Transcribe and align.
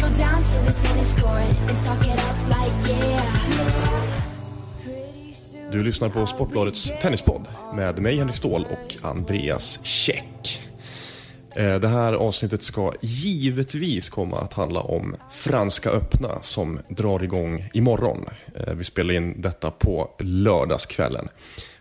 go 0.00 0.06
down 0.06 0.42
to 0.42 0.58
the 0.66 0.88
tennis 0.88 1.14
court 1.14 1.42
and 1.68 1.84
talk 1.84 2.06
it 2.06 2.14
up 2.14 2.36
like 2.48 2.92
yeah. 2.92 3.38
Du 5.72 5.82
lyssnar 5.82 6.08
på 6.08 6.26
Sportbladets 6.26 6.92
tennispodd 7.02 7.46
med 7.74 7.98
mig 7.98 8.16
Henrik 8.16 8.36
Ståhl 8.36 8.64
och 8.70 8.96
Andreas 9.02 9.84
Käck. 9.84 10.62
Eh, 11.56 11.74
det 11.74 11.88
här 11.88 12.12
avsnittet 12.12 12.62
ska 12.62 12.92
givetvis 13.00 14.08
komma 14.08 14.40
att 14.40 14.52
handla 14.52 14.80
om 14.80 15.16
Franska 15.30 15.90
öppna 15.90 16.42
som 16.42 16.78
drar 16.88 17.22
igång 17.22 17.70
imorgon. 17.72 18.26
Eh, 18.54 18.74
vi 18.74 18.84
spelar 18.84 19.14
in 19.14 19.40
detta 19.40 19.70
på 19.70 20.10
lördagskvällen. 20.18 21.28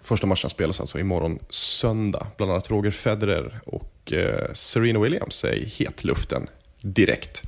Första 0.01 0.27
matchen 0.27 0.49
spelas 0.49 0.79
alltså 0.79 0.99
imorgon 0.99 1.39
söndag. 1.49 2.27
Bland 2.37 2.51
annat 2.51 2.71
Roger 2.71 2.91
Federer 2.91 3.59
och 3.65 4.13
eh, 4.13 4.53
Serena 4.53 4.99
Williams 4.99 5.43
är 5.43 5.53
i 5.53 5.65
hetluften 5.65 6.47
direkt. 6.81 7.43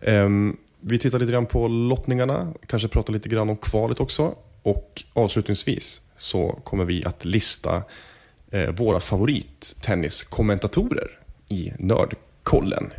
Ehm, 0.00 0.56
Vi 0.80 0.98
tittar 0.98 1.18
lite 1.18 1.32
grann 1.32 1.46
på 1.46 1.68
lottningarna, 1.68 2.52
kanske 2.66 2.88
pratar 2.88 3.12
lite 3.12 3.28
grann 3.28 3.50
om 3.50 3.56
kvalet 3.56 4.00
också. 4.00 4.34
Och 4.62 5.02
avslutningsvis 5.12 6.00
så 6.16 6.58
kommer 6.64 6.84
vi 6.84 7.04
att 7.04 7.24
lista 7.24 7.82
eh, 8.50 8.70
våra 8.70 9.00
favorittenniskommentatorer 9.00 11.18
i 11.48 11.72
Nördkollen. 11.78 12.92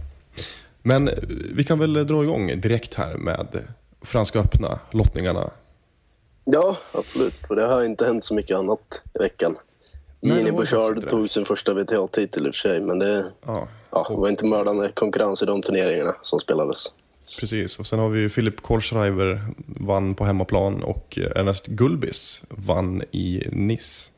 Men 0.81 1.07
eh, 1.07 1.13
vi 1.53 1.63
kan 1.63 1.79
väl 1.79 2.07
dra 2.07 2.23
igång 2.23 2.61
direkt 2.61 2.93
här 2.93 3.17
med 3.17 3.47
Franska 4.01 4.39
öppna, 4.39 4.79
lottningarna. 4.91 5.49
Ja, 6.45 6.77
absolut. 6.93 7.37
För 7.37 7.55
det 7.55 7.65
har 7.65 7.83
inte 7.83 8.05
hänt 8.05 8.23
så 8.23 8.33
mycket 8.33 8.57
annat 8.57 9.01
i 9.15 9.19
veckan. 9.19 9.55
Gini 10.21 10.51
Bouchard 10.51 11.09
tog 11.09 11.29
sin 11.29 11.45
första 11.45 11.73
WTA-titel 11.73 12.47
i 12.47 12.49
och 12.49 12.53
för 12.53 12.59
sig, 12.59 12.81
men 12.81 12.99
det, 12.99 13.31
Ja, 13.45 13.67
ja, 13.91 14.05
det 14.09 14.15
var 14.15 14.29
inte 14.29 14.45
mördande 14.45 14.91
konkurrens 14.95 15.41
i 15.41 15.45
de 15.45 15.61
turneringarna 15.61 16.15
som 16.21 16.39
spelades. 16.39 16.85
precis. 17.39 17.79
Och 17.79 17.87
sen 17.87 17.99
har 17.99 18.09
vi 18.09 18.19
ju 18.19 18.29
Philip 18.29 18.61
Kohlschreiber 18.61 19.41
vann 19.65 20.15
på 20.15 20.25
hemmaplan 20.25 20.83
och 20.83 21.17
Ernest 21.35 21.67
Gulbis 21.67 22.43
vann 22.49 23.01
i 23.11 23.43
Nice. 23.51 24.11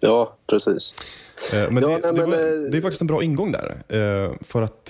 Ja, 0.00 0.36
precis. 0.46 0.92
Eh, 1.52 1.70
Men, 1.70 1.82
Ja, 1.82 1.88
det, 1.88 1.92
nej, 1.92 2.00
det, 2.02 2.12
men, 2.12 2.30
var, 2.30 2.38
eh, 2.38 2.70
det 2.70 2.76
är 2.78 2.80
faktiskt 2.82 3.00
en 3.00 3.06
bra 3.06 3.22
ingång 3.22 3.52
där. 3.52 3.82
Eh, 3.88 4.32
För 4.40 4.62
att 4.62 4.84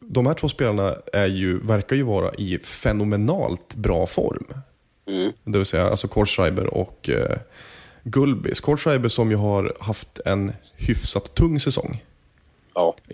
de 0.00 0.26
här 0.26 0.34
två 0.34 0.48
spelarna 0.48 0.94
är 1.12 1.26
ju, 1.26 1.58
verkar 1.60 1.96
ju 1.96 2.02
vara 2.02 2.34
i 2.34 2.58
fenomenalt 2.58 3.74
bra 3.74 4.06
form. 4.06 4.46
Mm. 5.06 5.32
Det 5.44 5.58
vill 5.58 5.66
säga 5.66 5.90
alltså 5.90 6.08
Kohlschreiber 6.08 6.74
och 6.74 7.10
Gulbis. 8.02 8.60
Kohlschreiber 8.60 9.08
som 9.08 9.30
ju 9.30 9.36
har 9.36 9.76
haft 9.80 10.20
en 10.24 10.52
hyfsat 10.76 11.34
tung 11.34 11.60
säsong. 11.60 12.04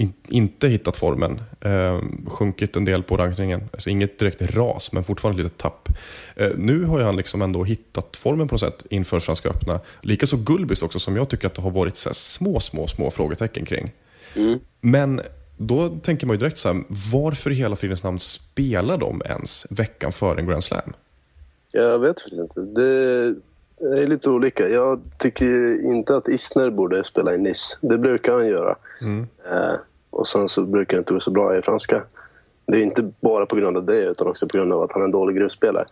In, 0.00 0.12
inte 0.28 0.68
hittat 0.68 0.96
formen. 0.96 1.40
Eh, 1.60 2.00
sjunkit 2.26 2.76
en 2.76 2.84
del 2.84 3.02
på 3.02 3.16
rankningen. 3.16 3.68
Alltså 3.72 3.90
inget 3.90 4.18
direkt 4.18 4.56
ras, 4.56 4.92
men 4.92 5.04
fortfarande 5.04 5.40
ett 5.40 5.44
litet 5.44 5.58
tapp. 5.58 5.88
Eh, 6.36 6.50
nu 6.56 6.84
har 6.84 7.00
han 7.00 7.16
liksom 7.16 7.42
ändå 7.42 7.64
hittat 7.64 8.16
formen 8.16 8.48
på 8.48 8.54
något 8.54 8.60
sätt 8.60 8.86
inför 8.90 9.20
Franska 9.20 9.48
öppna. 9.48 9.80
Likaså 10.00 10.36
Gulbis 10.36 10.82
också, 10.82 10.98
som 10.98 11.16
jag 11.16 11.28
tycker 11.28 11.46
att 11.46 11.54
det 11.54 11.62
har 11.62 11.70
varit 11.70 11.96
så 11.96 12.10
små, 12.14 12.60
små, 12.60 12.86
små 12.86 13.10
frågetecken 13.10 13.64
kring. 13.64 13.92
Men 14.80 15.20
då 15.56 15.88
tänker 15.88 16.26
man 16.26 16.34
ju 16.34 16.38
direkt 16.38 16.58
så 16.58 16.72
här, 16.72 16.82
varför 17.12 17.50
i 17.50 17.54
hela 17.54 17.76
fridens 17.76 18.02
namn 18.02 18.18
spelar 18.18 18.98
de 18.98 19.22
ens 19.24 19.66
veckan 19.70 20.12
före 20.12 20.40
en 20.40 20.46
Grand 20.46 20.64
Slam? 20.64 20.92
jag 21.72 21.98
vet 21.98 22.20
faktiskt 22.20 22.40
inte. 22.40 22.60
Det 22.60 23.34
är 23.80 24.06
lite 24.06 24.30
olika. 24.30 24.68
Jag 24.68 25.00
tycker 25.18 25.84
inte 25.84 26.16
att 26.16 26.28
Isner 26.28 26.70
borde 26.70 27.04
spela 27.04 27.34
i 27.34 27.38
Nice. 27.38 27.78
Det 27.80 27.98
brukar 27.98 28.32
han 28.32 28.46
göra. 28.46 28.76
Eh, 29.00 29.74
och 30.10 30.26
sen 30.26 30.48
så 30.48 30.62
brukar 30.62 30.96
det 30.96 31.00
inte 31.00 31.14
gå 31.14 31.20
så 31.20 31.30
bra 31.30 31.56
i 31.56 31.62
franska. 31.62 32.02
Det 32.66 32.76
är 32.76 32.82
inte 32.82 33.12
bara 33.20 33.46
på 33.46 33.56
grund 33.56 33.76
av 33.76 33.84
det 33.84 34.02
utan 34.02 34.26
också 34.26 34.48
på 34.48 34.56
grund 34.56 34.72
av 34.72 34.82
att 34.82 34.92
han 34.92 35.02
är 35.02 35.06
en 35.06 35.10
dålig 35.10 35.36
grusspelare. 35.36 35.86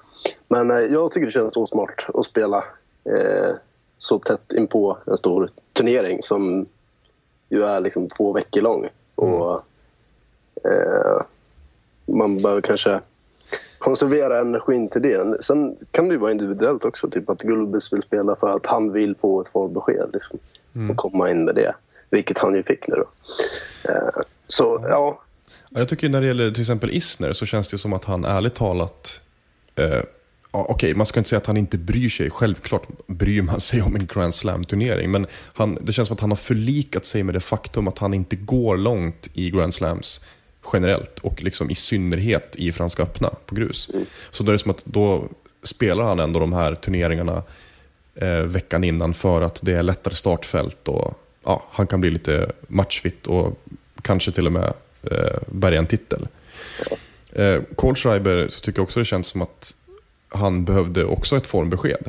Men 0.48 0.70
eh, 0.70 0.76
jag 0.78 1.10
tycker 1.10 1.26
det 1.26 1.32
känns 1.32 1.54
så 1.54 1.66
smart 1.66 2.06
att 2.14 2.24
spela 2.24 2.64
eh, 3.04 3.54
så 3.98 4.18
tätt 4.18 4.52
in 4.52 4.66
på 4.66 4.98
en 5.06 5.16
stor 5.16 5.50
turnering 5.72 6.22
som 6.22 6.66
ju 7.48 7.64
är 7.64 7.80
liksom 7.80 8.08
två 8.08 8.32
veckor 8.32 8.60
lång. 8.60 8.88
Och 9.14 9.54
eh, 10.64 11.22
man 12.06 12.42
behöver 12.42 12.60
kanske 12.60 13.00
konservera 13.78 14.40
energin 14.40 14.88
till 14.88 15.02
det. 15.02 15.44
Sen 15.44 15.76
kan 15.90 16.08
det 16.08 16.14
ju 16.14 16.20
vara 16.20 16.32
individuellt 16.32 16.84
också. 16.84 17.10
Typ 17.10 17.30
att 17.30 17.42
Gulbis 17.42 17.92
vill 17.92 18.02
spela 18.02 18.36
för 18.36 18.56
att 18.56 18.66
han 18.66 18.92
vill 18.92 19.16
få 19.16 19.40
ett 19.40 19.48
formbesked. 19.48 20.10
Liksom, 20.12 20.38
Och 20.90 20.96
komma 20.96 21.30
in 21.30 21.44
med 21.44 21.54
det. 21.54 21.74
Vilket 22.10 22.38
han 22.38 22.54
ju 22.54 22.62
fick 22.62 22.88
nu 22.88 22.94
då. 22.94 23.08
Eh, 23.90 24.22
så 24.46 24.84
ja, 24.88 25.22
Ja, 25.70 25.80
Jag 25.80 25.88
tycker 25.88 26.08
när 26.08 26.20
det 26.20 26.26
gäller 26.26 26.50
till 26.50 26.60
exempel 26.60 26.90
Isner 26.90 27.32
så 27.32 27.46
känns 27.46 27.68
det 27.68 27.78
som 27.78 27.92
att 27.92 28.04
han 28.04 28.24
ärligt 28.24 28.54
talat 28.54 29.20
eh, 29.74 30.00
Okej, 30.50 30.94
man 30.94 31.06
ska 31.06 31.20
inte 31.20 31.30
säga 31.30 31.38
att 31.38 31.46
han 31.46 31.56
inte 31.56 31.78
bryr 31.78 32.08
sig. 32.08 32.30
Självklart 32.30 32.82
bryr 33.06 33.42
man 33.42 33.60
sig 33.60 33.82
om 33.82 33.94
en 33.96 34.06
Grand 34.06 34.34
Slam-turnering. 34.34 35.10
Men 35.10 35.26
han, 35.32 35.78
det 35.80 35.92
känns 35.92 36.08
som 36.08 36.14
att 36.14 36.20
han 36.20 36.30
har 36.30 36.36
förlikat 36.36 37.06
sig 37.06 37.22
med 37.22 37.34
det 37.34 37.40
faktum 37.40 37.88
att 37.88 37.98
han 37.98 38.14
inte 38.14 38.36
går 38.36 38.76
långt 38.76 39.28
i 39.34 39.50
Grand 39.50 39.74
Slams 39.74 40.26
generellt. 40.72 41.18
Och 41.18 41.42
liksom 41.42 41.70
i 41.70 41.74
synnerhet 41.74 42.56
i 42.56 42.72
Franska 42.72 43.02
öppna 43.02 43.30
på 43.46 43.54
grus. 43.54 43.90
Så 44.30 44.42
då 44.42 44.50
är 44.50 44.52
det 44.52 44.58
som 44.58 44.70
att 44.70 44.84
då 44.84 45.28
spelar 45.62 46.04
han 46.04 46.20
ändå 46.20 46.40
de 46.40 46.52
här 46.52 46.74
turneringarna 46.74 47.42
eh, 48.14 48.42
veckan 48.42 48.84
innan 48.84 49.14
för 49.14 49.42
att 49.42 49.60
det 49.62 49.72
är 49.72 49.82
lättare 49.82 50.14
startfält. 50.14 50.88
Och, 50.88 51.14
ja, 51.48 51.62
han 51.70 51.86
kan 51.86 52.00
bli 52.00 52.10
lite 52.10 52.52
matchfit 52.68 53.26
och 53.26 53.62
kanske 54.02 54.32
till 54.32 54.46
och 54.46 54.52
med 54.52 54.72
eh, 55.02 55.38
bärga 55.46 55.78
en 55.78 55.86
titel. 55.86 56.28
Eh, 57.32 57.62
Kohlschreiber 57.74 58.48
så 58.48 58.60
tycker 58.60 58.78
jag 58.78 58.84
också 58.84 59.00
det 59.00 59.04
känns 59.04 59.26
som 59.26 59.42
att 59.42 59.74
han 60.28 60.64
behövde 60.64 61.04
också 61.04 61.36
ett 61.36 61.46
formbesked. 61.46 62.08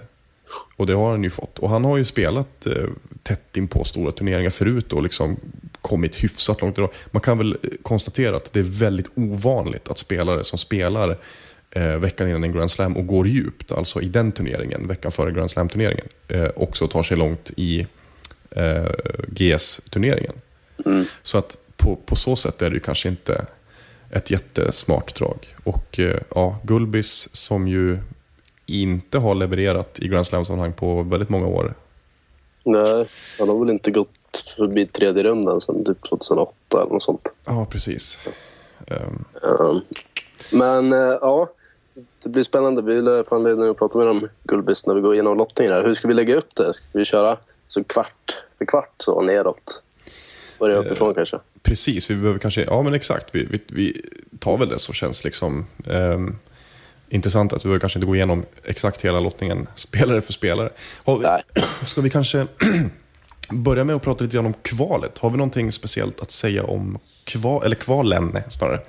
Och 0.75 0.87
det 0.87 0.93
har 0.93 1.11
han 1.11 1.23
ju 1.23 1.29
fått. 1.29 1.59
Och 1.59 1.69
han 1.69 1.83
har 1.83 1.97
ju 1.97 2.05
spelat 2.05 2.65
eh, 2.65 2.87
tätt 3.23 3.57
in 3.57 3.67
på 3.67 3.83
stora 3.83 4.11
turneringar 4.11 4.49
förut 4.49 4.93
och 4.93 5.03
liksom 5.03 5.37
kommit 5.81 6.23
hyfsat 6.23 6.61
långt. 6.61 6.77
idag. 6.77 6.89
Man 7.11 7.21
kan 7.21 7.37
väl 7.37 7.57
eh, 7.63 7.69
konstatera 7.81 8.35
att 8.35 8.53
det 8.53 8.59
är 8.59 8.79
väldigt 8.79 9.09
ovanligt 9.15 9.87
att 9.87 9.97
spelare 9.97 10.43
som 10.43 10.59
spelar 10.59 11.17
eh, 11.71 11.95
veckan 11.97 12.29
innan 12.29 12.43
en 12.43 12.53
Grand 12.53 12.71
Slam 12.71 12.97
och 12.97 13.07
går 13.07 13.27
djupt, 13.27 13.71
alltså 13.71 14.01
i 14.01 14.05
den 14.05 14.31
turneringen, 14.31 14.87
veckan 14.87 15.11
före 15.11 15.31
Grand 15.31 15.51
Slam-turneringen, 15.51 16.07
eh, 16.27 16.47
också 16.55 16.87
tar 16.87 17.03
sig 17.03 17.17
långt 17.17 17.51
i 17.57 17.87
eh, 18.51 18.91
GS-turneringen. 19.27 20.35
Så 21.23 21.37
att 21.37 21.57
på, 21.77 21.95
på 22.05 22.15
så 22.15 22.35
sätt 22.35 22.61
är 22.61 22.69
det 22.69 22.73
ju 22.73 22.79
kanske 22.79 23.09
inte 23.09 23.45
ett 24.11 24.31
jättesmart 24.31 25.15
drag. 25.15 25.55
Och 25.63 25.99
eh, 25.99 26.19
ja, 26.35 26.59
Gulbis 26.63 27.35
som 27.35 27.67
ju 27.67 27.97
inte 28.65 29.17
har 29.17 29.35
levererat 29.35 29.99
i 29.99 30.07
Grand 30.07 30.25
Slam-sammanhang 30.27 30.73
på 30.73 31.03
väldigt 31.03 31.29
många 31.29 31.47
år. 31.47 31.73
nej, 32.63 33.05
han 33.39 33.49
har 33.49 33.59
väl 33.59 33.69
inte 33.69 33.91
gått 33.91 34.09
förbi 34.57 34.85
tredje 34.85 35.23
rundan 35.23 35.61
sedan 35.61 35.85
typ 35.85 36.09
2008 36.09 36.53
eller 36.81 36.93
något 36.93 37.03
sånt. 37.03 37.27
Ja, 37.45 37.67
precis. 37.69 38.27
Ehm, 38.87 39.25
Um, 39.41 39.81
men 40.51 40.93
eh, 40.93 41.17
ja, 41.21 41.49
det 42.23 42.29
blir 42.29 42.43
spännande. 42.43 42.81
Vi 42.81 43.01
lär 43.01 43.23
få 43.23 43.35
anledning 43.35 43.69
att 43.69 43.77
prata 43.77 43.97
med 43.97 44.07
dem, 44.07 44.29
Gullbis, 44.43 44.85
när 44.85 44.93
vi 44.93 45.01
går 45.01 45.13
igenom 45.13 45.37
lottningen. 45.37 45.73
här. 45.73 45.83
Hur 45.83 45.93
ska 45.93 46.07
vi 46.07 46.13
lägga 46.13 46.35
upp 46.35 46.55
det? 46.55 46.73
Ska 46.73 46.85
vi 46.91 47.05
köra 47.05 47.37
så 47.69 47.83
kvart 47.83 48.37
för 48.57 48.65
kvart 48.65 48.93
så 48.97 49.21
neråt? 49.21 49.81
Börja 50.59 50.77
uppifrån 50.77 51.15
kanske? 51.15 51.39
Precis, 51.61 52.09
vi 52.09 52.15
behöver 52.15 52.39
kanske, 52.39 52.63
ja 52.63 52.81
men 52.81 52.93
exakt, 52.93 53.35
vi, 53.35 53.45
vi, 53.45 53.61
vi 53.67 54.01
tar 54.39 54.57
väl 54.57 54.69
det 54.69 54.79
som 54.79 54.93
känns 54.93 55.23
liksom 55.23 55.65
ehm, 55.85 56.35
intressant. 57.09 57.53
Att 57.53 57.65
vi 57.65 57.67
behöver 57.67 57.79
kanske 57.79 57.99
inte 57.99 58.07
gå 58.07 58.15
igenom 58.15 58.45
exakt 58.63 59.01
hela 59.01 59.19
lottningen, 59.19 59.67
spelare 59.75 60.21
för 60.21 60.33
spelare. 60.33 60.69
Vi, 61.05 61.17
Nej. 61.19 61.43
ska 61.85 62.01
vi 62.01 62.09
kanske 62.09 62.47
börja 63.51 63.83
med 63.83 63.95
att 63.95 64.01
prata 64.01 64.23
lite 64.23 64.35
grann 64.35 64.45
om 64.45 64.53
kvalet? 64.53 65.17
Har 65.17 65.29
vi 65.29 65.37
någonting 65.37 65.71
speciellt 65.71 66.21
att 66.21 66.31
säga 66.31 66.63
om 66.63 66.99
kval, 67.23 67.63
eller 67.65 67.75
kvalen 67.75 68.37
snarare? 68.49 68.79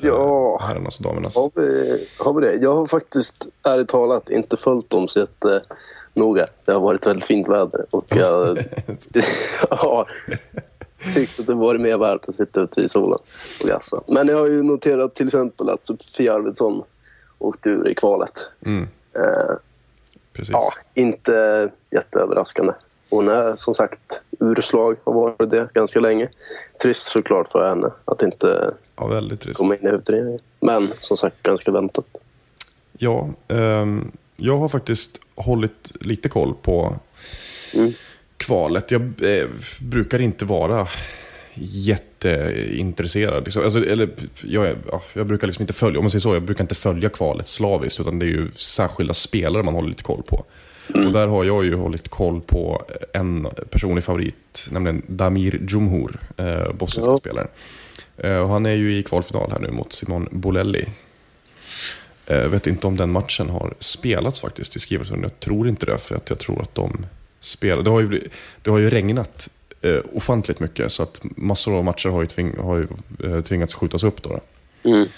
Ja, 0.00 0.58
Herrarnas 0.62 0.98
och 0.98 1.04
damernas. 1.04 1.36
har 1.36 1.50
vi, 1.54 2.06
har 2.18 2.34
vi 2.34 2.46
det? 2.46 2.54
Jag 2.54 2.76
har 2.76 2.86
faktiskt 2.86 3.46
ärligt 3.62 3.88
talat 3.88 4.30
inte 4.30 4.56
följt 4.56 4.90
dem 4.90 5.08
så 5.08 5.26
jättenoga. 6.14 6.46
Det 6.64 6.72
har 6.72 6.80
varit 6.80 7.06
väldigt 7.06 7.24
fint 7.24 7.48
väder 7.48 7.84
och 7.90 8.04
jag... 8.08 8.58
ja, 9.70 10.06
tyckt 11.14 11.40
att 11.40 11.46
det 11.46 11.54
varit 11.54 11.80
mer 11.80 11.96
värt 11.98 12.28
att 12.28 12.34
sitta 12.34 12.60
ute 12.60 12.80
i 12.80 12.88
solen 12.88 13.18
och 13.62 13.68
gassa. 13.68 14.00
Men 14.06 14.28
jag 14.28 14.38
har 14.38 14.46
ju 14.46 14.62
noterat 14.62 15.14
till 15.14 15.26
exempel 15.26 15.68
att 15.70 15.86
Sofia 15.86 16.34
Arvidsson 16.34 16.82
åkte 17.38 17.70
ur 17.70 17.88
i 17.88 17.94
kvalet. 17.94 18.46
Mm, 18.66 18.88
Eh, 19.14 19.54
precis. 20.32 20.52
ja, 20.52 20.62
inte 20.94 21.70
jätteöverraskande. 21.90 22.72
Hon 23.10 23.28
är 23.28 23.56
som 23.56 23.74
sagt 23.74 24.20
urslag, 24.40 24.96
har 25.04 25.12
varit 25.12 25.50
det 25.50 25.68
ganska 25.74 26.00
länge. 26.00 26.28
Trist 26.82 27.06
såklart 27.06 27.48
för 27.48 27.68
henne 27.68 27.90
att 28.04 28.22
inte 28.22 28.74
Ja, 28.96 29.06
väldigt 29.06 29.40
trist. 29.40 29.58
komma 29.60 29.76
in 29.76 29.86
i 29.86 29.90
utredningen. 29.90 30.38
Men 30.60 30.92
som 30.98 31.16
sagt 31.16 31.42
ganska 31.42 31.70
väntat. 31.70 32.04
Ja, 32.98 33.28
ehm, 33.48 34.12
jag 34.42 34.56
har 34.56 34.68
faktiskt 34.68 35.20
hållit 35.34 35.92
lite 36.00 36.28
koll 36.28 36.54
på 36.62 36.96
Mm. 37.74 37.92
kvalet. 38.36 38.90
Jag 38.90 39.02
eh, 39.02 39.46
brukar 39.80 40.18
inte 40.20 40.44
vara 40.44 40.86
jätteintresserad. 41.54 43.44
Liksom. 43.44 43.62
Alltså, 43.64 43.84
eller, 43.86 44.10
jag, 44.44 44.76
jag 45.14 45.26
brukar 45.26 45.46
liksom 45.46 45.62
inte 45.62 45.72
följa, 45.72 45.98
om 45.98 46.04
man 46.04 46.10
säger 46.10 46.20
så, 46.20 46.34
jag 46.34 46.42
brukar 46.42 46.64
inte 46.64 46.74
följa 46.74 47.08
kvalet 47.08 47.48
slaviskt, 47.48 48.00
utan 48.00 48.18
det 48.18 48.26
är 48.26 48.28
ju 48.28 48.48
särskilda 48.56 49.14
spelare 49.14 49.62
man 49.62 49.74
håller 49.74 49.88
lite 49.88 50.02
koll 50.02 50.22
på. 50.22 50.44
Och 50.94 51.12
där 51.12 51.26
har 51.28 51.44
jag 51.44 51.64
ju 51.64 51.74
hållit 51.74 52.08
koll 52.08 52.40
på 52.40 52.82
en 53.12 53.48
personlig 53.70 54.04
favorit, 54.04 54.68
nämligen 54.70 55.02
Damir 55.06 55.60
Djumhur, 55.68 56.20
eh, 56.36 56.72
bosniska 56.72 57.10
Ja. 57.10 57.16
spelaren. 57.16 57.48
Eh, 58.16 58.48
han 58.48 58.66
är 58.66 58.74
ju 58.74 58.98
i 58.98 59.02
kvalfinal 59.02 59.50
här 59.50 59.58
nu 59.58 59.70
mot 59.70 59.92
Simon 59.92 60.28
Bolelli. 60.30 60.86
Jag 62.26 62.48
vet 62.48 62.66
inte 62.66 62.86
om 62.86 62.96
den 62.96 63.10
matchen 63.10 63.50
har 63.50 63.74
spelats 63.78 64.40
faktiskt 64.40 64.76
i 64.76 64.78
Skrivarsund. 64.78 65.24
Jag 65.24 65.40
tror 65.40 65.68
inte 65.68 65.86
det, 65.86 65.98
för 65.98 66.14
att 66.14 66.30
jag 66.30 66.38
tror 66.38 66.62
att 66.62 66.74
de 66.74 67.06
spelar. 67.40 67.82
Det 67.82 67.90
har 67.90 68.00
ju, 68.00 68.28
det 68.62 68.70
har 68.70 68.78
ju 68.78 68.90
regnat 68.90 69.48
eh, 69.80 69.98
ofantligt 70.12 70.60
mycket, 70.60 70.92
så 70.92 71.02
att 71.02 71.20
massor 71.22 71.76
av 71.76 71.84
matcher 71.84 72.08
har 72.08 72.20
ju, 72.20 72.26
tving, 72.26 72.58
har 72.58 72.76
ju 72.76 72.86
eh, 73.24 73.42
tvingats 73.42 73.74
skjutas 73.74 74.04
upp. 74.04 74.22
Då, 74.22 74.28
då. 74.28 74.40
Mm. 74.90 75.08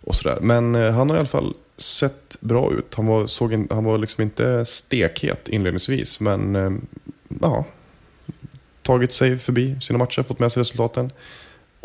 Och 0.00 0.14
sådär. 0.14 0.38
Men 0.40 0.74
eh, 0.74 0.92
han 0.92 1.08
har 1.10 1.16
i 1.16 1.18
alla 1.18 1.28
fall 1.28 1.54
sett 1.76 2.36
bra 2.40 2.72
ut. 2.72 2.94
Han 2.94 3.06
var, 3.06 3.26
såg 3.26 3.52
en, 3.52 3.68
han 3.70 3.84
var 3.84 3.98
liksom 3.98 4.22
inte 4.22 4.64
stekhet 4.64 5.48
inledningsvis, 5.48 6.20
men 6.20 6.56
eh, 6.56 6.70
ja, 7.40 7.64
tagit 8.82 9.12
sig 9.12 9.38
förbi 9.38 9.76
sina 9.80 9.98
matcher, 9.98 10.22
fått 10.22 10.38
med 10.38 10.52
sig 10.52 10.60
resultaten. 10.60 11.12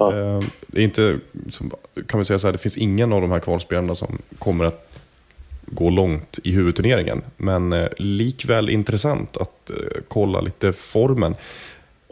Ja. 0.01 0.17
Eh, 0.37 0.39
Det 0.67 0.79
är 0.79 0.83
inte, 0.83 1.19
kan 2.07 2.19
vi 2.19 2.25
säga 2.25 2.39
så 2.39 2.47
här, 2.47 2.51
det 2.51 2.57
finns 2.57 2.77
ingen 2.77 3.13
av 3.13 3.21
de 3.21 3.31
här 3.31 3.39
kvalspelarna 3.39 3.95
som 3.95 4.17
kommer 4.39 4.65
att 4.65 4.87
gå 5.65 5.89
långt 5.89 6.39
i 6.43 6.51
huvudturneringen. 6.51 7.21
Men 7.37 7.73
eh, 7.73 7.87
likväl 7.97 8.69
intressant 8.69 9.37
att 9.37 9.69
eh, 9.69 9.75
kolla 10.07 10.41
lite 10.41 10.73
formen 10.73 11.35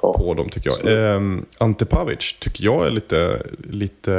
Ja. 0.01 0.13
på 0.13 0.33
dem 0.33 0.50
tycker 0.50 0.71
jag. 0.83 1.13
Eh, 1.15 1.21
Ante 1.57 1.86
Pavic 1.86 2.36
tycker 2.39 2.63
jag 2.63 2.88
är 2.88 2.91
lite, 2.91 3.41
lite 3.69 4.13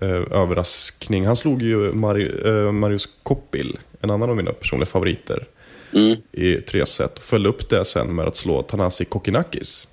eh, 0.00 0.08
överraskning. 0.30 1.26
Han 1.26 1.36
slog 1.36 1.62
ju 1.62 1.92
Mari, 1.92 2.32
eh, 2.44 2.72
Marius 2.72 3.08
Koppil, 3.22 3.78
en 4.00 4.10
annan 4.10 4.30
av 4.30 4.36
mina 4.36 4.52
personliga 4.52 4.86
favoriter, 4.86 5.46
Mm. 5.94 6.16
i 6.32 6.54
tre 6.56 6.86
set. 6.86 7.18
Och 7.18 7.24
följde 7.24 7.48
upp 7.48 7.68
det 7.68 7.84
sen 7.84 8.14
med 8.14 8.28
att 8.28 8.36
slå 8.36 8.62
Tanasi 8.62 9.04
Kokinakis. 9.04 9.88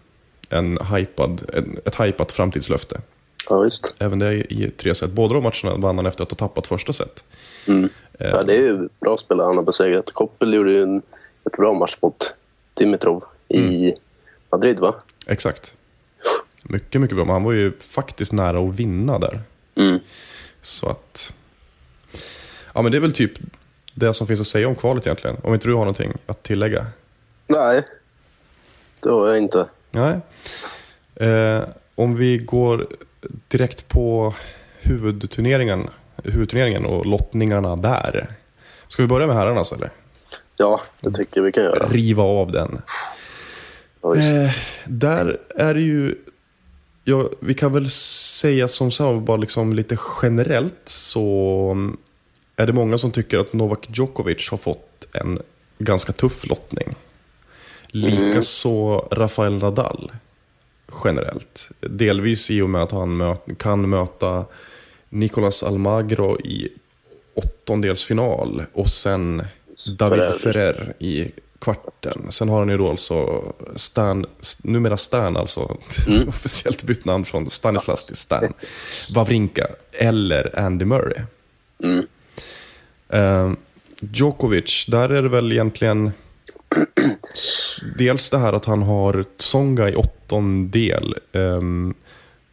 En 0.49 0.77
hypad, 0.77 1.41
en, 1.53 1.79
ett 1.85 1.95
hypat 2.01 2.31
framtidslöfte. 2.31 3.01
ja, 3.49 3.59
visst. 3.59 3.95
Även 3.99 4.19
det 4.19 4.33
i 4.53 4.71
tre 4.77 4.95
set. 4.95 5.11
Båda 5.11 5.33
de 5.33 5.43
matcherna 5.43 5.81
vann 5.81 5.97
han 5.97 6.05
efter 6.05 6.23
att 6.23 6.31
ha 6.31 6.37
tappat 6.37 6.67
första 6.67 6.93
set. 6.93 7.23
Mm. 7.67 7.89
Ja, 8.19 8.43
det 8.43 8.53
är 8.53 8.61
ju 8.61 8.89
bra 8.99 9.17
spelare 9.17 9.45
han 9.45 9.55
har 9.55 9.63
besegrat. 9.63 10.11
Koppel 10.11 10.53
gjorde 10.53 10.71
ju 10.71 10.83
en 10.83 11.01
jättebra 11.45 11.73
match 11.73 11.95
mot 12.01 12.33
Dimitrov 12.73 13.23
i 13.47 13.93
Madrid, 14.51 14.79
va? 14.79 14.95
Exakt. 15.27 15.75
Mycket, 16.63 17.01
mycket 17.01 17.15
bra. 17.15 17.25
Men 17.25 17.33
han 17.33 17.43
var 17.43 17.51
ju 17.51 17.71
faktiskt 17.79 18.33
nära 18.33 18.59
att 18.59 18.75
vinna 18.75 19.19
där. 19.19 19.41
Mm. 19.75 19.99
Så 20.61 20.89
att... 20.89 21.33
Ja, 22.73 22.81
men 22.81 22.91
det 22.91 22.97
är 22.97 23.01
väl 23.01 23.13
typ 23.13 23.31
det 23.93 24.13
som 24.13 24.27
finns 24.27 24.41
att 24.41 24.47
säga 24.47 24.67
om 24.67 24.75
kvalet 24.75 25.05
egentligen. 25.07 25.37
Om 25.43 25.53
inte 25.53 25.67
du 25.67 25.73
har 25.73 25.79
någonting 25.79 26.13
att 26.25 26.43
tillägga? 26.43 26.85
Nej, 27.47 27.85
det 28.99 29.09
har 29.09 29.27
jag 29.27 29.37
inte. 29.37 29.65
Nej. 29.91 30.19
Eh, 31.15 31.63
om 31.95 32.15
vi 32.15 32.37
går 32.37 32.87
direkt 33.47 33.87
på 33.87 34.33
huvudturneringen, 34.81 35.89
huvudturneringen 36.23 36.85
och 36.85 37.05
lottningarna 37.05 37.75
där. 37.75 38.35
Ska 38.87 39.03
vi 39.03 39.07
börja 39.07 39.27
med 39.27 39.35
herrarna 39.35 39.59
alltså, 39.59 39.75
eller? 39.75 39.91
Ja, 40.57 40.81
det 41.01 41.11
tycker 41.11 41.37
jag 41.37 41.43
vi 41.43 41.51
kan 41.51 41.63
göra. 41.63 41.87
Riva 41.87 42.23
av 42.23 42.51
den. 42.51 42.81
Ja. 44.01 44.15
Eh, 44.15 44.51
där 44.85 45.37
är 45.55 45.73
det 45.73 45.81
ju... 45.81 46.15
Ja, 47.03 47.29
vi 47.39 47.53
kan 47.53 47.73
väl 47.73 47.89
säga 47.89 48.67
som 48.67 48.91
så 48.91 49.13
här, 49.13 49.19
bara 49.19 49.37
liksom 49.37 49.73
lite 49.73 49.97
generellt 50.21 50.81
så 50.83 51.69
mm, 51.71 51.97
är 52.55 52.67
det 52.67 52.73
många 52.73 52.97
som 52.97 53.11
tycker 53.11 53.39
att 53.39 53.53
Novak 53.53 53.87
Djokovic 53.89 54.49
har 54.49 54.57
fått 54.57 55.07
en 55.11 55.39
ganska 55.77 56.13
tuff 56.13 56.47
lottning. 56.47 56.95
Likaså 57.91 59.07
Rafael 59.11 59.57
Nadal 59.57 60.11
generellt. 61.03 61.69
Delvis 61.79 62.51
i 62.51 62.61
och 62.61 62.69
med 62.69 62.83
att 62.83 62.91
han 62.91 63.17
möt, 63.17 63.45
kan 63.57 63.89
möta 63.89 64.45
Nicolas 65.09 65.63
Almagro 65.63 66.39
i 66.39 66.69
åttondelsfinal 67.33 68.63
och 68.73 68.89
sen 68.89 69.43
David 69.97 70.31
Ferrer. 70.31 70.93
I 70.99 71.31
kvarten. 71.59 72.25
Sen 72.29 72.49
har 72.49 72.59
han 72.59 72.69
ju 72.69 72.77
då 72.77 72.89
alltså 72.89 73.43
Stan, 73.75 74.25
numera 74.63 74.97
Stan 74.97 75.37
alltså, 75.37 75.61
officiellt 76.27 76.83
bytt 76.83 77.05
namn 77.05 77.25
från 77.25 77.49
Stanislas 77.49 78.05
till 78.05 78.15
Stan, 78.15 78.53
Wawrinka 79.15 79.67
eller 79.91 80.59
Andy 80.59 80.85
Murray. 80.85 81.21
Mm. 81.83 82.07
Eh, 83.09 83.53
Djokovic, 83.99 84.85
där 84.87 85.09
är 85.09 85.23
det 85.23 85.29
väl 85.29 85.51
egentligen 85.51 86.11
dels 87.97 88.29
det 88.29 88.37
här 88.37 88.53
att 88.53 88.65
han 88.65 88.81
har 88.81 89.25
Tsonga 89.37 89.89
i 89.89 89.95
åttondel. 89.95 91.15
Um, 91.31 91.93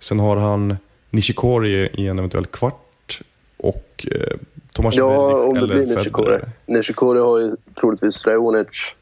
sen 0.00 0.18
har 0.18 0.36
han 0.36 0.76
Nishikori 1.10 1.88
i 1.92 2.08
en 2.08 2.18
eventuell 2.18 2.46
kvart 2.46 3.20
och 3.56 4.06
uh, 4.14 4.38
Tomas 4.72 4.96
Ja, 4.96 5.08
Berdych 5.08 5.48
om 5.48 5.54
det 5.54 5.60
eller 5.60 5.74
blir 5.74 5.96
Nishikori. 5.96 6.26
Federer. 6.26 6.50
Nishikori 6.66 7.20
har 7.20 7.38
ju 7.38 7.56
troligtvis 7.80 8.26
Raonic 8.26 8.94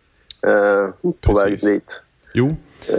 eh, 0.46 1.10
på 1.20 1.34
väg 1.34 1.60
dit. 1.60 1.90
Jo. 2.34 2.56
Eh, 2.88 2.96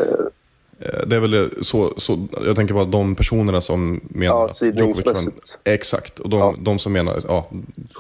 Det 1.08 1.16
är 1.16 1.20
väl 1.20 1.50
så, 1.64 1.94
så, 1.98 2.28
jag 2.46 2.56
tänker 2.56 2.74
bara 2.74 2.86
de 2.86 3.16
personerna 3.16 3.62
som 3.62 4.02
menar 4.04 4.36
Ja, 4.36 4.46
att 4.46 4.62
Djokovic 4.62 4.96
sidningsmässigt. 4.98 5.60
Exakt, 5.64 6.20
och 6.20 6.30
de, 6.30 6.40
Ja. 6.40 6.56
de 6.60 6.80
som 6.80 6.94
menar, 6.94 7.20
ja, 7.28 7.50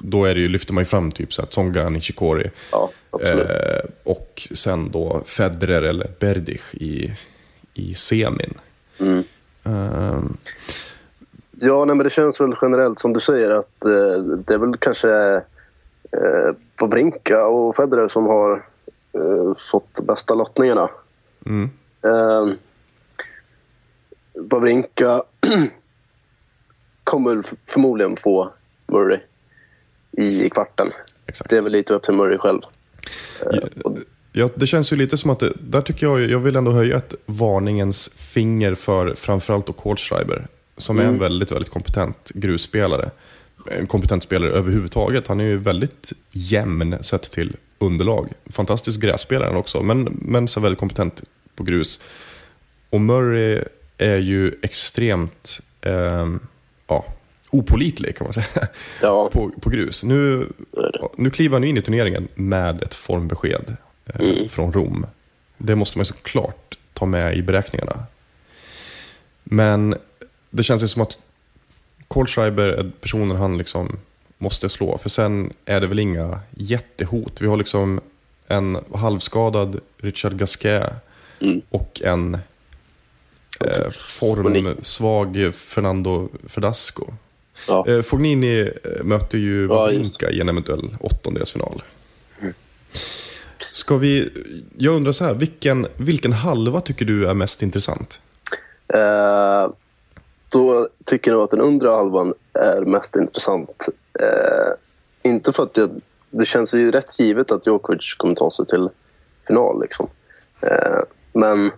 då 0.02 0.26
är 0.26 0.36
det 0.36 0.42
ju, 0.42 0.48
lyfter 0.48 0.74
man 0.74 0.82
ju 0.82 0.86
fram 0.86 1.12
typ 1.12 1.34
så 1.34 1.42
här, 1.42 1.50
Tsonga, 1.50 1.90
Nishikori. 1.90 2.52
Ja. 2.72 2.90
Eh, 3.24 3.80
och 4.04 4.48
sen 4.54 4.92
då 4.92 5.22
Federer 5.26 5.82
eller 5.82 6.08
Berdych 6.20 6.74
i, 6.74 7.14
i 7.74 7.94
semin. 7.94 8.54
Mm. 9.00 9.24
Eh, 9.64 10.20
Ja, 11.60 11.86
nej, 11.86 11.96
men 11.96 12.04
det 12.04 12.10
känns 12.10 12.42
väl 12.42 12.56
generellt 12.62 13.00
som 13.00 13.14
du 13.14 13.20
säger 13.20 13.50
att 13.50 13.86
eh, 13.86 14.24
det 14.24 14.54
är 14.54 14.58
väl 14.58 14.78
kanske 14.78 15.10
eh, 16.12 16.56
Wawrinka 16.82 17.46
och 17.46 17.76
Federer 17.76 18.08
som 18.08 18.26
har 18.26 18.52
eh, 19.14 19.54
fått 19.72 20.00
bästa 20.04 20.34
lottningarna. 20.34 20.90
mm, 21.46 21.70
Eh, 22.04 22.48
Wawrinka 24.36 25.24
kommer 27.04 27.44
förmodligen 27.66 28.18
få 28.18 28.54
Murray 28.88 29.20
i, 30.12 30.46
i 30.46 30.50
kvarten. 30.50 30.92
exakt. 31.26 31.50
Det 31.50 31.58
är 31.58 31.62
väl 31.62 31.72
lite 31.72 31.94
upp 31.94 32.04
till 32.04 32.14
Murray 32.14 32.38
själv. 32.38 32.62
Ja, 34.32 34.50
det 34.56 34.68
känns 34.68 34.94
ju 34.94 34.96
lite 34.96 35.18
som 35.18 35.30
att 35.30 35.40
det, 35.40 35.54
där 35.60 35.82
tycker 35.82 36.08
jag, 36.08 36.22
jag 36.22 36.40
vill 36.40 36.56
ändå 36.56 36.72
höja 36.72 36.98
ett 36.98 37.16
varningens 37.26 38.10
finger 38.16 38.74
för 38.74 39.14
framförallt 39.14 39.68
då 39.68 39.74
Kohlschreiber. 39.74 40.48
Som 40.78 41.00
är 41.00 41.04
en 41.04 41.20
väldigt, 41.20 41.52
väldigt 41.52 41.72
kompetent 41.72 42.32
grusspelare. 42.36 43.10
En 43.72 43.88
kompetent 43.88 44.24
spelare 44.24 44.52
överhuvudtaget. 44.52 45.28
Han 45.28 45.40
är 45.40 45.44
ju 45.44 45.58
väldigt 45.58 46.14
jämn 46.32 47.04
sett 47.04 47.32
till 47.32 47.56
underlag. 47.80 48.30
Fantastisk 48.50 49.02
grässpelare 49.02 49.58
också, 49.58 49.84
men, 49.84 50.04
men 50.04 50.48
så 50.48 50.60
väldigt 50.60 50.80
kompetent 50.80 51.24
på 51.56 51.64
grus. 51.64 52.00
Och 52.90 53.02
Murray 53.02 53.64
är 53.98 54.18
ju 54.18 54.56
extremt 54.62 55.60
ehm, 55.82 56.40
ja, 56.88 57.06
opolitlig 57.50 58.18
kan 58.18 58.26
man 58.26 58.34
säga. 58.34 58.68
Ja. 59.02 59.30
på, 59.34 59.52
på 59.62 59.70
grus. 59.70 60.04
Nu, 60.04 60.48
nu 61.16 61.30
kliver 61.30 61.56
han 61.56 61.64
in 61.64 61.78
i 61.78 61.82
turneringen 61.82 62.28
med 62.36 62.84
ett 62.84 62.94
formbesked 62.94 63.78
eh, 64.06 64.48
från 64.48 64.74
Rom. 64.74 65.06
Det 65.58 65.76
måste 65.76 65.98
man 65.98 66.06
såklart 66.06 66.78
ta 66.94 67.06
med 67.06 67.38
i 67.38 67.42
beräkningarna. 67.42 68.04
Men 69.44 69.96
det 70.50 70.64
känns 70.64 70.84
ju 70.84 70.88
som 70.88 71.02
att 71.02 71.18
Kohlschreiber 72.08 72.68
är 72.68 72.92
personen 73.02 73.38
han 73.38 73.58
liksom 73.58 73.98
måste 74.38 74.70
slå. 74.70 74.98
För 74.98 75.10
sen 75.10 75.54
är 75.66 75.82
det 75.82 75.88
väl 75.88 76.00
inga 76.00 76.40
jättehot. 76.52 77.42
Vi 77.42 77.48
har 77.48 77.58
liksom 77.58 78.02
en 78.48 78.78
halvskadad 78.94 79.80
Richard 79.98 80.34
Gasquet 80.38 80.94
Mm. 81.40 81.62
och 81.70 82.02
en 82.06 82.38
Eh, 83.60 83.90
formsvag 83.90 85.54
Fernando 85.54 86.30
Verdasco. 86.56 87.06
Ja. 87.68 87.86
Eh, 87.88 88.02
Fognini 88.02 88.62
eh, 88.62 89.04
möter 89.04 89.38
ju 89.38 89.62
Ja, 89.62 89.68
Wawrinka 89.68 90.30
i 90.30 90.42
en 90.42 90.50
eventuell 90.50 90.98
åttondelsfinal. 91.00 91.84
Ska 93.72 93.98
vi, 93.98 94.30
jag 94.78 94.96
undrar 94.96 95.12
så 95.12 95.24
här, 95.24 95.34
vilken, 95.34 95.88
vilken 95.98 96.34
halva 96.34 96.82
tycker 96.82 97.06
du 97.06 97.30
är 97.30 97.34
mest 97.34 97.62
intressant? 97.62 98.22
Eh, 98.88 99.70
då 100.50 100.90
tycker 101.06 101.32
jag 101.32 101.42
att 101.42 101.52
den 101.52 101.62
undre 101.62 101.90
halvan 101.90 102.34
är 102.54 102.82
mest 102.82 103.16
intressant. 103.16 103.90
Eh, 104.20 104.74
inte 105.32 105.54
för 105.54 105.64
att 105.64 105.74
det, 105.74 105.90
det 106.30 106.46
känns 106.46 106.74
ju 106.74 106.92
rätt 106.92 107.20
givet 107.20 107.52
att 107.52 107.68
Djokovic 107.68 108.14
kommer 108.18 108.36
ta 108.36 108.52
sig 108.52 108.66
till 108.66 108.90
final. 109.48 109.82
Liksom. 109.82 110.08
Eh, 110.62 111.00
men 111.34 111.72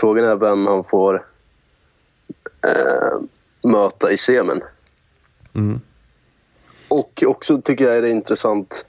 frågan 0.00 0.24
är 0.24 0.36
vem 0.36 0.66
han 0.66 0.84
får 0.84 1.26
eh, 2.66 3.20
möta 3.70 4.10
i 4.10 4.16
semin. 4.16 4.60
Och 6.88 7.22
också 7.26 7.60
tycker 7.62 7.84
jag 7.84 7.96
är 7.96 8.02
det 8.02 8.10
intressant 8.10 8.84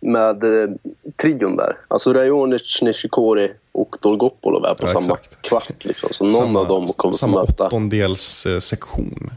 med 0.00 0.44
eh, 0.44 0.70
trion 1.16 1.56
där. 1.56 1.76
Alltså 1.88 2.12
Rajonic, 2.12 2.82
Nishikori 2.82 3.52
och 3.72 3.96
Dolgopolov 4.02 4.64
är 4.64 4.74
på 4.74 4.86
Ja, 4.86 4.88
samma 4.88 5.14
exakt. 5.14 5.42
kvart. 5.42 5.84
Liksom. 5.84 6.08
Så 6.12 6.24
någon 6.40 6.56
av 6.56 6.66
dem 6.68 6.86
kommer 6.88 7.12
samma 7.14 7.40
möta. 7.40 7.66
åttondelssektion. 7.66 9.30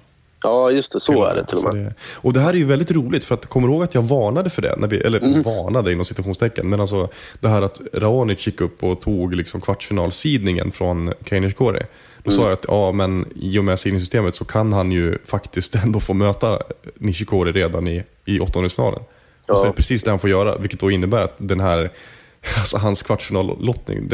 Ja, 0.43 0.71
just 0.71 0.91
det. 0.91 0.99
Så 0.99 1.23
är 1.23 1.35
det 1.35 1.45
till 1.45 1.57
och 1.57 1.73
med. 1.75 1.85
det- 1.85 1.93
och 2.01 2.33
det 2.33 2.39
här 2.39 2.49
är 2.49 2.57
ju 2.57 2.65
väldigt 2.65 2.91
roligt, 2.91 3.25
för 3.25 3.35
att 3.35 3.45
kommer 3.45 3.67
ihåg 3.67 3.83
att 3.83 3.93
jag 3.95 4.01
varnade 4.01 4.49
för 4.49 4.61
det? 4.61 4.75
När 4.77 4.87
vi, 4.87 4.97
eller 4.97 5.19
Mm. 5.23 5.41
varnade 5.41 5.91
inom 5.91 6.05
citationstecken, 6.05 6.69
men 6.69 6.79
alltså 6.79 7.09
det 7.39 7.47
här 7.47 7.61
att 7.61 7.81
Raonic 7.93 8.47
gick 8.47 8.61
upp 8.61 8.83
och 8.83 9.01
tog 9.01 9.35
liksom 9.35 9.61
kvartsfinalsidningen 9.61 10.71
från 10.71 11.13
Keinerskori. 11.25 11.79
Då 12.23 12.31
Mm. 12.31 12.37
sa 12.39 12.43
jag 12.43 12.53
att 12.53 12.65
ja, 12.67 12.91
men 12.91 13.25
i 13.35 13.59
och 13.59 13.63
med 13.63 13.79
sidningssystemet 13.79 14.35
så 14.35 14.45
kan 14.45 14.73
han 14.73 14.91
ju 14.91 15.17
faktiskt 15.25 15.75
ändå 15.83 15.99
få 15.99 16.13
möta 16.13 16.59
Nishikori 16.95 17.51
redan 17.51 17.87
i, 17.87 18.03
i 18.25 18.39
åttondelsfinalen. 18.39 18.99
Och 19.47 19.57
så 19.57 19.63
är 19.63 19.67
det 19.67 19.73
precis 19.73 20.03
det 20.03 20.09
han 20.09 20.19
får 20.19 20.29
göra, 20.29 20.57
vilket 20.57 20.79
då 20.79 20.91
innebär 20.91 21.23
att 21.23 21.35
den 21.37 21.59
här, 21.59 21.91
alltså 22.57 22.77
hans 22.77 23.03
kvartsfinallottning, 23.03 24.09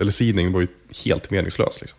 eller 0.00 0.10
sidning 0.10 0.52
var 0.52 0.60
ju 0.60 0.66
helt 1.04 1.30
meningslös. 1.30 1.80
Liksom. 1.80 1.98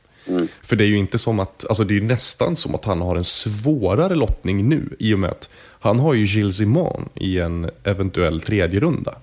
För 0.61 0.75
det 0.75 0.83
är 0.83 0.87
ju 0.87 0.97
inte 0.97 1.17
som 1.17 1.39
att, 1.39 1.65
alltså 1.69 1.83
det 1.83 1.97
är 1.97 2.01
nästan 2.01 2.55
som 2.55 2.75
att 2.75 2.85
han 2.85 3.01
har 3.01 3.15
en 3.15 3.23
svårare 3.23 4.15
lottning 4.15 4.69
nu 4.69 4.95
i 4.99 5.13
och 5.13 5.19
med 5.19 5.29
att 5.29 5.49
han 5.79 5.99
har 5.99 6.13
ju 6.13 6.25
Gilles 6.25 6.57
Simon 6.57 7.09
i 7.15 7.39
en 7.39 7.69
eventuell 7.83 8.41
tredje 8.41 8.79
runda. 8.79 9.15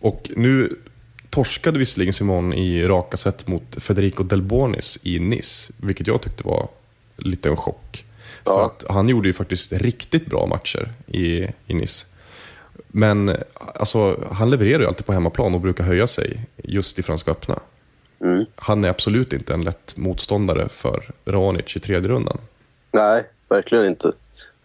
Och 0.00 0.30
nu 0.36 0.76
torskade 1.30 1.78
visserligen 1.78 2.12
Simon 2.12 2.52
i 2.54 2.82
raka 2.84 3.16
set 3.16 3.46
mot 3.46 3.82
Federico 3.82 4.22
Delbonis 4.22 4.98
i 5.02 5.18
Nice, 5.18 5.72
vilket 5.82 6.06
jag 6.06 6.22
tyckte 6.22 6.44
var 6.44 6.68
lite 7.16 7.48
en 7.48 7.56
chock. 7.56 8.04
För 8.44 8.52
Ja. 8.52 8.66
att 8.66 8.84
han 8.88 9.08
gjorde 9.08 9.28
ju 9.28 9.32
faktiskt 9.32 9.72
riktigt 9.72 10.26
bra 10.26 10.46
matcher 10.46 10.92
i, 11.06 11.48
i 11.66 11.74
Nice. 11.74 12.06
Men 12.88 13.36
alltså, 13.74 14.24
han 14.30 14.50
levererar 14.50 14.80
ju 14.80 14.86
alltid 14.86 15.06
på 15.06 15.12
hemmaplan 15.12 15.54
och 15.54 15.60
brukar 15.60 15.84
höja 15.84 16.06
sig 16.06 16.40
just 16.64 16.98
i 16.98 17.02
Franska 17.02 17.30
öppna. 17.30 17.58
Han 18.56 18.84
är 18.84 18.88
absolut 18.88 19.32
inte 19.32 19.54
en 19.54 19.62
lätt 19.62 19.96
motståndare 19.96 20.68
för 20.68 21.02
Raonic 21.24 21.76
i 21.76 21.80
tredje 21.80 22.08
rundan. 22.08 22.38
Nej, 22.90 23.24
verkligen 23.48 23.84
inte. 23.84 24.12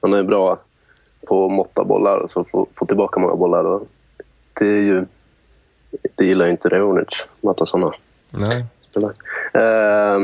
Han 0.01 0.13
är 0.13 0.23
bra 0.23 0.59
på 1.27 1.45
att 1.45 1.51
måtta 1.51 1.83
bollar, 1.83 2.27
så 2.27 2.43
få, 2.43 2.67
få 2.73 2.85
tillbaka 2.85 3.19
många 3.19 3.35
bollar. 3.35 3.81
Det 4.59 4.67
är 4.67 4.81
ju... 4.81 5.05
Det 6.15 6.25
gillar 6.25 6.47
inte 6.47 6.69
Rajonic, 6.69 7.27
möta 7.41 7.65
sådana 7.65 7.93
Nej. 8.29 8.65
Eh, 9.53 10.19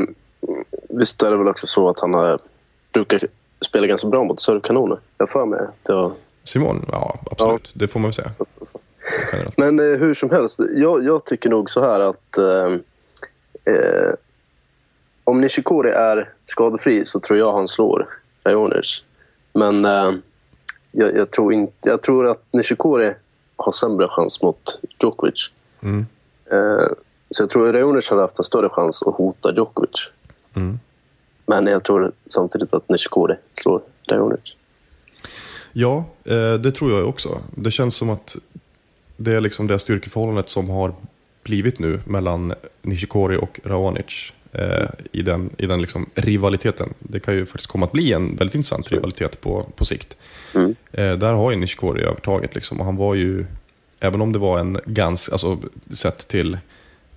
visst 0.88 1.22
är 1.22 1.30
det 1.30 1.36
väl 1.36 1.48
också 1.48 1.66
så 1.66 1.88
att 1.88 2.00
han 2.00 2.14
har, 2.14 2.38
brukar 2.92 3.20
spela 3.66 3.86
ganska 3.86 4.08
bra 4.08 4.24
mot 4.24 4.40
servkanoner. 4.40 4.98
Jag 5.18 5.28
för 5.28 5.46
mig 5.46 5.60
jag 5.86 6.12
Simon, 6.44 6.86
ja 6.92 7.20
absolut. 7.30 7.72
Det 7.74 7.88
får 7.88 8.00
man 8.00 8.10
väl 8.10 8.14
säga. 8.14 8.30
Men 9.56 9.78
eh, 9.78 9.98
hur 9.98 10.14
som 10.14 10.30
helst, 10.30 10.60
jag, 10.74 11.04
jag 11.04 11.24
tycker 11.24 11.50
nog 11.50 11.70
så 11.70 11.80
här 11.80 12.00
att 12.00 12.38
eh, 12.38 12.76
eh, 13.64 14.14
om 15.24 15.40
Nishikori 15.40 15.90
är 15.90 16.32
skadefri 16.44 17.06
så 17.06 17.20
tror 17.20 17.38
jag 17.38 17.52
han 17.52 17.68
slår 17.68 18.08
Rajonic. 18.44 19.02
Men 19.52 19.84
eh, 19.84 20.12
jag, 20.92 21.16
jag, 21.16 21.30
tror 21.30 21.52
inte, 21.52 21.88
jag 21.88 22.02
tror 22.02 22.26
att 22.26 22.42
Nishikori 22.50 23.14
har 23.56 23.72
sämre 23.72 24.08
chans 24.08 24.42
mot 24.42 24.78
Djokovic. 25.00 25.50
Mm. 25.82 26.06
Eh, 26.50 26.88
så 27.30 27.42
jag 27.42 27.50
tror 27.50 27.68
att 27.68 27.74
Rajonic 27.74 28.10
hade 28.10 28.22
haft 28.22 28.38
en 28.38 28.44
större 28.44 28.68
chans 28.68 29.02
att 29.02 29.14
hota 29.14 29.52
Djokovic. 29.54 30.10
Mm. 30.56 30.78
Men 31.46 31.66
jag 31.66 31.84
tror 31.84 32.12
samtidigt 32.26 32.74
att 32.74 32.88
Nishikori 32.88 33.34
slår 33.54 33.82
Rajonic. 34.10 34.56
Ja, 35.72 36.04
eh, 36.24 36.54
det 36.54 36.72
tror 36.72 36.92
jag 36.92 37.08
också. 37.08 37.28
Det 37.50 37.70
känns 37.70 37.94
som 37.94 38.10
att 38.10 38.36
det 39.16 39.32
är 39.32 39.40
liksom 39.40 39.66
det 39.66 39.78
styrkeförhållandet 39.78 40.48
som 40.48 40.70
har 40.70 40.94
blivit 41.44 41.78
nu 41.78 42.00
mellan 42.04 42.54
Nishikori 42.82 43.36
och 43.36 43.60
Raonic 43.64 44.32
eh, 44.52 44.86
i 45.12 45.22
den, 45.22 45.50
i 45.58 45.66
den 45.66 45.80
liksom 45.80 46.10
rivaliteten. 46.14 46.94
Det 46.98 47.20
kan 47.20 47.34
ju 47.34 47.46
faktiskt 47.46 47.70
komma 47.70 47.86
att 47.86 47.92
bli 47.92 48.12
en 48.12 48.36
väldigt 48.36 48.54
intressant 48.54 48.92
rivalitet 48.92 49.40
på, 49.40 49.66
på 49.76 49.84
sikt. 49.84 50.16
Eh, 50.92 51.12
där 51.12 51.32
har 51.32 51.50
ju 51.50 51.56
Nishikori 51.56 52.02
övertaget 52.02 52.54
liksom, 52.54 52.80
och 52.80 52.86
han 52.86 52.96
var 52.96 53.14
ju, 53.14 53.46
även 54.00 54.20
om 54.20 54.32
det 54.32 54.38
var 54.38 54.58
en 54.58 54.80
ganska, 54.86 55.32
alltså 55.32 55.58
sett 55.90 56.28
till 56.28 56.58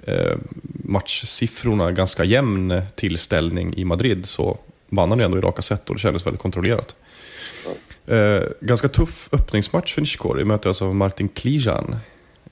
eh, 0.03 0.37
matchsiffrorna, 0.83 1.91
ganska 1.91 2.23
jämn 2.23 2.81
tillställning 2.95 3.73
i 3.77 3.85
Madrid 3.85 4.25
så 4.25 4.57
vann 4.89 5.09
han 5.09 5.19
ju 5.19 5.25
ändå 5.25 5.37
i 5.37 5.41
raka 5.41 5.61
set 5.61 5.89
och 5.89 5.95
det 5.95 6.01
kändes 6.01 6.25
väldigt 6.25 6.41
kontrollerat. 6.41 6.95
Eh, 8.07 8.41
ganska 8.61 8.87
tuff 8.87 9.29
öppningsmatch 9.31 9.93
för 9.93 10.01
Nishikori. 10.01 10.45
Möter 10.45 10.69
alltså 10.69 10.93
Martin 10.93 11.27
Klijan. 11.27 11.95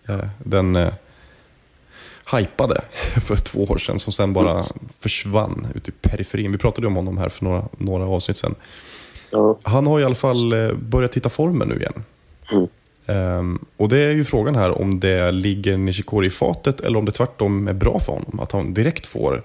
Eh, 0.08 0.25
den 0.44 0.75
eh, 0.75 0.94
hypade 2.34 2.82
för 3.27 3.36
två 3.36 3.63
år 3.63 3.77
sedan 3.77 4.00
som 4.00 4.13
sen 4.13 4.34
bara 4.34 4.63
försvann 5.00 5.67
ut 5.75 5.88
i 5.88 5.91
periferin. 5.91 6.51
Vi 6.51 6.58
pratade 6.58 6.88
om 6.88 6.96
honom 6.96 7.17
här 7.17 7.29
för 7.29 7.46
några, 7.46 7.63
några 7.77 8.08
avsnitt 8.08 8.38
sedan. 8.38 8.55
Ja. 9.29 9.60
Han 9.63 9.88
har 9.88 10.00
i 10.00 10.03
alla 10.03 10.15
fall 10.15 10.53
eh, 10.53 10.74
börjat 10.74 11.15
hitta 11.15 11.29
formen 11.29 11.67
nu 11.67 11.75
igen. 11.75 12.03
Mm. 12.51 12.67
Ehm, 13.05 13.65
och 13.77 13.89
det 13.89 13.98
är 13.98 14.12
ju 14.12 14.24
frågan 14.24 14.55
här 14.55 14.82
om 14.82 15.00
det 15.00 15.32
ligger 15.32 15.77
Nishikori 15.77 16.27
i 16.27 16.29
fatet 16.29 16.79
eller 16.79 17.00
om 17.00 17.05
det 17.05 17.12
tvärtom 17.12 17.67
är 17.67 17.74
bra 17.74 18.00
för 18.00 18.12
honom. 18.13 18.39
Att 18.39 18.51
han 18.51 18.74
direkt 18.74 19.08
får 19.08 19.44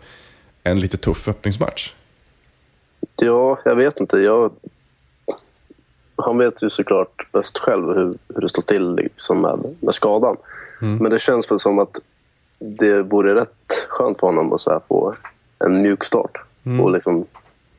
en 0.63 0.81
lite 0.81 0.97
tuff 0.97 1.29
öppningsmatch. 1.29 1.93
Ja, 3.17 3.59
jag 3.65 3.77
vet 3.77 4.01
inte. 4.01 4.19
Jag... 4.19 4.53
Han 6.17 6.39
vet 6.39 6.63
ju 6.63 6.71
såklart 6.71 7.33
bäst 7.33 7.59
själv 7.59 7.87
hur, 7.87 8.19
hur 8.35 8.41
det 8.41 8.49
står 8.49 8.63
till 8.63 8.95
liksom 8.95 9.41
med, 9.41 9.77
med 9.81 9.95
skadan. 9.95 10.37
Men 10.81 11.11
det 11.11 11.19
känns 11.19 11.51
väl 11.51 11.59
som 11.59 11.79
att 11.79 12.01
det 12.61 13.03
vore 13.03 13.35
rätt 13.35 13.87
skönt 13.89 14.21
för 14.21 14.27
honom 14.27 14.53
att 14.53 14.61
så 14.61 14.83
få 14.89 15.15
en 15.65 15.83
mjuk 15.83 16.05
start 16.05 16.39
och 16.81 16.91
liksom 16.93 17.27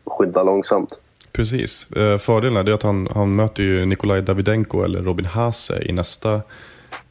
skydda 0.06 0.44
långsamt. 0.44 1.00
Precis. 1.32 1.92
Eh, 1.92 2.18
Fördelen 2.18 2.68
är 2.68 2.72
att 2.72 2.84
han, 2.84 3.08
han 3.16 3.36
möter 3.36 3.64
ju 3.64 3.86
Nikolaj 3.86 4.22
Davidenko 4.22 4.84
eller 4.84 5.02
Robin 5.02 5.26
Haase 5.26 5.84
i 5.86 5.92
nästa, 5.92 6.42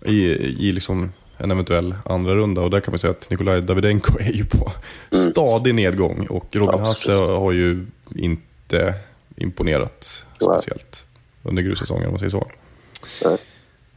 i, 0.04 0.24
i 0.68 0.72
liksom 0.72 1.12
en 1.36 1.50
eventuell 1.50 1.94
andra 2.04 2.34
runda. 2.34 2.62
Och 2.62 2.70
där 2.70 2.80
kan 2.80 2.92
man 2.92 2.98
säga 2.98 3.10
att 3.10 3.30
Nikolaj 3.30 3.62
Davidenko 3.62 4.18
är 4.18 4.32
ju 4.32 4.44
på 4.44 4.72
stadig 5.10 5.74
nedgång. 5.74 6.26
Och 6.30 6.56
Robin 6.56 6.80
Absolut. 6.80 7.30
har 7.30 7.52
ju 7.52 7.86
inte 8.14 8.94
imponerat 9.36 10.26
Nej. 10.40 10.48
speciellt 10.50 11.06
under 11.42 11.62
grussäsongen 11.62 12.06
om 12.06 12.12
man 12.12 12.18
säger 12.18 12.30
så. 12.30 12.46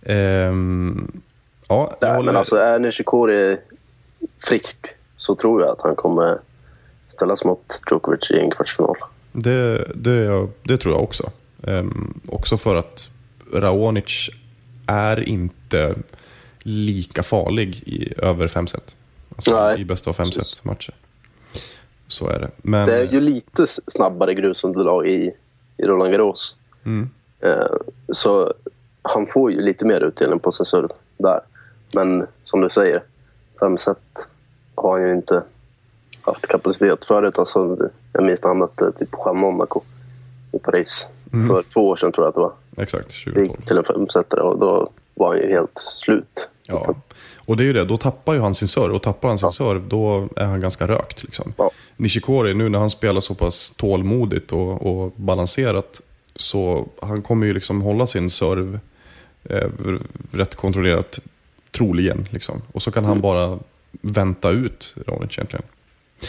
Ehm, 0.06 1.12
ja, 1.68 1.98
jag 2.00 2.14
Nej, 2.14 2.24
men 2.24 2.36
alltså 2.36 2.56
är 2.56 2.80
Nishikori 2.80 3.58
frisk 4.48 4.88
så 5.18 5.36
tror 5.36 5.62
jag 5.62 5.70
att 5.72 5.82
han 5.82 5.96
kommer 5.96 6.40
ställas 7.08 7.44
mot 7.44 7.82
Djokovic 7.92 8.32
i 8.32 8.40
en 8.40 8.52
kvartsfinal. 8.52 8.96
Det, 9.32 9.86
det, 9.96 10.48
det 10.64 10.78
tror 10.78 10.94
jag 10.94 11.04
också. 11.04 11.32
Ehm, 11.68 12.22
också 12.28 12.58
för 12.58 12.76
att 12.76 13.10
Raonic 13.54 14.30
är 14.88 15.30
inte 15.30 15.96
lika 16.60 17.24
farlig 17.24 17.84
i 17.86 18.14
över 18.18 18.48
fem 18.48 18.68
set. 18.68 18.96
Alltså 19.36 19.60
Nej, 19.60 19.82
i 19.82 19.86
bästa 19.86 20.10
av 20.10 20.14
fem 20.14 20.26
precis. 20.26 20.46
set 20.46 20.66
matcher. 20.66 20.94
Så 22.08 22.28
är 22.30 22.40
det. 22.40 22.50
Men 22.58 22.86
Det 22.86 22.96
är 22.96 23.12
ju 23.12 23.22
lite 23.22 23.68
snabbare 23.68 24.34
grusunderlag 24.34 25.08
i, 25.08 25.32
i 25.78 25.84
Roland 25.84 26.12
Garros. 26.12 26.56
Mm. 26.86 27.10
Eh, 27.40 27.76
så 28.14 28.54
han 29.02 29.26
får 29.26 29.52
ju 29.52 29.62
lite 29.62 29.86
mer 29.86 30.02
utdelning 30.02 30.40
på 30.40 30.52
sin 30.52 30.66
serve 30.66 30.94
där. 31.18 31.40
Men 31.94 32.28
som 32.44 32.62
du 32.62 32.70
säger, 32.70 33.04
fem 33.60 33.78
set 33.78 33.98
har 34.76 34.92
han 35.00 35.08
ju 35.08 35.16
inte 35.16 35.44
haft 36.22 36.48
kapacitet 36.48 37.06
förut. 37.06 37.38
Alltså, 37.38 37.78
jag 38.14 38.24
minns 38.26 38.42
när 38.42 38.48
han 38.48 38.58
mötte 38.58 38.92
typ 38.92 39.10
Juan 39.26 39.38
Monaco 39.38 39.82
i 40.52 40.60
Paris. 40.60 41.08
Mm. 41.34 41.48
För 41.48 41.64
två 41.64 41.88
år 41.88 41.96
sedan 41.96 42.12
tror 42.12 42.26
jag 42.26 42.30
att 42.30 42.36
det 42.36 42.42
var. 42.42 42.54
exakt, 42.84 43.08
Det 43.26 43.32
2012. 43.32 43.48
gick 43.48 43.68
till 43.68 43.78
en 43.78 43.84
femsetare 43.84 44.42
och 44.42 44.60
då 44.60 44.90
var 45.14 45.28
han 45.28 45.38
ju 45.38 45.50
helt 45.50 45.78
slut. 45.78 46.48
Ja. 46.68 46.96
Och 47.46 47.58
det 47.58 47.64
är 47.64 47.66
ju 47.66 47.74
det, 47.74 47.86
då 47.86 47.98
tappar 47.98 48.34
ju 48.34 48.40
han 48.40 48.56
sin 48.56 48.68
serve. 48.68 48.94
Och 48.94 49.02
tappar 49.02 49.28
han 49.28 49.38
sin 49.38 49.52
serve, 49.52 49.82
då 49.88 50.30
är 50.36 50.46
han 50.46 50.60
ganska 50.60 50.88
rökt. 50.88 51.24
Liksom. 51.24 51.54
Ja. 51.58 51.72
Nishikori, 51.98 52.54
nu 52.54 52.70
när 52.70 52.80
han 52.80 52.90
spelar 52.90 53.22
så 53.22 53.36
pass 53.36 53.76
tålmodigt 53.78 54.52
och, 54.52 54.82
och 54.82 55.12
balanserat, 55.16 56.02
så 56.36 56.88
han 57.02 57.22
kommer 57.22 57.46
ju 57.48 57.54
liksom 57.54 57.82
hålla 57.82 58.08
sin 58.08 58.30
serve 58.30 58.80
eh, 59.44 59.70
rätt 60.32 60.56
kontrollerat, 60.56 61.20
troligen. 61.78 62.28
Liksom. 62.32 62.62
Och 62.72 62.82
så 62.82 62.92
kan 62.92 63.06
han 63.06 63.22
bara 63.22 63.60
vänta 64.02 64.50
ut 64.50 64.96
Raonic 65.08 65.38
egentligen. 65.38 65.66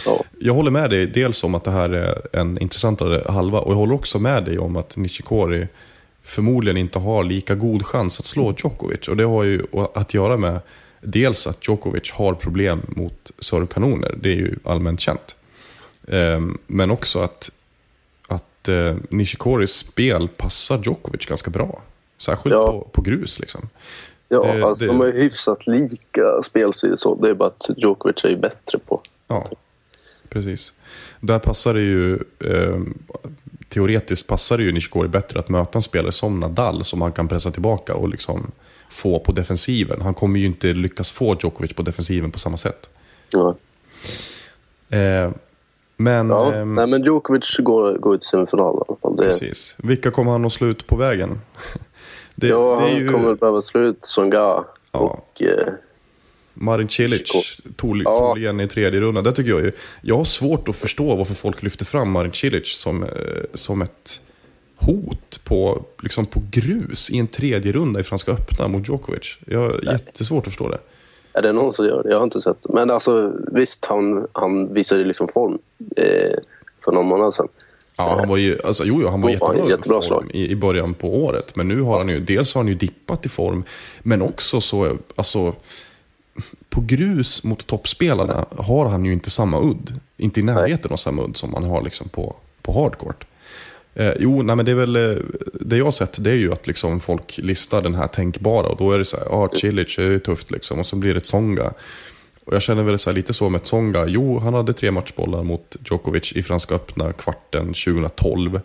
Ja. 0.07 0.25
Jag 0.41 0.55
håller 0.55 0.71
med 0.71 0.91
dig 0.91 1.07
dels 1.07 1.45
om 1.45 1.55
att 1.55 1.65
det 1.65 1.71
här 1.71 1.91
är 1.91 2.23
en 2.33 2.59
intressantare 2.59 3.23
halva 3.33 3.59
och 3.61 3.73
jag 3.73 3.77
håller 3.77 3.95
också 3.95 4.19
med 4.19 4.45
dig 4.45 4.59
om 4.59 4.77
att 4.77 4.97
Nishikori 4.97 5.69
förmodligen 6.23 6.77
inte 6.77 6.99
har 6.99 7.25
lika 7.25 7.55
god 7.55 7.87
chans 7.87 8.21
att 8.21 8.27
slå 8.27 8.55
Djokovic. 8.59 9.09
Och 9.09 9.17
det 9.17 9.25
har 9.25 9.43
ju 9.45 9.63
att 9.95 10.15
göra 10.15 10.37
med 10.37 10.61
dels 11.01 11.47
att 11.47 11.69
Djokovic 11.69 12.13
har 12.13 12.35
problem 12.35 12.83
mot 12.89 13.31
servkanoner, 13.39 14.15
det 14.23 14.29
är 14.29 14.37
ju 14.37 14.57
allmänt 14.65 15.01
känt. 15.01 15.37
Ehm, 16.09 16.59
Men 16.67 16.91
också 16.91 17.19
att, 17.21 17.51
att 18.29 18.69
eh, 18.69 18.95
Nishikoris 19.11 19.73
spel 19.73 20.29
passar 20.29 20.81
Djokovic 20.85 21.27
ganska 21.27 21.51
bra. 21.51 21.83
Särskilt 22.19 22.53
Ja. 22.53 22.67
på, 22.67 22.89
på 22.93 23.03
grus 23.03 23.39
liksom. 23.39 23.69
Ja, 24.29 24.43
Det- 24.45 24.63
alltså, 24.65 24.85
det- 24.85 24.89
de 24.93 25.01
är 25.01 25.13
hyfsat 25.13 25.67
lika 25.67 26.43
spelsidor 26.45 26.97
så. 26.97 27.15
Det 27.15 27.31
är 27.31 27.35
bara 27.35 27.49
att 27.49 27.71
Djokovic 27.77 28.25
är 28.25 28.37
bättre 28.37 28.79
på. 28.79 29.01
Ja, 29.29 29.51
precis. 30.29 30.73
Där 31.21 31.39
passar 31.39 31.75
det 31.75 31.81
ju, 31.81 32.15
eh, 32.45 32.81
teoretiskt 33.69 34.29
passar 34.29 34.57
det 34.57 34.63
ju 34.63 34.73
Nishikori 34.73 35.09
bättre 35.09 35.39
att 35.41 35.49
möta 35.49 35.79
en 35.79 35.83
spelare 35.83 36.13
som 36.13 36.41
Nadal 36.41 36.85
som 36.85 37.03
han 37.03 37.13
kan 37.13 37.29
pressa 37.29 37.51
tillbaka 37.51 37.95
och 37.95 38.09
liksom 38.09 38.51
få 38.91 39.19
på 39.19 39.33
defensiven. 39.33 40.01
Han 40.03 40.15
kommer 40.15 40.41
ju 40.41 40.47
inte 40.47 40.67
lyckas 40.67 41.11
få 41.11 41.37
Djokovic 41.43 41.73
på 41.73 41.83
defensiven 41.83 42.31
på 42.31 42.39
samma 42.39 42.57
sätt. 42.57 42.91
Ja. 43.33 43.57
Eh, 44.91 45.31
men, 45.97 46.29
Ja, 46.31 46.53
ehm, 46.55 46.75
nej, 46.75 46.87
men 46.87 47.03
Djokovic 47.05 47.57
går, 47.59 47.99
går 47.99 48.17
till 48.17 48.27
semifinal 48.29 48.83
i 48.89 49.01
fall. 49.03 49.17
Det, 49.17 49.23
precis. 49.23 49.77
Vilka 49.83 50.11
kommer 50.11 50.33
han 50.33 50.45
att 50.45 50.53
slå 50.53 50.67
ut 50.67 50.87
på 50.87 50.97
vägen? 50.97 51.41
Det, 52.35 52.47
ja, 52.49 52.77
det 52.81 52.87
är 52.87 52.91
han 52.91 53.01
ju 53.01 53.13
kommer 53.13 53.35
behöva 53.35 53.63
slå 53.63 53.81
ut 53.81 54.05
Songa 54.05 54.37
Ja. 54.37 54.65
och... 54.93 55.43
Eh, 55.43 55.69
Marin 56.57 56.89
Cilic, 56.89 57.33
trol, 57.77 58.03
Ja. 58.05 58.19
troligen 58.19 58.61
i 58.61 58.69
tredje 58.69 59.01
rundan. 59.01 59.25
Det 59.25 59.33
tycker 59.33 59.51
jag 59.51 59.61
ju. 59.61 59.73
Jag 60.03 60.17
har 60.17 60.25
svårt 60.25 60.69
att 60.69 60.77
förstå 60.77 61.15
varför 61.17 61.35
folk 61.35 61.63
lyfter 61.63 61.85
fram 61.85 62.11
Marin 62.11 62.33
Cilic 62.33 62.69
som, 62.81 63.03
eh, 63.03 63.09
som 63.55 63.83
ett 63.83 64.21
hot 64.77 65.41
på, 65.45 65.85
liksom 66.03 66.27
på 66.27 66.43
grus 66.51 67.11
i 67.11 67.19
en 67.19 67.27
tredje 67.27 67.73
runda 67.73 68.01
i 68.01 68.03
Franska 68.03 68.33
öppna 68.33 68.69
mot 68.69 68.89
Djokovic. 68.89 69.39
Jag 69.47 69.59
har 69.61 69.81
jättesvårt 69.93 70.39
att 70.47 70.53
förstå 70.53 70.69
det. 70.69 70.79
är 71.33 71.43
det 71.43 71.53
någon 71.53 71.75
som 71.75 71.87
gör 71.87 72.03
det? 72.03 72.11
Jag 72.11 72.17
har 72.17 72.25
inte 72.25 72.41
sett 72.41 72.57
det. 72.63 72.73
Men 72.73 72.91
alltså, 72.91 73.33
visst, 73.53 73.85
han, 73.85 74.27
han 74.33 74.75
visade 74.75 75.05
liksom 75.05 75.29
form 75.29 75.59
eh, 75.97 76.39
för 76.85 76.93
någon 76.93 77.07
månad 77.07 77.35
sedan. 77.35 77.49
Ja, 77.97 78.17
han 78.19 78.29
var 78.29 78.37
ju, 78.37 78.59
alltså, 78.65 78.85
jo, 78.85 79.09
han 79.09 79.21
var 79.21 79.31
jättebra, 79.31 79.69
jättebra 79.69 80.03
form 80.03 80.31
i, 80.35 80.51
i 80.51 80.57
början 80.57 80.95
på 80.95 81.25
året. 81.25 81.57
Men 81.57 81.69
nu 81.69 81.81
har 81.81 81.99
han 81.99 82.09
ju, 82.09 82.21
dels 82.21 82.55
har 82.55 82.61
han 82.61 82.69
ju 82.69 82.75
dippat 82.75 83.27
i 83.27 83.29
form, 83.29 83.65
men 84.03 84.23
också 84.23 84.61
så, 84.61 84.99
alltså, 85.17 85.55
på 86.69 86.81
grus 86.81 87.45
mot 87.45 87.67
toppspelarna 87.67 88.47
har 88.57 88.87
han 88.87 89.05
ju 89.05 89.13
inte 89.13 89.31
samma 89.31 89.61
udd. 89.61 90.01
Inte 90.17 90.41
i 90.41 90.43
närheten 90.43 90.93
av 90.93 90.97
samma 90.97 91.25
udd 91.25 91.37
som 91.37 91.55
han 91.55 91.65
har 91.65 91.83
liksom 91.83 92.09
på, 92.09 92.37
på 92.63 92.73
hardcourt. 92.73 93.25
Eh, 93.95 94.13
jo, 94.19 94.43
nej, 94.43 94.57
men 94.57 94.65
det 94.65 94.71
är 94.71 94.77
väl, 94.77 94.97
eh, 94.97 95.17
det 95.53 95.77
jag 95.77 95.85
har 95.85 95.93
sett 95.93 96.25
det 96.25 96.31
är 96.31 96.35
ju 96.35 96.53
att 96.53 96.67
liksom 96.67 97.01
folk 97.01 97.39
listar 97.39 97.83
den 97.83 97.95
här 97.95 98.07
tänkbara 98.07 98.67
och 98.67 98.77
då 98.77 98.93
är 98.93 98.99
det 98.99 99.05
så 99.05 99.17
här, 99.17 99.27
ja, 99.31 99.37
ah, 99.37 99.49
Cilic 99.55 99.99
är 99.99 100.03
ju 100.03 100.19
tufft 100.19 100.51
liksom 100.51 100.79
och 100.79 100.87
så 100.87 100.97
blir 100.97 101.15
det 101.15 101.21
Tsonga. 101.21 101.73
Och 102.45 102.53
jag 102.53 102.63
känner 102.63 102.83
väl 102.83 102.99
så 102.99 103.11
här, 103.11 103.15
lite 103.15 103.33
så 103.33 103.49
med 103.51 103.63
Tsonga. 103.63 104.05
Jo, 104.07 104.39
han 104.39 104.55
hade 104.55 104.73
tre 104.73 104.91
matchbollar 104.91 105.43
mot 105.43 105.77
Djokovic 105.91 106.33
i 106.33 106.43
Franska 106.43 106.75
öppna 106.75 107.13
kvarten 107.13 107.67
2012. 107.67 108.61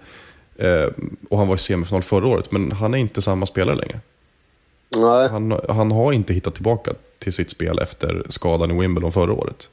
Eh, 0.58 0.84
och 1.30 1.38
han 1.38 1.48
var 1.48 1.56
i 1.56 1.58
semifinal 1.58 2.02
förra 2.04 2.28
året, 2.28 2.52
men 2.52 2.72
han 2.72 2.94
är 2.94 2.98
inte 2.98 3.22
samma 3.22 3.46
spelare 3.46 3.76
längre. 3.76 4.00
Nej, 4.98 5.30
Han, 5.30 5.60
han 5.70 5.92
har 5.92 6.14
inte 6.14 6.34
hittat 6.34 6.54
tillbaka 6.56 6.92
till 7.20 7.34
sitt 7.34 7.50
spel 7.50 7.80
efter 7.80 8.24
skadan 8.30 8.72
i 8.72 8.80
Wimbledon 8.82 9.12
förra 9.12 9.34
året. 9.34 9.70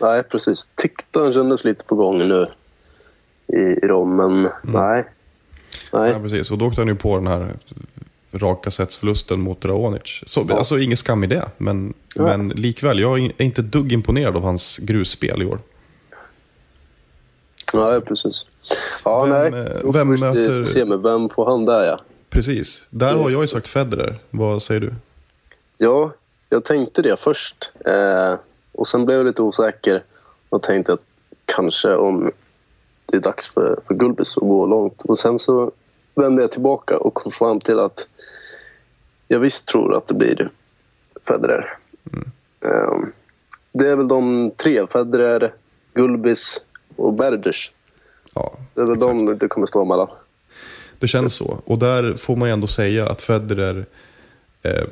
nej, 0.00 0.22
precis. 0.22 0.66
Tyckte 0.74 1.18
han 1.18 1.32
kändes 1.32 1.64
lite 1.64 1.84
på 1.84 1.94
gång 1.94 2.18
nu 2.18 2.46
i, 3.46 3.56
i 3.56 3.86
Rom, 3.86 4.16
men 4.16 4.30
Mm. 4.30 4.50
nej. 4.62 5.04
Nej, 5.92 6.10
Ja, 6.10 6.18
precis. 6.18 6.50
Och 6.50 6.58
då 6.58 6.66
åkte 6.66 6.80
han 6.80 6.88
ju 6.88 6.94
på 6.94 7.16
den 7.16 7.26
här 7.26 7.52
raka 8.34 8.70
setsförlusten 8.70 9.40
mot 9.40 9.64
Raonic. 9.64 10.22
Så, 10.26 10.52
Alltså 10.54 10.78
ingen 10.78 10.96
skam 10.96 11.24
i 11.24 11.26
det, 11.26 11.44
men, 11.58 11.94
Ja. 12.14 12.22
men 12.22 12.48
likväl. 12.48 12.98
Jag 13.00 13.18
är 13.20 13.42
inte 13.42 13.62
dugg 13.62 13.92
imponerad 13.92 14.36
av 14.36 14.42
hans 14.42 14.78
grusspel 14.78 15.42
i 15.42 15.46
år. 15.46 15.58
nej 17.74 18.00
precis. 18.00 18.46
Ja, 19.04 19.24
Vem, 19.24 19.52
nej. 19.52 19.60
eh, 19.84 19.92
vem 19.92 20.08
möter- 20.20 20.64
Se 20.64 20.84
med 20.84 20.98
vem 21.00 21.28
får 21.28 21.46
han 21.46 21.64
där, 21.64 21.84
ja. 21.84 22.00
Precis. 22.30 22.86
Där 22.90 23.14
har 23.14 23.30
jag 23.30 23.40
ju 23.40 23.46
sagt 23.46 23.68
Federer. 23.68 24.18
Vad 24.30 24.62
säger 24.62 24.80
du? 24.80 24.94
Ja, 25.78 26.10
jag 26.48 26.64
tänkte 26.64 27.02
det 27.02 27.16
först. 27.20 27.72
Eh, 27.86 28.34
och 28.72 28.86
sen 28.86 29.04
blev 29.04 29.16
jag 29.18 29.26
lite 29.26 29.42
osäker 29.42 30.04
och 30.48 30.62
tänkte 30.62 30.92
att 30.92 31.00
kanske 31.44 31.94
om 31.94 32.32
det 33.06 33.16
är 33.16 33.20
dags 33.20 33.48
för, 33.48 33.80
för 33.86 33.94
Gulbis 33.94 34.36
att 34.36 34.42
gå 34.42 34.66
långt. 34.66 35.02
Och 35.02 35.18
sen 35.18 35.38
så 35.38 35.72
vände 36.14 36.42
jag 36.42 36.50
tillbaka 36.50 36.98
och 36.98 37.14
kom 37.14 37.32
fram 37.32 37.60
till 37.60 37.78
att 37.78 38.06
jag 39.32 39.40
visst 39.40 39.66
tror 39.66 39.96
att 39.96 40.06
det 40.06 40.14
blir 40.14 40.50
Federer. 41.26 41.78
Eh, 42.60 42.98
det 43.72 43.88
är 43.88 43.96
väl 43.96 44.08
de 44.08 44.50
tre, 44.56 44.86
Federer, 44.86 45.52
Gulbis 45.94 46.60
och 46.96 47.12
Berdych. 47.12 47.70
Ja, 48.34 48.56
Det 48.74 48.80
är 48.80 48.86
väl 48.86 48.96
exakt. 48.96 49.12
de 49.26 49.38
det 49.38 49.48
kommer 49.48 49.66
stå 49.66 49.84
mellan. 49.84 50.08
Det 50.98 51.08
känns 51.08 51.34
så. 51.34 51.58
Och 51.64 51.78
där 51.78 52.14
får 52.14 52.36
man 52.36 52.48
ju 52.48 52.52
ändå 52.52 52.66
säga 52.66 53.06
att 53.10 53.22
Federer, 53.22 53.86
eh, 54.62 54.84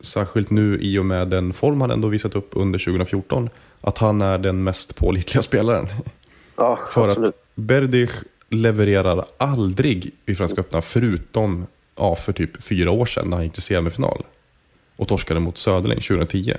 särskilt 0.00 0.50
nu 0.50 0.78
i 0.80 0.98
och 0.98 1.06
med 1.06 1.28
den 1.28 1.52
form 1.52 1.80
han 1.80 1.90
ändå 1.90 2.08
visat 2.08 2.36
upp 2.36 2.50
under 2.52 2.78
2014, 2.78 3.50
att 3.80 3.98
han 3.98 4.22
är 4.22 4.38
den 4.38 4.64
mest 4.64 4.96
pålitliga 4.96 5.42
spelaren. 5.42 5.86
Ja, 6.56 6.78
För 6.88 7.04
absolut. 7.04 7.28
att 7.28 7.34
Berdych 7.54 8.22
levererar 8.48 9.24
aldrig 9.38 10.10
i 10.26 10.34
Franska 10.34 10.60
öppna, 10.60 10.82
förutom 10.82 11.66
ja, 11.96 12.14
för 12.14 12.32
typ 12.32 12.62
fyra 12.62 12.90
år 12.90 13.06
sedan 13.06 13.30
när 13.30 13.36
han 13.36 13.44
gick 13.44 13.52
till 13.52 13.62
semifinal. 13.62 14.24
Och 14.96 15.08
torskade 15.08 15.40
mot 15.40 15.58
Söderling 15.58 16.00
2010. 16.00 16.54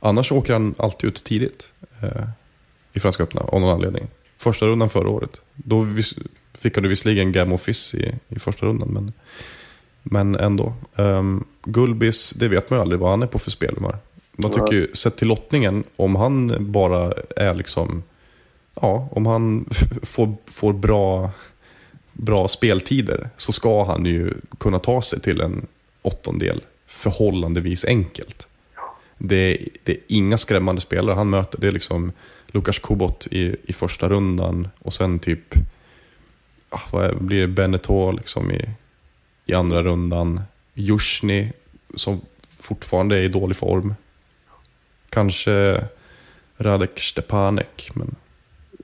Annars 0.00 0.32
åker 0.32 0.52
han 0.52 0.74
alltid 0.78 1.08
ut 1.08 1.24
tidigt 1.24 1.72
eh, 2.02 2.24
i 2.92 3.00
Franska 3.00 3.22
öppna, 3.22 3.40
av 3.40 3.60
någon 3.60 3.74
anledning. 3.74 4.08
Första 4.36 4.66
rundan 4.66 4.88
förra 4.88 5.08
året. 5.08 5.40
Då 5.54 5.86
fick 6.58 6.76
han 6.76 6.88
visserligen 6.88 7.32
Game 7.32 7.54
of 7.54 7.62
Fizz 7.62 7.94
i, 7.94 8.14
i 8.28 8.38
första 8.38 8.66
rundan, 8.66 8.88
men, 8.88 9.12
men 10.02 10.36
ändå. 10.36 10.74
Um, 10.96 11.44
Gulbis, 11.64 12.30
det 12.30 12.48
vet 12.48 12.70
man 12.70 12.78
ju 12.78 12.80
aldrig 12.80 13.00
vad 13.00 13.10
han 13.10 13.22
är 13.22 13.26
på 13.26 13.38
för 13.38 13.50
spelhumör. 13.50 13.98
Man 14.32 14.50
tycker 14.50 14.72
ju, 14.72 14.90
sett 14.94 15.16
till 15.16 15.28
lottningen, 15.28 15.84
om 15.96 16.16
han 16.16 16.56
bara 16.72 17.12
är 17.36 17.54
liksom 17.54 18.02
ja, 18.74 19.08
om 19.12 19.26
han 19.26 19.68
får, 20.02 20.34
får 20.46 20.72
bra, 20.72 21.30
bra 22.12 22.48
speltider 22.48 23.30
så 23.36 23.52
ska 23.52 23.84
han 23.84 24.06
ju 24.06 24.34
kunna 24.58 24.78
ta 24.78 25.02
sig 25.02 25.20
till 25.20 25.40
en 25.40 25.66
åttondel 26.02 26.62
förhållandevis 26.86 27.84
enkelt. 27.84 28.48
Det 29.18 29.36
är, 29.36 29.68
det 29.82 29.92
är 29.92 29.98
inga 30.06 30.38
skrämmande 30.38 30.80
spelare 30.80 31.14
han 31.14 31.30
möter. 31.30 31.60
Det 31.60 31.68
är 31.68 31.72
liksom 31.72 32.12
Lukas 32.46 32.78
Kubot 32.78 33.26
i, 33.30 33.56
i 33.62 33.72
första 33.72 34.08
rundan 34.08 34.68
och 34.78 34.92
sen 34.92 35.18
typ, 35.18 35.54
ah, 36.68 36.80
vad 36.92 37.04
är, 37.04 37.14
blir 37.14 37.40
det, 37.40 37.46
Beneteau 37.46 38.12
liksom 38.12 38.50
i, 38.50 38.68
i 39.46 39.54
andra 39.54 39.82
rundan. 39.82 40.42
Jusjny 40.74 41.52
som 41.94 42.20
fortfarande 42.58 43.16
är 43.16 43.22
i 43.22 43.28
dålig 43.28 43.56
form. 43.56 43.94
Kanske 45.08 45.84
Radek 46.58 47.00
Stepanek, 47.00 47.90
men 47.94 48.14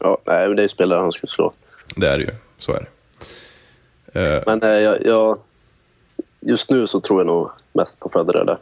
Ja, 0.00 0.18
nej, 0.26 0.46
men 0.46 0.56
det 0.56 0.62
är 0.62 0.68
spelare 0.68 1.00
han 1.00 1.12
ska 1.12 1.26
slå. 1.26 1.52
det 1.96 2.08
är 2.08 2.18
det 2.18 2.24
ju. 2.24 2.30
Så 2.58 2.72
är 2.72 2.80
det. 2.80 2.86
Eh, 4.14 4.42
Men 4.46 4.62
eh, 4.62 4.68
jag, 4.68 5.06
jag, 5.06 5.38
just 6.40 6.70
nu 6.70 6.86
så 6.86 7.00
tror 7.00 7.20
jag 7.20 7.26
nog 7.26 7.50
mest 7.72 8.00
på 8.00 8.08
Federer 8.08 8.44
där. 8.44 8.58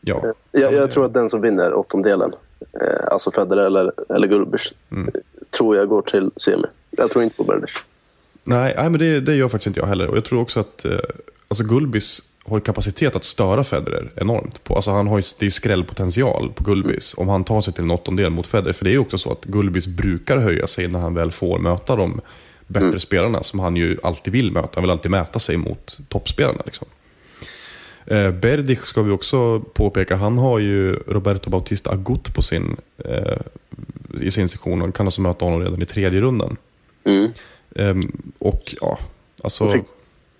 ja. 0.00 0.20
Jag, 0.22 0.34
men 0.52 0.62
jag 0.62 0.72
det- 0.72 0.88
tror 0.88 1.04
att 1.04 1.14
den 1.14 1.28
som 1.28 1.40
vinner 1.40 1.74
åttondelen, 1.74 2.32
eh, 2.80 3.12
alltså 3.12 3.30
Federer 3.30 3.66
eller, 3.66 3.92
eller 4.14 4.26
Gulbis, 4.26 4.72
Mm. 4.90 5.08
eh, 5.14 5.20
tror 5.50 5.76
jag 5.76 5.88
går 5.88 6.02
till 6.02 6.30
semi. 6.36 6.66
Jag 6.90 7.10
tror 7.10 7.24
inte 7.24 7.36
på 7.36 7.44
Berdych. 7.44 7.74
Nej, 8.44 8.74
nej 8.76 8.90
men 8.90 9.00
det, 9.00 9.20
det 9.20 9.34
gör 9.34 9.48
faktiskt 9.48 9.66
inte 9.66 9.80
jag 9.80 9.86
heller. 9.86 10.08
Och 10.08 10.16
jag 10.16 10.24
tror 10.24 10.40
också 10.40 10.60
att 10.60 10.84
eh, 10.84 10.92
alltså 11.48 11.64
Gulbis 11.64 12.20
har 12.44 12.60
kapacitet 12.60 13.16
att 13.16 13.24
störa 13.24 13.64
Federer 13.64 14.10
enormt. 14.16 14.64
På, 14.64 14.74
alltså 14.74 14.90
han 14.90 15.06
har 15.06 15.18
ju, 15.18 15.22
det 15.40 15.46
är 15.46 15.50
skrällpotential 15.50 16.52
på 16.54 16.64
Gulbis 16.64 17.14
om 17.18 17.28
han 17.28 17.44
tar 17.44 17.60
sig 17.60 17.74
till 17.74 17.84
en 17.84 17.90
åttondel 17.90 18.30
mot 18.30 18.46
Federer. 18.46 18.72
För 18.72 18.84
det 18.84 18.90
är 18.90 18.92
ju 18.92 18.98
också 18.98 19.18
så 19.18 19.32
att 19.32 19.44
Gulbis 19.44 19.86
brukar 19.86 20.36
höja 20.38 20.66
sig 20.66 20.88
när 20.88 20.98
han 20.98 21.14
väl 21.14 21.30
får 21.30 21.58
möta 21.58 21.96
de 21.96 22.20
bättre 22.72 23.00
spelarna 23.00 23.42
som 23.42 23.60
han 23.60 23.76
ju 23.76 23.98
alltid 24.02 24.32
vill 24.32 24.52
möta. 24.52 24.68
Han 24.74 24.82
vill 24.82 24.90
alltid 24.90 25.10
mäta 25.10 25.38
sig 25.38 25.56
mot 25.56 25.98
toppspelarna. 26.08 26.62
Liksom. 26.64 26.88
Eh, 28.06 28.30
Berdych 28.30 28.84
ska 28.84 29.02
vi 29.02 29.10
också 29.10 29.60
påpeka, 29.60 30.16
han 30.16 30.38
har 30.38 30.58
ju 30.58 30.94
Roberto 30.94 31.50
Bautista 31.50 31.90
Agut 31.90 32.34
på 32.34 32.42
sin, 32.42 32.76
eh, 33.04 33.36
i 34.20 34.30
sin 34.30 34.48
sektion 34.48 34.82
och 34.82 34.94
kan 34.94 35.06
alltså 35.06 35.20
möta 35.20 35.44
honom 35.44 35.60
redan 35.60 35.82
i 35.82 35.86
tredje 35.86 36.20
rundan. 36.20 36.56
Mm. 37.04 37.32
Ehm, 37.76 38.32
och 38.38 38.74
ja, 38.80 38.98
alltså... 39.42 39.68
Fick, 39.68 39.84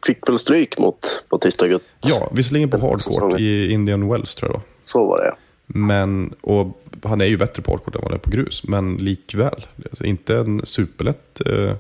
fick 0.06 0.28
väl 0.28 0.38
stryk 0.38 0.78
mot 0.78 1.24
Bautista 1.30 1.68
Gut. 1.68 1.82
Ja, 2.00 2.30
visserligen 2.32 2.70
på 2.70 2.78
hardcourt 2.78 3.40
i 3.40 3.72
Indian 3.72 4.08
Wells 4.08 4.34
tror 4.34 4.50
jag 4.50 4.60
då. 4.60 4.64
Så 4.84 5.06
var 5.06 5.18
det 5.18 5.26
ja. 5.26 5.36
Men, 5.66 6.34
och 6.40 6.82
han 7.02 7.20
är 7.20 7.24
ju 7.24 7.36
bättre 7.36 7.62
på 7.62 7.70
hardcourt 7.70 7.94
än 7.94 8.02
vad 8.02 8.10
han 8.10 8.18
är 8.18 8.22
på 8.22 8.30
grus, 8.30 8.64
men 8.64 8.96
likväl. 8.96 9.66
Inte 10.04 10.36
en 10.36 10.66
superlätt 10.66 11.40
eh, 11.46 11.54
eh, 11.64 11.76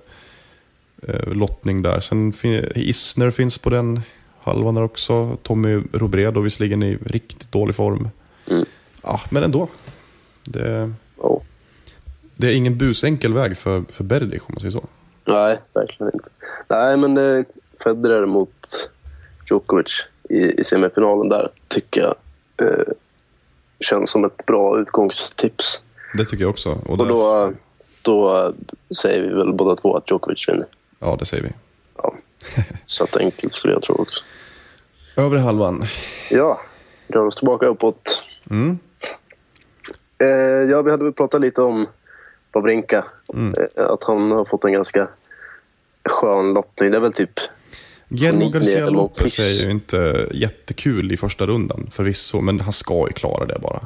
lottning 1.26 1.82
där. 1.82 2.00
Sen 2.00 2.32
Isner 2.74 3.30
finns 3.30 3.58
på 3.58 3.70
den 3.70 4.00
halvan 4.40 4.74
där 4.74 4.82
också. 4.82 5.36
Tommy 5.42 5.82
Robredo 5.92 6.40
visserligen 6.40 6.82
i 6.82 6.98
riktigt 7.04 7.52
dålig 7.52 7.74
form. 7.74 8.08
Mm. 8.50 8.64
Ja, 9.02 9.20
men 9.30 9.42
ändå. 9.42 9.68
Det, 10.44 10.92
Ja. 11.22 11.40
det 12.36 12.46
är 12.46 12.54
ingen 12.54 12.78
busenkel 12.78 13.32
väg 13.34 13.56
för, 13.56 13.82
för 13.88 14.04
Berdych 14.04 14.42
om 14.48 14.54
man 14.54 14.60
säger 14.60 14.70
så. 14.72 14.84
Nej, 15.24 15.58
verkligen 15.74 16.10
inte. 16.14 16.28
Nej, 16.68 16.96
men 16.96 17.16
eh, 17.18 17.44
Federer 17.84 18.26
mot 18.26 18.90
Djokovic 19.50 20.06
i, 20.28 20.60
i 20.60 20.64
semifinalen 20.64 21.28
där 21.28 21.48
tycker 21.68 22.00
jag 22.00 22.14
eh, 22.68 22.84
känns 23.80 24.10
som 24.10 24.24
ett 24.24 24.46
bra 24.46 24.80
utgångstips. 24.80 25.82
Det 26.16 26.24
tycker 26.24 26.44
jag 26.44 26.50
också. 26.50 26.70
Och 26.70 27.00
Och 27.00 27.06
då, 27.06 27.52
då 28.02 28.52
säger 29.02 29.28
vi 29.28 29.34
väl 29.34 29.52
båda 29.52 29.76
två 29.76 29.96
att 29.96 30.10
Djokovic 30.10 30.48
vinner. 30.48 30.66
Ja, 31.02 31.16
det 31.18 31.24
säger 31.24 31.42
vi. 31.42 31.50
Ja. 31.96 32.14
Så 32.86 33.04
att 33.04 33.16
enkelt 33.16 33.52
skulle 33.52 33.72
jag 33.72 33.82
tro 33.82 33.94
också. 33.94 34.24
Övre 35.16 35.38
halvan. 35.38 35.84
Ja, 36.30 36.60
rör 37.08 37.26
oss 37.26 37.36
tillbaka 37.36 37.66
uppåt. 37.66 38.24
Mm. 38.50 38.78
Eh, 40.18 40.26
ja, 40.70 40.82
vi 40.82 40.90
hade 40.90 41.04
väl 41.04 41.12
pratat 41.12 41.40
lite 41.40 41.62
om 41.62 41.86
Wawrinka. 42.52 43.04
Mm. 43.34 43.54
Eh, 43.76 43.84
att 43.90 44.04
han 44.04 44.32
har 44.32 44.44
fått 44.44 44.64
en 44.64 44.72
ganska 44.72 45.08
skön 46.04 46.54
lottning. 46.54 46.90
Det 46.90 46.96
är 46.96 47.00
väl 47.00 47.12
typ... 47.12 47.30
Guillermo 48.08 48.48
Garcia 48.48 48.90
Lopez 48.90 49.38
är 49.38 49.64
ju 49.64 49.70
inte 49.70 50.28
jättekul 50.32 51.12
i 51.12 51.16
första 51.16 51.46
rundan 51.46 51.86
förvisso, 51.90 52.40
men 52.40 52.60
han 52.60 52.72
ska 52.72 52.94
ju 52.94 53.12
klara 53.12 53.46
det 53.46 53.58
bara. 53.58 53.80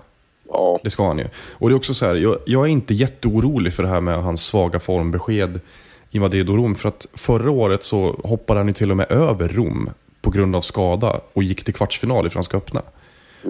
Ja, 0.49 0.81
Det 0.85 0.91
ska 0.91 1.07
han 1.07 1.19
ju. 1.19 1.27
Och 1.53 1.69
det 1.69 1.75
är 1.75 1.77
också 1.77 1.95
så 1.95 2.07
här, 2.07 2.15
jag, 2.15 2.39
jag 2.45 2.63
är 2.65 2.69
inte 2.69 2.95
jätteorolig 2.95 3.73
för 3.73 3.83
det 3.83 3.89
här 3.89 4.01
med 4.01 4.23
hans 4.23 4.45
svaga 4.45 4.79
formbesked 4.79 5.61
i 6.11 6.21
Madrid 6.21 6.51
och 6.51 6.57
Rom. 6.57 6.75
För 6.75 6.89
att 6.89 7.07
förra 7.15 7.51
året 7.51 7.85
så 7.85 8.21
hoppade 8.25 8.61
han 8.61 8.67
ju 8.69 8.75
till 8.75 8.91
och 8.91 8.97
med 8.97 9.13
över 9.13 9.49
Rom 9.49 9.91
på 10.21 10.31
grund 10.31 10.57
av 10.57 10.61
skada 10.61 11.21
och 11.33 11.43
gick 11.43 11.65
till 11.65 11.75
kvartsfinal 11.75 12.27
i 12.27 12.31
Franska 12.31 12.57
öppna. 12.57 12.83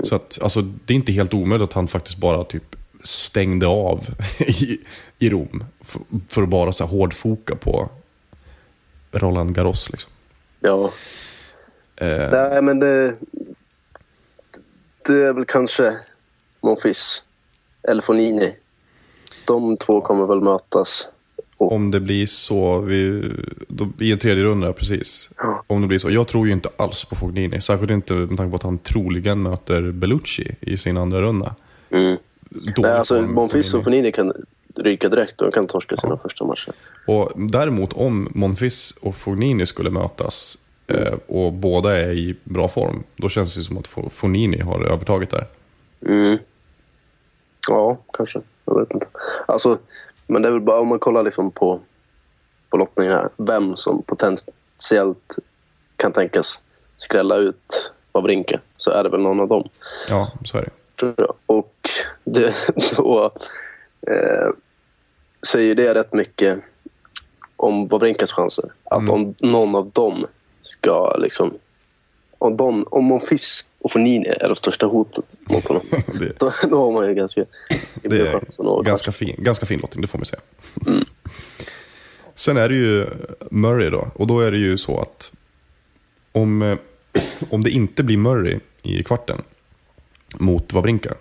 Så 0.03 0.15
att, 0.15 0.39
alltså, 0.43 0.63
det 0.63 0.93
är 0.93 0.97
inte 0.97 1.13
helt 1.13 1.35
omöjligt 1.35 1.69
att 1.69 1.73
han 1.73 1.89
faktiskt 1.89 2.19
bara 2.19 2.45
typ 2.45 2.77
stängde 3.03 3.67
av 3.67 4.07
i, 4.39 4.79
i 5.19 5.31
Rom. 5.31 5.65
För, 5.81 6.01
för 6.29 6.43
att 6.43 6.49
bara 6.49 6.73
så 6.73 6.85
här 6.85 6.91
hårdfoka 6.91 7.57
på 7.57 7.89
Roland 9.13 9.55
Garros. 9.55 9.91
Liksom. 9.91 10.13
ja. 10.61 10.91
Eh, 11.97 12.31
Nej, 12.33 12.63
men 12.63 12.79
det, 12.79 13.17
det 15.07 15.27
är 15.27 15.33
väl 15.33 15.45
kanske 15.45 15.97
Monfils 16.61 17.23
eller 17.89 18.03
Fonini. 18.03 18.57
De 19.47 19.77
två 19.77 20.01
kommer 20.01 20.27
väl 20.27 20.41
mötas. 20.41 21.09
Om 21.59 21.91
det 21.91 22.01
blir 22.01 22.27
så, 22.27 22.81
vi, 22.81 23.23
då, 23.69 23.89
i 24.01 24.13
en 24.13 24.19
tredje 24.19 24.45
runda 24.45 24.73
precis. 24.73 25.31
Ja. 25.37 25.63
Om 25.67 25.81
det 25.81 25.87
blir 25.89 25.99
så. 25.99 26.11
Jag 26.11 26.29
tror 26.29 26.47
ju 26.47 26.53
inte 26.53 26.69
alls 26.77 27.05
på 27.05 27.15
Fognini. 27.15 27.61
Särskilt 27.61 27.91
inte 27.91 28.15
med 28.15 28.37
tanke 28.37 28.51
på 28.51 28.57
att 28.57 28.63
han 28.63 28.79
troligen 28.79 29.43
möter 29.43 29.91
Bellucci 29.93 30.55
i 30.61 30.77
sin 30.77 30.97
andra 30.97 31.21
runda. 31.21 31.55
Mm. 31.91 32.17
Nej, 32.79 32.93
alltså, 32.93 33.17
form, 33.17 33.35
Monfils 33.35 33.75
och 33.75 33.85
Fognini. 33.85 34.13
Kan 34.13 34.33
ryka 34.75 35.09
direkt 35.09 35.41
och 35.41 35.55
kan 35.55 35.67
torska 35.67 35.97
sina 35.97 36.17
första 36.17 36.45
matcher. 36.45 36.73
Och 37.07 37.33
däremot 37.51 37.93
om 37.93 38.29
Monfils 38.35 38.99
och 39.03 39.15
Fognini 39.15 39.67
skulle 39.67 39.91
mötas 39.91 40.59
eh, 40.87 41.15
och 41.27 41.53
båda 41.53 42.01
är 42.01 42.13
i 42.13 42.37
bra 42.45 42.69
form, 42.69 43.03
då 43.17 43.29
känns 43.29 43.55
det 43.55 43.63
som 43.63 43.79
att 43.79 43.87
Fo- 43.89 44.09
Fognini 44.09 44.61
har 44.61 44.85
övertaget 44.85 45.31
där. 45.31 45.47
Mm. 46.07 46.39
Ja, 47.69 47.99
kanske. 48.13 48.41
Jag 48.65 48.81
vet 48.81 48.91
inte. 48.91 49.07
Alltså, 49.47 49.79
men 50.27 50.43
det 50.43 50.49
är 50.49 50.53
väl 50.53 50.61
bara 50.61 50.81
om 50.81 50.89
man 50.89 50.99
kollar 50.99 51.23
liksom 51.23 51.51
på, 51.51 51.81
på 52.71 52.77
lottningen 52.77 53.13
här. 53.13 53.29
Vem 53.37 53.77
som 53.77 54.03
potentiellt 54.03 55.39
kan 55.97 56.13
tänkas 56.13 56.63
skrälla 56.97 57.37
ut 57.37 57.93
Wawrinka 58.13 58.61
så 58.77 58.91
är 58.91 59.03
det 59.03 59.09
väl 59.09 59.21
någon 59.21 59.41
av 59.41 59.49
dem. 59.49 59.69
Ja, 60.09 60.33
så 60.45 60.59
är 60.59 60.63
det. 60.63 60.71
Och 61.47 61.75
det, 62.25 62.55
då 62.97 63.33
eh, 64.07 64.51
säger 65.51 65.75
det 65.75 65.95
rätt 65.95 66.13
mycket 66.13 66.59
om 67.57 67.89
Wawrinkas 67.89 68.33
chanser. 68.33 68.73
Att 68.85 69.09
om 69.09 69.35
någon 69.43 69.75
av 69.75 69.91
dem 69.91 70.27
ska 70.63 71.17
liksom... 71.17 71.55
Om, 72.39 72.57
de, 72.57 72.87
om 72.91 73.05
Monfils 73.05 73.65
och 73.87 73.93
Fonini 73.93 74.27
är 74.27 74.49
det 74.49 74.57
största 74.57 74.87
hotet 74.87 75.25
mot 75.51 75.69
honom. 75.69 75.83
Det, 76.19 76.39
Då, 76.39 76.53
då 76.71 76.77
har 76.77 76.93
man 76.93 77.09
ju 77.09 77.15
ganska 77.15 77.45
det 78.03 78.17
är 78.17 78.83
ganska 78.83 79.13
fin, 79.13 79.37
ganska 79.39 79.67
fin 79.67 79.81
lottning, 79.81 80.03
det 80.03 80.09
får 80.09 80.19
man 80.19 80.25
säga. 80.25 80.41
Sen 82.35 82.57
är 82.57 82.69
det 82.69 82.75
ju 82.75 83.07
Murray 83.51 83.91
då. 83.91 84.09
Och 84.15 84.27
då 84.27 84.41
är 84.41 84.51
det 84.51 84.59
ju 84.59 84.79
så 84.79 85.01
att 85.01 85.33
om, 86.33 86.63
eh, 86.63 86.79
om 87.51 87.63
det 87.63 87.71
inte 87.71 88.03
blir 88.03 88.17
Murray 88.17 88.59
i 88.83 89.03
kvarten 89.03 89.43
mot 90.39 90.73
Wawrinka. 90.73 91.15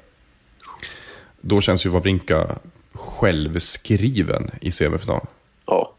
Då 1.41 1.61
känns 1.61 1.85
ju 1.85 1.89
Wawrinka 1.89 2.47
självskriven 2.93 4.51
i 4.61 4.71
semifinal. 4.71 5.25
Ja, 5.65 5.93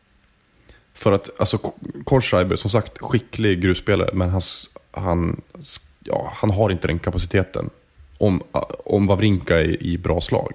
För 0.95 1.13
att, 1.13 1.41
alltså, 1.41 1.59
Korsreiber, 2.05 2.57
som 2.57 2.71
sagt, 2.71 2.99
skicklig 2.99 3.61
grusspelare, 3.61 4.11
men 4.13 4.31
han, 4.31 4.41
han, 4.91 5.41
ja, 6.07 6.33
han 6.35 6.51
har 6.51 6.71
inte 6.71 6.89
den 6.89 6.99
kapaciteten. 6.99 7.71
Om, 8.19 8.43
om 8.85 9.07
Wawrinka 9.07 9.61
är 9.61 9.83
i 9.83 9.99
bra 9.99 10.21
slag. 10.21 10.53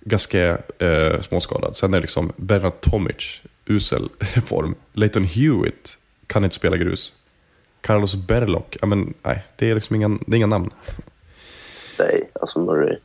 Gasquet 0.00 0.82
eh, 0.82 1.20
småskadad. 1.20 1.76
Sen 1.76 1.94
är 1.94 1.98
det 1.98 2.00
liksom 2.00 2.32
Bernard 2.36 2.80
Tomic, 2.80 3.40
usel 3.66 4.08
form. 4.46 4.74
Leighton 4.92 5.24
Hewitt 5.24 5.98
kan 6.26 6.44
inte 6.44 6.56
spela 6.56 6.76
grus. 6.76 7.14
Carlos 7.80 8.14
Berlock, 8.14 8.76
ja 8.80 8.86
men 8.86 9.14
nej, 9.22 9.44
det 9.56 9.70
är 9.70 9.74
liksom 9.74 9.96
inga, 9.96 10.08
det 10.08 10.34
är 10.34 10.36
inga 10.36 10.46
namn. 10.46 10.70
nej. 11.98 12.30
Alltså 12.40 12.60
Murray, 12.60 12.98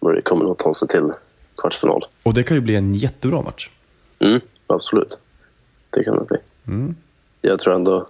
Murray 0.00 0.22
kommer 0.22 0.44
nog 0.44 0.58
ta 0.58 0.74
sig 0.74 0.88
till 0.88 1.12
kvartsfinal. 1.56 2.04
Och 2.22 2.34
det 2.34 2.42
kan 2.42 2.56
ju 2.56 2.60
bli 2.60 2.76
en 2.76 2.94
jättebra 2.94 3.42
match. 3.42 3.70
Mm, 4.18 4.40
absolut. 4.66 5.18
Det 5.90 6.04
kan 6.04 6.18
det 6.18 6.24
bli. 6.24 6.38
Mm. 6.66 6.94
Jag 7.40 7.60
tror 7.60 7.74
ändå... 7.74 8.08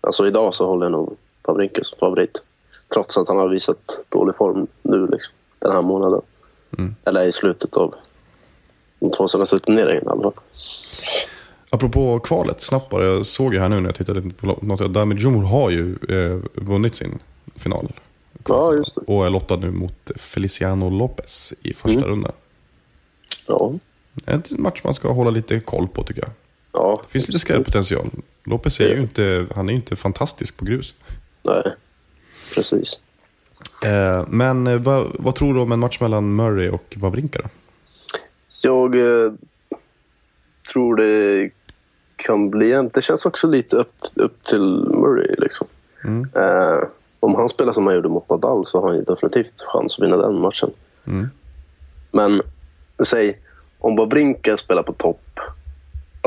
Alltså 0.00 0.26
idag 0.26 0.54
så 0.54 0.66
håller 0.66 0.84
jag 0.84 0.92
nog 0.92 1.16
Wawrinka 1.42 1.84
som 1.84 1.98
favorit. 1.98 2.42
Trots 2.94 3.16
att 3.16 3.28
han 3.28 3.36
har 3.36 3.48
visat 3.48 4.04
dålig 4.08 4.36
form 4.36 4.66
nu 4.82 5.06
liksom, 5.06 5.34
den 5.58 5.72
här 5.72 5.82
månaden. 5.82 6.20
Mm. 6.78 6.94
Eller 7.04 7.24
i 7.26 7.32
slutet 7.32 7.76
av 7.76 7.94
de 9.00 9.10
två 9.10 9.28
senaste 9.28 9.58
turneringarna 9.58 10.06
i 10.10 10.12
alla 10.12 10.22
fall. 10.22 10.32
Apropå 11.70 12.18
kvalet, 12.18 12.60
snabbt 12.60 12.90
bara. 12.90 13.04
Jag 13.06 13.26
såg 13.26 13.54
ju 13.54 13.60
här 13.60 13.68
nu 13.68 13.80
när 13.80 13.88
jag 13.88 13.94
tittade 13.94 14.30
på 14.30 14.46
något. 14.46 14.80
att 14.80 14.92
Damir 14.94 15.16
Djumhur 15.16 15.42
har 15.46 15.70
ju 15.70 15.96
eh, 16.08 16.38
vunnit 16.54 16.94
sin 16.94 17.18
final. 17.56 17.92
Ja, 18.48 18.74
just 18.74 18.94
det. 18.94 19.00
Och 19.14 19.26
är 19.26 19.30
lottad 19.30 19.56
nu 19.56 19.70
mot 19.70 20.10
Feliciano 20.16 20.90
Lopez 20.90 21.54
i 21.62 21.74
första 21.74 21.98
Mm. 21.98 22.10
rundan. 22.10 22.32
Ja. 23.46 23.72
Det 24.14 24.30
är 24.30 24.34
en 24.34 24.42
match 24.62 24.80
man 24.84 24.94
ska 24.94 25.12
hålla 25.12 25.30
lite 25.30 25.60
koll 25.60 25.88
på 25.88 26.02
tycker 26.04 26.22
jag. 26.22 26.30
Ja. 26.78 27.00
Det 27.02 27.08
finns 27.08 27.28
lite 27.28 27.38
skrällpotential. 27.38 28.10
Lopez 28.44 28.80
är 28.80 28.94
ju 28.94 29.00
inte, 29.00 29.46
han 29.54 29.68
är 29.68 29.72
inte 29.72 29.96
fantastisk 29.96 30.58
på 30.58 30.64
grus. 30.64 30.94
Nej, 31.42 31.74
precis. 32.54 33.00
Eh, 33.86 34.24
men 34.28 34.66
eh, 34.66 34.78
vad, 34.78 35.06
vad 35.18 35.34
tror 35.34 35.54
du 35.54 35.60
om 35.60 35.72
en 35.72 35.78
match 35.78 36.00
mellan 36.00 36.36
Murray 36.36 36.68
och 36.68 36.94
Wawrinka? 36.96 37.48
Jag 38.64 38.94
eh, 38.94 39.32
tror 40.72 40.96
det 40.96 41.50
kan 42.16 42.50
bli 42.50 42.72
en... 42.72 42.88
Det 42.88 43.02
känns 43.02 43.26
också 43.26 43.46
lite 43.46 43.76
upp, 43.76 43.94
upp 44.14 44.44
till 44.44 44.84
Murray. 44.90 45.34
Liksom. 45.38 45.66
Mm. 46.04 46.28
Eh, 46.34 46.78
om 47.20 47.34
han 47.34 47.48
spelar 47.48 47.72
som 47.72 47.86
han 47.86 47.94
gjorde 47.94 48.08
mot 48.08 48.28
Nadal 48.28 48.66
så 48.66 48.80
har 48.80 48.88
han 48.88 48.96
ju 48.96 49.04
definitivt 49.04 49.62
chans 49.66 49.98
att 49.98 50.04
vinna 50.04 50.16
den 50.16 50.40
matchen. 50.40 50.70
Mm. 51.04 51.28
Men 52.10 52.42
säg, 53.04 53.38
om 53.78 53.96
Wawrinka 53.96 54.58
spelar 54.58 54.82
på 54.82 54.92
topp. 54.92 55.40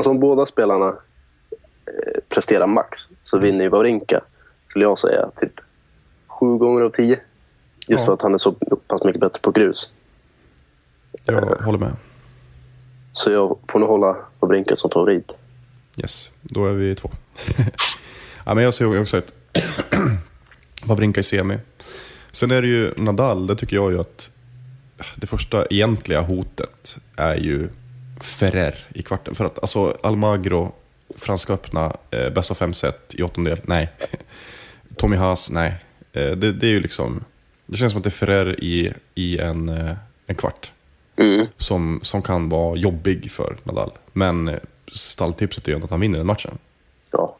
Alltså 0.02 0.10
om 0.10 0.20
båda 0.20 0.46
spelarna 0.46 0.86
eh, 0.88 2.20
presterar 2.28 2.66
max 2.66 2.98
så 3.24 3.38
vinner 3.38 3.64
ju 3.64 3.70
Wawrinka, 3.70 4.20
skulle 4.68 4.84
jag 4.84 4.98
säga, 4.98 5.30
typ 5.36 5.52
sju 6.26 6.46
gånger 6.58 6.82
av 6.82 6.90
tio. 6.90 7.20
Just 7.86 8.00
Ja. 8.02 8.06
för 8.06 8.12
att 8.12 8.22
han 8.22 8.34
är 8.34 8.38
så 8.38 8.52
pass 8.86 9.04
mycket 9.04 9.20
bättre 9.20 9.40
på 9.40 9.50
grus. 9.50 9.90
Jag 11.24 11.40
håller 11.40 11.78
med. 11.78 11.92
Så 13.12 13.30
jag 13.30 13.58
får 13.68 13.78
nog 13.78 13.88
hålla 13.88 14.16
Wawrinka 14.40 14.76
som 14.76 14.90
favorit. 14.90 15.32
Yes, 15.96 16.32
då 16.42 16.66
är 16.66 16.72
vi 16.72 16.94
två. 16.94 17.10
ja, 18.44 18.54
men 18.54 18.64
jag 18.64 18.74
ser 18.74 19.00
också 19.00 19.18
ett 19.18 19.34
Wawrinka 20.84 21.20
i 21.20 21.24
semi. 21.24 21.58
Sen 22.32 22.50
är 22.50 22.62
det 22.62 22.68
ju 22.68 22.94
Nadal, 22.96 23.46
det 23.46 23.56
tycker 23.56 23.76
jag 23.76 23.92
ju 23.92 24.00
att 24.00 24.30
det 25.16 25.26
första 25.26 25.66
egentliga 25.66 26.20
hotet 26.20 26.96
är 27.16 27.34
ju 27.36 27.68
Ferrer 28.22 28.86
i 28.94 29.02
kvarten. 29.02 29.34
För 29.34 29.44
att 29.44 29.58
alltså 29.58 29.96
Almagro, 30.02 30.72
Franska 31.16 31.52
öppna, 31.52 31.96
eh, 32.10 32.30
bäst 32.30 32.50
av 32.50 32.54
fem 32.54 32.74
set 32.74 33.14
i 33.18 33.22
åttondel, 33.22 33.60
nej. 33.64 33.92
Tommy 34.96 35.16
Haas, 35.16 35.50
nej. 35.50 35.74
Eh, 36.12 36.30
det, 36.30 36.52
det 36.52 36.66
är 36.66 36.70
ju 36.70 36.80
liksom, 36.80 37.24
det 37.66 37.76
känns 37.76 37.92
som 37.92 37.98
att 37.98 38.04
det 38.04 38.08
är 38.08 38.26
Ferrer 38.26 38.64
i, 38.64 38.92
i 39.14 39.38
en, 39.38 39.68
eh, 39.68 39.94
en 40.26 40.34
kvart. 40.34 40.72
Mm. 41.16 41.46
Som, 41.56 42.00
som 42.02 42.22
kan 42.22 42.48
vara 42.48 42.76
jobbig 42.76 43.30
för 43.30 43.56
Nadal. 43.64 43.90
Men 44.12 44.48
eh, 44.48 44.58
stalltipset 44.92 45.68
är 45.68 45.72
ju 45.72 45.84
att 45.84 45.90
han 45.90 46.00
vinner 46.00 46.18
den 46.18 46.26
matchen. 46.26 46.58
Ja, 47.10 47.36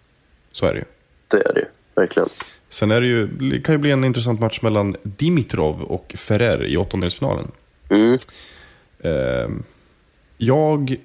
Så 0.53 0.66
är 0.66 0.73
det 0.73 0.79
ju. 0.79 0.85
det 1.29 1.49
är 1.49 1.55
det 1.55 1.61
ju. 1.61 1.66
Verkligen. 1.95 2.29
Sen 2.68 2.90
är 2.90 3.01
det 3.01 3.07
ju, 3.07 3.27
det 3.27 3.61
kan 3.61 3.75
ju 3.75 3.79
bli 3.79 3.90
en 3.90 4.05
intressant 4.05 4.40
match 4.40 4.62
mellan 4.62 4.97
Dimitrov 5.03 5.83
och 5.83 6.14
Ferrer 6.16 6.64
i 6.66 6.77
åttondelsfinalen. 6.77 7.51
Mm. 7.88 8.18
Jag 10.37 10.97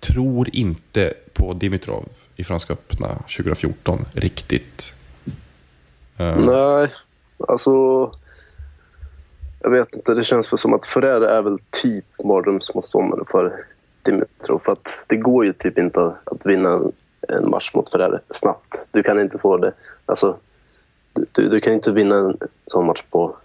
tror 0.00 0.48
inte 0.52 1.14
på 1.32 1.52
Dimitrov 1.52 2.08
i 2.36 2.44
Franska 2.44 2.72
öppna 2.72 3.08
2014 3.08 4.04
riktigt. 4.12 4.94
Eh, 6.16 6.38
Nej, 6.38 6.92
alltså... 7.48 7.70
Jag 9.60 9.70
vet 9.70 9.94
inte, 9.94 10.14
det 10.14 10.24
känns 10.24 10.52
väl 10.52 10.58
som 10.58 10.74
att 10.74 10.86
Ferrer 10.86 11.20
är 11.20 11.42
väl 11.42 11.58
typ 11.82 12.04
mardrömsmotståndare 12.24 13.24
för 13.26 13.64
Dimitrov. 14.02 14.58
För 14.58 14.72
att 14.72 15.04
det 15.06 15.16
går 15.16 15.44
ju 15.44 15.52
typ 15.52 15.78
inte 15.78 16.14
att 16.24 16.46
vinna 16.46 16.80
en 17.28 17.50
match 17.50 17.70
mot 17.74 17.90
Ferrer 17.90 18.20
snabbt. 18.30 18.86
Du 18.90 19.02
kan 19.02 19.20
inte 19.20 19.38
få 19.38 19.56
det. 19.56 19.72
Alltså, 20.06 20.36
du, 21.12 21.26
du, 21.32 21.48
du 21.48 21.60
kan 21.60 21.72
inte 21.72 21.92
vinna 21.92 22.16
en 22.16 22.38
sån 22.66 22.86
match 22.86 23.02
på 23.10 23.36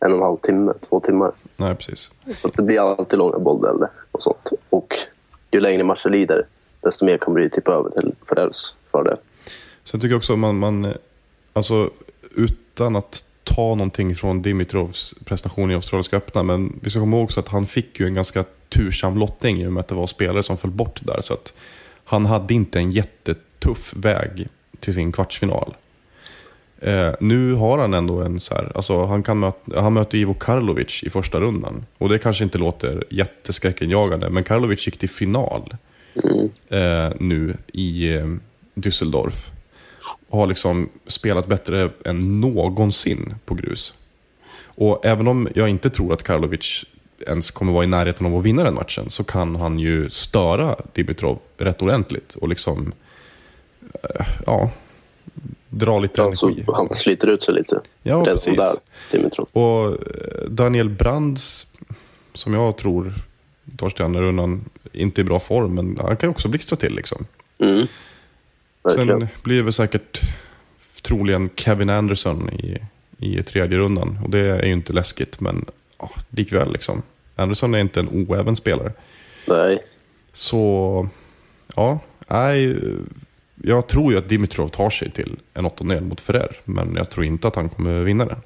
en 0.00 0.12
och 0.12 0.18
en 0.18 0.22
halv 0.22 0.36
timme, 0.36 0.72
två 0.88 1.00
timmar. 1.00 1.32
nej, 1.56 1.74
precis. 1.74 2.10
Att 2.44 2.54
det 2.54 2.62
blir 2.62 2.80
alltid 2.80 3.18
långa 3.18 3.38
bolldueller 3.38 3.88
och 4.12 4.22
sånt. 4.22 4.50
Och 4.70 4.94
ju 5.50 5.60
längre 5.60 5.84
matchen 5.84 6.12
lider, 6.12 6.46
desto 6.80 7.04
mer 7.04 7.18
kommer 7.18 7.40
det 7.40 7.48
tippa 7.48 7.72
över 7.72 7.90
till 7.90 8.14
Ferrers 8.28 8.74
fördel. 8.90 9.16
Sen 9.84 10.00
tycker 10.00 10.12
jag 10.12 10.18
också 10.18 10.36
man, 10.36 10.58
man, 10.58 10.92
alltså 11.52 11.90
utan 12.36 12.96
att 12.96 13.24
ta 13.44 13.74
någonting 13.74 14.14
från 14.14 14.42
Dimitrovs 14.42 15.14
prestation 15.24 15.70
i 15.70 15.74
Australiska 15.74 16.16
öppna, 16.16 16.42
men 16.42 16.80
vi 16.82 16.90
ska 16.90 17.00
komma 17.00 17.16
ihåg 17.16 17.24
också 17.24 17.40
att 17.40 17.48
han 17.48 17.66
fick 17.66 18.00
ju 18.00 18.06
en 18.06 18.14
ganska 18.14 18.44
tursam 18.68 19.18
lottning 19.18 19.62
i 19.62 19.66
och 19.66 19.72
med 19.72 19.80
att 19.80 19.88
det 19.88 19.94
var 19.94 20.06
spelare 20.06 20.42
som 20.42 20.56
föll 20.56 20.70
bort 20.70 21.00
där. 21.02 21.20
Så 21.20 21.34
att 21.34 21.54
han 22.04 22.26
hade 22.26 22.54
inte 22.54 22.78
en 22.78 22.92
jättetuff 22.92 23.94
väg 23.96 24.48
till 24.80 24.94
sin 24.94 25.12
kvartsfinal. 25.12 25.74
Eh, 26.80 27.12
nu 27.20 27.54
har 27.54 27.78
han 27.78 27.94
ändå 27.94 28.20
en 28.20 28.40
så 28.40 28.54
här, 28.54 28.72
alltså 28.74 29.04
han, 29.04 29.22
kan 29.22 29.38
möta, 29.38 29.80
han 29.80 29.92
möter 29.92 30.18
Ivo 30.18 30.34
Karlovic 30.34 31.02
i 31.02 31.10
första 31.10 31.40
rundan. 31.40 31.86
Och 31.98 32.08
det 32.08 32.18
kanske 32.18 32.44
inte 32.44 32.58
låter 32.58 33.04
jätteskräckenjagande, 33.10 34.30
men 34.30 34.44
Karlovic 34.44 34.86
gick 34.86 34.98
till 34.98 35.08
final 35.08 35.76
eh, 36.68 37.08
nu 37.18 37.56
i 37.72 38.14
eh, 38.14 38.26
Düsseldorf. 38.74 39.50
Och 40.28 40.38
har 40.38 40.46
liksom 40.46 40.88
spelat 41.06 41.46
bättre 41.46 41.90
än 42.04 42.40
någonsin 42.40 43.34
på 43.44 43.54
grus. 43.54 43.94
Och 44.64 45.06
även 45.06 45.28
om 45.28 45.48
jag 45.54 45.68
inte 45.68 45.90
tror 45.90 46.12
att 46.12 46.22
Karlovic 46.22 46.84
ens 47.26 47.50
kommer 47.50 47.72
vara 47.72 47.84
i 47.84 47.86
närheten 47.86 48.26
av 48.26 48.36
att 48.36 48.44
vinna 48.44 48.64
den 48.64 48.74
matchen, 48.74 49.10
så 49.10 49.24
kan 49.24 49.56
han 49.56 49.78
ju 49.78 50.10
störa 50.10 50.76
Dimitrov 50.92 51.38
rätt 51.58 51.82
ordentligt. 51.82 52.34
Och 52.34 52.48
liksom, 52.48 52.92
eh, 54.02 54.26
ja, 54.46 54.70
dra 55.70 55.98
lite 55.98 56.22
Alltså, 56.22 56.46
energi. 56.46 56.64
han 56.66 56.94
sliter 56.94 57.28
ut 57.28 57.42
sig 57.42 57.54
lite. 57.54 57.80
Ja, 58.02 58.14
Redan 58.16 58.24
precis. 58.24 58.56
där, 58.56 58.72
Dimitrov. 59.12 59.48
Och 59.52 59.86
eh, 59.86 60.48
Daniel 60.48 60.88
Brands, 60.88 61.66
som 62.34 62.54
jag 62.54 62.76
tror 62.76 63.14
tar 63.76 63.88
sig 63.88 63.96
till 63.96 64.04
andra 64.04 64.20
rundan, 64.20 64.64
inte 64.92 65.20
i 65.20 65.24
bra 65.24 65.38
form, 65.38 65.74
men 65.74 65.98
han 66.00 66.16
kan 66.16 66.28
ju 66.28 66.30
också 66.30 66.48
blixtra 66.48 66.76
till. 66.76 66.94
Liksom. 66.94 67.26
Mm. 67.58 67.86
Sen 68.94 69.28
blir 69.42 69.62
det 69.62 69.72
säkert 69.72 70.20
troligen 71.02 71.50
Kevin 71.56 71.90
Anderson 71.90 72.50
i, 72.50 72.78
i 73.18 73.42
tredje 73.42 73.78
rundan. 73.78 74.18
Och 74.24 74.30
det 74.30 74.38
är 74.38 74.66
ju 74.66 74.72
inte 74.72 74.92
läskigt, 74.92 75.40
men 75.40 75.64
ja, 75.98 76.10
likväl. 76.30 76.72
Liksom. 76.72 77.02
Anderson 77.36 77.74
är 77.74 77.78
inte 77.78 78.00
en 78.00 78.08
oäven 78.08 78.56
spelare. 78.56 78.92
Nej. 79.46 79.84
Så, 80.32 81.08
ja, 81.76 81.98
nej, 82.28 82.76
jag 83.62 83.86
tror 83.86 84.12
ju 84.12 84.18
att 84.18 84.28
Dimitrov 84.28 84.68
tar 84.68 84.90
sig 84.90 85.10
till 85.10 85.38
en 85.54 85.66
åttondel 85.66 86.02
mot 86.02 86.20
Ferrer, 86.20 86.56
men 86.64 86.96
jag 86.96 87.10
tror 87.10 87.26
inte 87.26 87.48
att 87.48 87.56
han 87.56 87.68
kommer 87.68 88.02
vinna 88.02 88.24
den. 88.24 88.38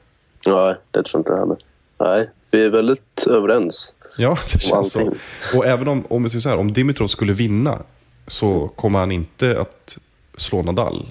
Nej, 0.46 0.76
det 0.90 1.02
tror 1.02 1.10
jag 1.12 1.20
inte 1.20 1.36
heller. 1.36 1.56
Nej, 2.00 2.30
vi 2.50 2.64
är 2.64 2.70
väldigt 2.70 3.26
överens. 3.26 3.92
Ja, 4.16 4.38
det 4.52 4.58
känns 4.58 4.92
så. 4.92 5.14
Och 5.54 5.66
även 5.66 5.88
om, 5.88 6.04
om, 6.08 6.30
så 6.30 6.48
här, 6.48 6.58
om 6.58 6.72
Dimitrov 6.72 7.06
skulle 7.06 7.32
vinna 7.32 7.78
så 8.26 8.68
kommer 8.68 8.98
han 8.98 9.12
inte 9.12 9.60
att 9.60 9.98
slå 10.36 10.62
Nadal. 10.62 11.08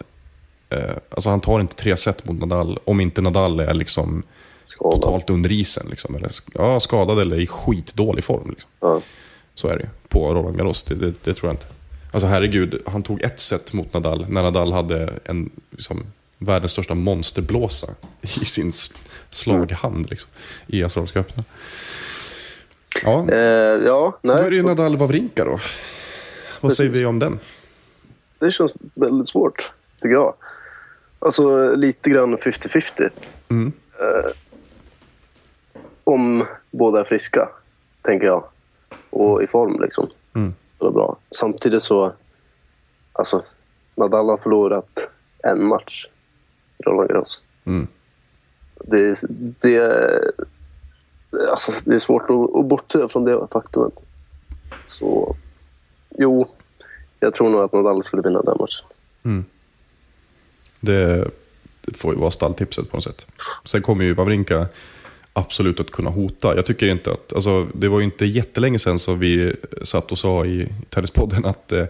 Eh, 0.70 0.96
alltså 1.10 1.30
han 1.30 1.42
tar 1.42 1.60
inte 1.60 1.76
tre 1.76 1.98
set 1.98 2.26
mot 2.26 2.39
Nadal 2.39 2.80
om 2.86 3.00
inte 3.00 3.22
Nadal 3.22 3.60
är 3.60 3.74
liksom 3.74 4.24
Skadad. 4.66 5.02
totalt 5.02 5.30
under 5.30 5.52
isen. 5.52 5.88
Liksom, 5.89 6.16
eller, 6.16 6.32
ja, 6.54 6.80
skadad 6.80 7.20
eller 7.20 7.39
i 7.39 7.48
skitdålig 7.48 8.24
form. 8.24 8.50
Liksom. 8.50 8.70
Ja. 8.80 9.02
Så 9.56 9.68
är 9.68 9.78
det 9.78 9.84
ju. 9.84 9.89
På 10.08 10.34
Roland 10.34 10.58
Garros, 10.58 10.84
det, 10.84 10.96
det, 10.96 11.13
det 11.24 11.34
tror 11.34 11.50
jag 11.50 11.54
inte. 11.54 11.66
Alltså 12.13 12.28
herregud, 12.28 12.82
han 12.86 13.04
tog 13.04 13.21
ett 13.21 13.39
set 13.39 13.73
mot 13.73 13.93
Nadal 13.93 14.26
när 14.30 14.43
Nadal 14.43 14.71
hade 14.71 15.13
en 15.26 15.49
liksom, 15.69 16.06
världens 16.38 16.71
största 16.71 16.95
monsterblåsa 16.95 17.88
i 18.21 18.28
sin 18.28 18.71
slaghand 19.30 20.10
liksom, 20.10 20.32
i 20.67 20.84
Australiska 20.84 21.19
öppna. 21.19 21.43
Ja, 23.04 23.30
Eh, 23.32 23.38
ja, 23.86 24.19
då 24.21 24.32
är 24.32 24.49
det 24.49 24.56
ju 24.56 24.63
nej. 24.63 24.76
Nadal 24.76 24.97
Wawrinka 24.97 25.45
då. 25.45 25.60
Vad 26.62 26.73
säger 26.73 26.89
vi 26.89 27.06
om 27.06 27.19
den? 27.19 27.39
Det 28.39 28.52
känns 28.52 28.73
väldigt 28.93 29.28
svårt, 29.28 29.71
tycker 30.02 30.13
jag. 30.13 30.34
Alltså 31.19 31.76
lite 31.76 32.10
grann 32.10 32.38
50-50. 32.38 33.10
Mm. 33.49 33.71
Eh, 33.99 34.32
om 36.04 36.45
båda 36.71 36.99
är 36.99 37.04
friska, 37.04 37.49
tänker 38.02 38.26
jag. 38.26 38.43
Och 39.10 39.43
i 39.43 39.47
form, 39.47 39.82
liksom. 39.82 40.10
Mm. 40.36 40.54
Det 40.80 40.92
bra. 40.92 41.18
Samtidigt 41.32 41.84
så... 41.84 42.14
Alltså, 43.14 43.44
Nadal 43.96 44.30
har 44.30 44.38
förlorat 44.38 45.10
en 45.44 45.68
match 45.68 46.08
Roland 46.86 47.10
Garros. 47.10 47.44
Mm. 47.66 47.88
Det, 48.76 49.24
det, 49.62 49.82
alltså, 51.52 51.72
det 51.86 51.96
är 51.96 52.00
svårt 52.00 52.30
att, 52.30 52.56
att 52.56 52.66
bortse 52.66 53.08
från 53.08 53.24
det 53.24 53.48
faktumet. 53.52 53.94
Så, 54.86 55.36
jo, 56.10 56.48
jag 57.20 57.34
tror 57.34 57.50
nog 57.50 57.62
att 57.62 57.74
Nadal 57.74 58.04
skulle 58.04 58.22
vinna 58.22 58.42
den 58.42 58.58
matchen. 58.60 58.86
Det, 60.80 61.28
det 61.82 61.98
får 61.98 62.14
ju 62.14 62.20
vara 62.20 62.32
stalltipset 62.32 62.90
på 62.90 62.98
något 62.98 63.04
sätt. 63.04 63.28
Sen 63.66 63.82
kommer 63.82 64.04
ju 64.04 64.14
Wawrinka 64.14 64.68
absolut 65.34 65.80
att 65.80 65.91
kunna 65.91 66.10
hota. 66.10 66.56
Jag 66.56 66.65
tycker 66.65 66.88
inte 66.88 67.12
att, 67.12 67.34
alltså, 67.34 67.67
det 67.74 67.88
var 67.88 68.00
ju 68.00 68.06
inte 68.06 68.26
jättelänge 68.26 68.80
sedan 68.80 69.00
som 69.00 69.19
vi 69.19 69.56
satt 69.82 70.12
och 70.12 70.17
sa 70.17 70.46
i 70.46 70.67
Tennispodden 70.89 71.46
att 71.46 71.72
eh, 71.72 71.86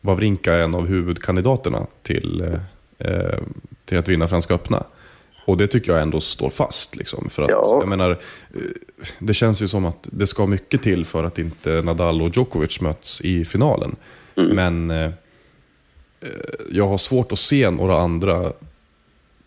Wawrinka 0.00 0.54
är 0.54 0.62
en 0.62 0.74
av 0.74 0.86
huvudkandidaterna 0.86 1.86
till, 2.02 2.40
eh, 2.40 3.08
eh, 3.12 3.38
till 3.84 3.98
att 3.98 4.08
vinna 4.08 4.28
Franska 4.28 4.54
öppna. 4.54 4.84
Och 5.46 5.56
det 5.56 5.66
tycker 5.66 5.92
jag 5.92 6.02
ändå 6.02 6.20
står 6.20 6.50
fast. 6.50 6.96
Liksom, 6.96 7.28
för 7.30 7.42
att, 7.42 7.50
Ja. 7.50 7.76
jag 7.80 7.88
menar, 7.88 8.10
eh, 8.10 8.60
det 9.18 9.34
känns 9.34 9.62
ju 9.62 9.68
som 9.68 9.84
att 9.84 10.08
det 10.12 10.26
ska 10.26 10.46
mycket 10.46 10.82
till 10.82 11.04
för 11.04 11.24
att 11.24 11.38
inte 11.38 11.82
Nadal 11.82 12.22
och 12.22 12.36
Djokovic 12.36 12.80
möts 12.80 13.20
i 13.20 13.44
finalen. 13.44 13.96
Men 14.34 14.90
eh, 14.90 15.04
eh, 16.20 16.28
jag 16.70 16.88
har 16.88 16.98
svårt 16.98 17.32
att 17.32 17.38
se 17.38 17.70
några 17.70 17.98
andra 17.98 18.52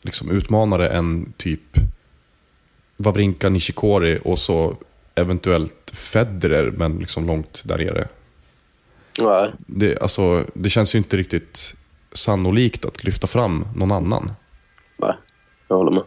liksom, 0.01 0.31
utmanare 0.31 0.89
än 0.89 1.33
typ 1.37 1.77
Wawrinka, 2.97 3.49
Nishikori 3.49 4.19
och 4.23 4.39
så 4.39 4.77
eventuellt 5.15 5.91
Federer, 5.93 6.71
men 6.71 6.97
liksom 6.97 7.27
långt 7.27 7.63
där 7.65 7.77
nere. 7.77 8.07
Nej, 9.19 9.51
Det, 9.57 9.99
alltså, 10.01 10.45
det 10.53 10.69
känns 10.69 10.95
ju 10.95 10.97
inte 10.97 11.17
riktigt 11.17 11.75
sannolikt 12.13 12.85
att 12.85 13.03
lyfta 13.03 13.27
fram 13.27 13.67
någon 13.75 13.91
annan. 13.91 14.31
nej, 14.97 15.13
jag 15.67 15.77
håller 15.77 15.91
med. 15.91 16.03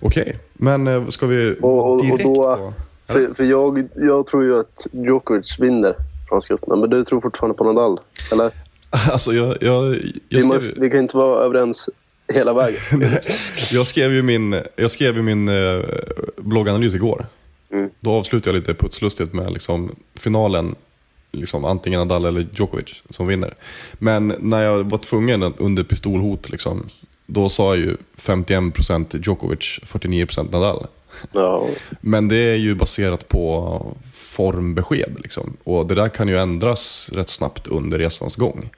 Okej, 0.00 0.38
men 0.52 0.86
eh, 0.86 1.08
ska 1.08 1.26
vi 1.26 1.56
Och, 1.62 1.78
och, 1.78 1.90
och 1.92 2.02
direkt 2.02 2.24
då, 2.24 2.34
på... 2.34 2.72
för, 3.12 3.34
för 3.34 3.44
jag, 3.44 3.88
jag 3.94 4.26
tror 4.26 4.44
ju 4.44 4.60
att 4.60 4.86
Djokovic 4.92 5.58
vinner 5.58 5.94
Franska 6.28 6.54
öppna, 6.54 6.76
men 6.76 6.90
du 6.90 7.04
tror 7.04 7.20
fortfarande 7.20 7.56
på 7.56 7.64
Nadal? 7.64 8.00
Eller? 8.32 8.50
Alltså, 9.10 9.32
jag, 9.32 9.56
jag, 9.60 9.82
Vi, 9.82 10.20
jag, 10.28 10.44
måste, 10.44 10.64
skrev, 10.64 10.80
vi 10.80 10.90
kan 10.90 11.00
inte 11.00 11.16
vara 11.16 11.44
överens 11.44 11.88
hela 12.28 12.54
vägen. 12.54 12.80
jag 13.72 13.86
skrev 13.86 14.12
ju 14.12 14.22
min, 14.22 14.60
jag 14.76 14.90
skrev 14.90 15.16
ju 15.16 15.22
min 15.22 15.48
eh, 15.48 15.80
blogganalys 16.36 16.94
igår. 16.94 17.26
Mm. 17.70 17.90
Då 18.00 18.12
avslutade 18.12 18.56
jag 18.56 18.60
lite 18.60 18.74
putslustigt 18.74 19.32
med 19.32 19.52
liksom, 19.52 19.96
finalen, 20.14 20.74
liksom, 21.32 21.64
antingen 21.64 22.00
Nadal 22.00 22.24
eller 22.24 22.46
Djokovic 22.52 23.02
som 23.10 23.26
vinner. 23.26 23.54
Men 23.92 24.34
när 24.38 24.62
jag 24.62 24.90
var 24.90 24.98
tvungen 24.98 25.42
att, 25.42 25.60
under 25.60 25.84
pistolhot, 25.84 26.50
liksom, 26.50 26.86
då 27.26 27.48
sa 27.48 27.74
jag 27.74 27.84
ju 27.84 27.96
51% 28.16 29.26
Djokovic, 29.26 29.80
49% 29.82 30.52
Nadal. 30.52 30.86
Ja, 31.32 31.68
Men 32.00 32.28
det 32.28 32.36
är 32.36 32.56
ju 32.56 32.74
baserat 32.74 33.28
på 33.28 33.96
formbesked. 34.12 35.16
Liksom. 35.22 35.56
Och 35.64 35.86
det 35.86 35.94
där 35.94 36.08
kan 36.08 36.28
ju 36.28 36.38
ändras 36.38 37.10
rätt 37.14 37.28
snabbt 37.28 37.66
under 37.66 37.98
resans 37.98 38.36
gång. 38.36 38.70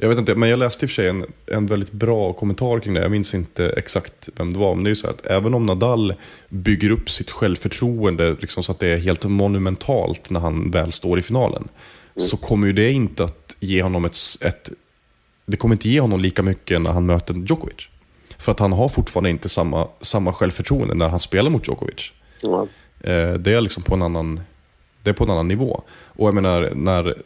Jag 0.00 0.08
vet 0.08 0.18
inte, 0.18 0.34
men 0.34 0.48
jag 0.48 0.58
läste 0.58 0.84
i 0.84 0.86
och 0.86 0.90
för 0.90 0.94
sig 0.94 1.08
en, 1.08 1.24
en 1.46 1.66
väldigt 1.66 1.92
bra 1.92 2.32
kommentar 2.32 2.80
kring 2.80 2.94
det. 2.94 3.00
Jag 3.00 3.10
minns 3.10 3.34
inte 3.34 3.70
exakt 3.70 4.28
vem 4.36 4.52
det 4.52 4.58
var. 4.58 4.74
Men 4.74 4.84
det 4.84 4.88
är 4.88 4.90
ju 4.90 4.96
så 4.96 5.10
att 5.10 5.26
även 5.26 5.54
om 5.54 5.66
Nadal 5.66 6.14
bygger 6.48 6.90
upp 6.90 7.10
sitt 7.10 7.30
självförtroende 7.30 8.36
liksom, 8.40 8.62
så 8.62 8.72
att 8.72 8.78
det 8.78 8.88
är 8.88 8.98
helt 8.98 9.24
monumentalt 9.24 10.30
när 10.30 10.40
han 10.40 10.70
väl 10.70 10.92
står 10.92 11.18
i 11.18 11.22
finalen. 11.22 11.68
Så 12.16 12.36
kommer 12.36 12.66
ju 12.66 12.72
det 12.72 12.92
inte 12.92 13.24
att 13.24 13.56
ge 13.60 13.82
honom 13.82 14.04
ett, 14.04 14.16
ett... 14.40 14.70
Det 15.46 15.56
kommer 15.56 15.74
inte 15.74 15.88
ge 15.88 16.00
honom 16.00 16.20
lika 16.20 16.42
mycket 16.42 16.80
när 16.80 16.90
han 16.90 17.06
möter 17.06 17.34
Djokovic. 17.34 17.88
För 18.38 18.52
att 18.52 18.60
han 18.60 18.72
har 18.72 18.88
fortfarande 18.88 19.30
inte 19.30 19.48
samma, 19.48 19.88
samma 20.00 20.32
självförtroende 20.32 20.94
när 20.94 21.08
han 21.08 21.18
spelar 21.20 21.50
mot 21.50 21.68
Djokovic. 21.68 22.12
Eh, 23.00 23.32
det 23.32 23.52
är 23.52 23.60
liksom 23.60 23.82
på 23.82 23.94
en 23.94 24.02
annan, 24.02 24.40
det 25.02 25.10
är 25.10 25.14
på 25.14 25.24
en 25.24 25.30
annan 25.30 25.48
nivå. 25.48 25.82
Och 25.90 26.26
jag 26.28 26.34
menar, 26.34 26.72
när, 26.74 27.16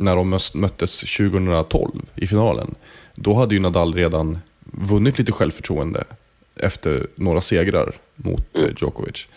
när 0.00 0.16
de 0.16 0.38
möttes 0.54 1.00
2012 1.00 2.02
i 2.14 2.26
finalen, 2.26 2.74
då 3.14 3.34
hade 3.34 3.54
ju 3.54 3.60
Nadal 3.60 3.94
redan 3.94 4.38
vunnit 4.64 5.18
lite 5.18 5.32
självförtroende 5.32 6.04
efter 6.56 7.06
några 7.14 7.40
segrar 7.40 7.92
mot 8.16 8.58
eh, 8.58 8.68
Djokovic. 8.76 9.28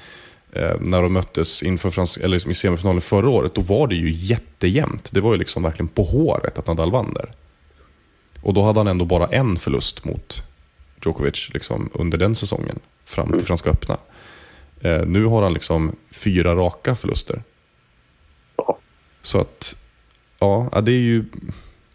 Eh, 0.51 0.75
när 0.79 1.01
de 1.01 1.13
möttes 1.13 1.63
inför 1.63 1.89
frans- 1.89 2.17
eller 2.17 2.27
liksom 2.27 2.51
i 2.51 2.53
semifinalen 2.53 3.01
förra 3.01 3.29
året, 3.29 3.55
då 3.55 3.61
var 3.61 3.87
det 3.87 3.95
ju 3.95 4.11
jättejämnt. 4.11 5.11
Det 5.11 5.21
var 5.21 5.31
ju 5.31 5.37
liksom 5.37 5.63
verkligen 5.63 5.87
på 5.87 6.03
håret 6.03 6.57
att 6.57 6.67
Nadal 6.67 6.91
vann 6.91 7.13
där. 7.13 7.31
Och 8.41 8.53
då 8.53 8.63
hade 8.63 8.79
han 8.79 8.87
ändå 8.87 9.05
bara 9.05 9.27
en 9.27 9.57
förlust 9.57 10.05
mot 10.05 10.43
Djokovic 11.05 11.49
liksom, 11.53 11.89
under 11.93 12.17
den 12.17 12.35
säsongen, 12.35 12.79
fram 13.05 13.31
till 13.31 13.45
Franska 13.45 13.69
öppna. 13.69 13.97
Eh, 14.81 15.05
nu 15.05 15.25
har 15.25 15.43
han 15.43 15.53
liksom 15.53 15.95
fyra 16.11 16.55
raka 16.55 16.95
förluster. 16.95 17.43
Så 19.21 19.39
att, 19.39 19.82
ja, 20.71 20.81
det 20.81 20.91
är 20.91 20.99
ju 20.99 21.25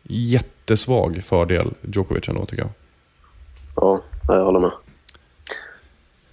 jättesvag 0.03 1.21
fördel 1.25 1.71
Djokovic 1.93 2.29
ändå 2.29 2.47
tycker 2.47 2.63
jag. 2.63 2.73
ja, 3.77 4.03
jag 4.29 4.45
håller 4.45 4.61
med. 4.61 4.71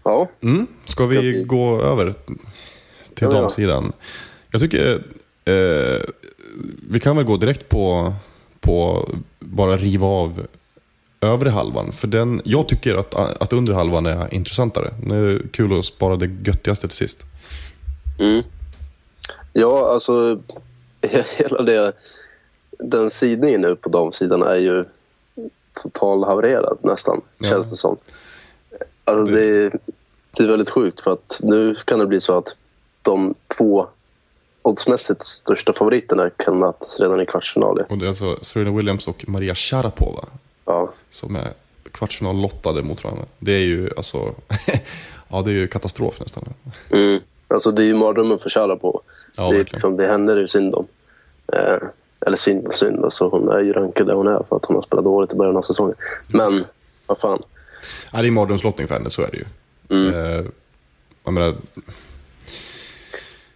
Ja, 0.03 0.29
Mm. 0.41 0.67
Ska 0.85 1.05
vi 1.05 1.43
gå 1.43 1.81
över 1.81 2.13
till 3.13 3.27
ja. 3.27 3.29
damsidan? 3.29 3.93
Jag 4.51 4.61
tycker 4.61 5.03
eh, 5.45 6.01
vi 6.89 6.99
kan 6.99 7.15
väl 7.15 7.25
gå 7.25 7.37
direkt 7.37 7.69
på, 7.69 8.13
på 8.59 9.09
bara 9.39 9.77
riva 9.77 10.07
av 10.07 10.47
övre 11.21 11.49
halvan. 11.49 11.91
För 11.91 12.07
den, 12.07 12.41
jag 12.45 12.67
tycker 12.67 12.95
att, 12.95 13.15
att 13.15 13.53
undre 13.53 13.75
halvan 13.75 14.05
är 14.05 14.33
intressantare. 14.33 14.93
Det 15.07 15.15
är 15.15 15.41
kul 15.51 15.79
att 15.79 15.85
spara 15.85 16.15
det 16.15 16.25
göttigaste 16.25 16.87
till 16.87 16.97
sist. 16.97 17.25
Mm. 18.19 18.43
Ja, 19.53 19.93
alltså 19.93 20.39
hela 21.37 21.61
det, 21.61 21.93
den 22.79 23.09
sidningen 23.09 23.61
nu 23.61 23.75
på 23.75 23.89
damsidan 23.89 24.41
är 24.41 24.55
ju 24.55 24.85
totalhavererad 25.83 26.77
nästan, 26.81 27.21
Ja. 27.37 27.49
känns 27.49 27.69
det 27.69 27.77
som. 27.77 27.97
Alltså, 29.03 29.33
det, 29.35 29.45
är, 29.45 29.79
det 30.31 30.43
är 30.43 30.47
väldigt 30.47 30.69
sjukt 30.69 31.01
för 31.01 31.13
att 31.13 31.39
nu 31.43 31.75
kan 31.75 31.99
det 31.99 32.05
bli 32.05 32.21
så 32.21 32.37
att 32.37 32.55
de 33.01 33.35
två 33.57 33.87
oddsmässigt 34.61 35.23
största 35.23 35.73
favoriterna 35.73 36.29
kan 36.29 36.59
mötas 36.59 36.99
redan 36.99 37.21
i 37.21 37.25
kvartsfinal. 37.25 37.79
Och 37.89 37.97
det 37.97 38.05
är 38.05 38.09
alltså 38.09 38.37
Serena 38.41 38.71
Williams 38.77 39.07
och 39.07 39.29
Maria 39.29 39.55
Sharapova 39.55 40.25
Ja, 40.65 40.93
som 41.09 41.35
är 41.35 41.53
kvartsfinallottade 41.91 42.81
mot 42.83 43.03
varandra. 43.03 43.25
Det 43.39 43.51
är 43.51 43.59
ju 43.65 43.89
alltså, 43.97 44.17
ja 45.29 45.41
det 45.41 45.51
är 45.51 45.55
ju 45.55 45.67
katastrof 45.67 46.19
nästan. 46.19 46.43
mm. 46.91 47.19
alltså, 47.47 47.71
det 47.71 47.83
är 47.83 47.85
ju 47.85 47.95
mardrömmen 47.95 48.39
för 48.39 48.49
Sharapova. 48.49 48.99
Ja, 49.37 49.43
det, 49.43 49.47
är 49.49 49.57
verkligen. 49.57 49.65
liksom, 49.65 49.97
det 49.97 50.07
henne 50.07 50.33
det 50.33 50.41
är 50.41 50.47
synd 50.47 50.75
om. 50.75 50.87
Eh, 51.53 51.77
eller 52.25 52.37
synd 52.37 52.67
och 52.67 52.73
synd, 52.73 53.03
alltså, 53.03 53.29
hon 53.29 53.49
är 53.49 53.59
ju 53.59 53.73
rankad 53.73 54.07
där 54.07 54.13
hon 54.13 54.27
är 54.27 54.43
för 54.49 54.55
att 54.55 54.65
hon 54.65 54.75
har 54.75 54.83
spelat 54.83 55.05
dåligt 55.05 55.33
i 55.33 55.35
början 55.35 55.57
av 55.57 55.61
säsongen. 55.61 55.95
Men, 56.27 56.63
vad 57.05 57.17
fan. 57.17 57.41
Ja, 58.13 58.21
det 58.21 58.27
är 58.27 58.31
mardrömslottning 58.31 58.87
för 58.87 58.95
henne, 58.95 59.09
så 59.09 59.21
är 59.21 59.29
det 59.31 59.37
ju. 59.37 59.45
Mm. 59.89 60.13
Eh, 60.13 60.45
jag 61.23 61.33
menar, 61.33 61.55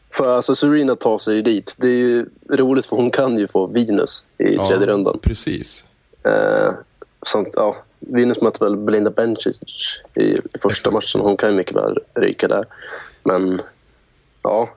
För 0.10 0.36
alltså 0.36 0.56
Serena 0.56 0.95
tar 0.95 1.19
sig 1.19 1.36
ju 1.36 1.41
dit. 1.41 1.75
Det 1.78 1.88
är 1.88 1.91
ju 1.91 2.25
roligt 2.49 2.86
för 2.86 2.95
hon 2.95 3.12
kan 3.12 3.38
ju 3.38 3.47
få 3.47 3.67
Venus 3.67 4.25
i 4.38 4.56
ja, 4.56 4.67
tredje 4.67 4.88
rundan. 4.88 5.19
Precis. 5.23 5.86
Eh, 6.23 6.71
samt, 7.25 7.49
ja, 7.56 7.78
Venus 7.99 8.41
möter 8.41 8.65
väl 8.65 8.75
Belinda 8.75 9.10
Bencic 9.10 9.60
i, 10.15 10.21
i 10.21 10.38
första 10.54 10.69
Exakt. 10.69 10.93
matchen. 10.93 11.21
Hon 11.21 11.38
kan 11.38 11.49
ju 11.49 11.56
mycket 11.56 11.75
väl 11.75 11.99
ryka 12.13 12.47
där. 12.47 12.65
Men 13.23 13.62
ja, 14.43 14.69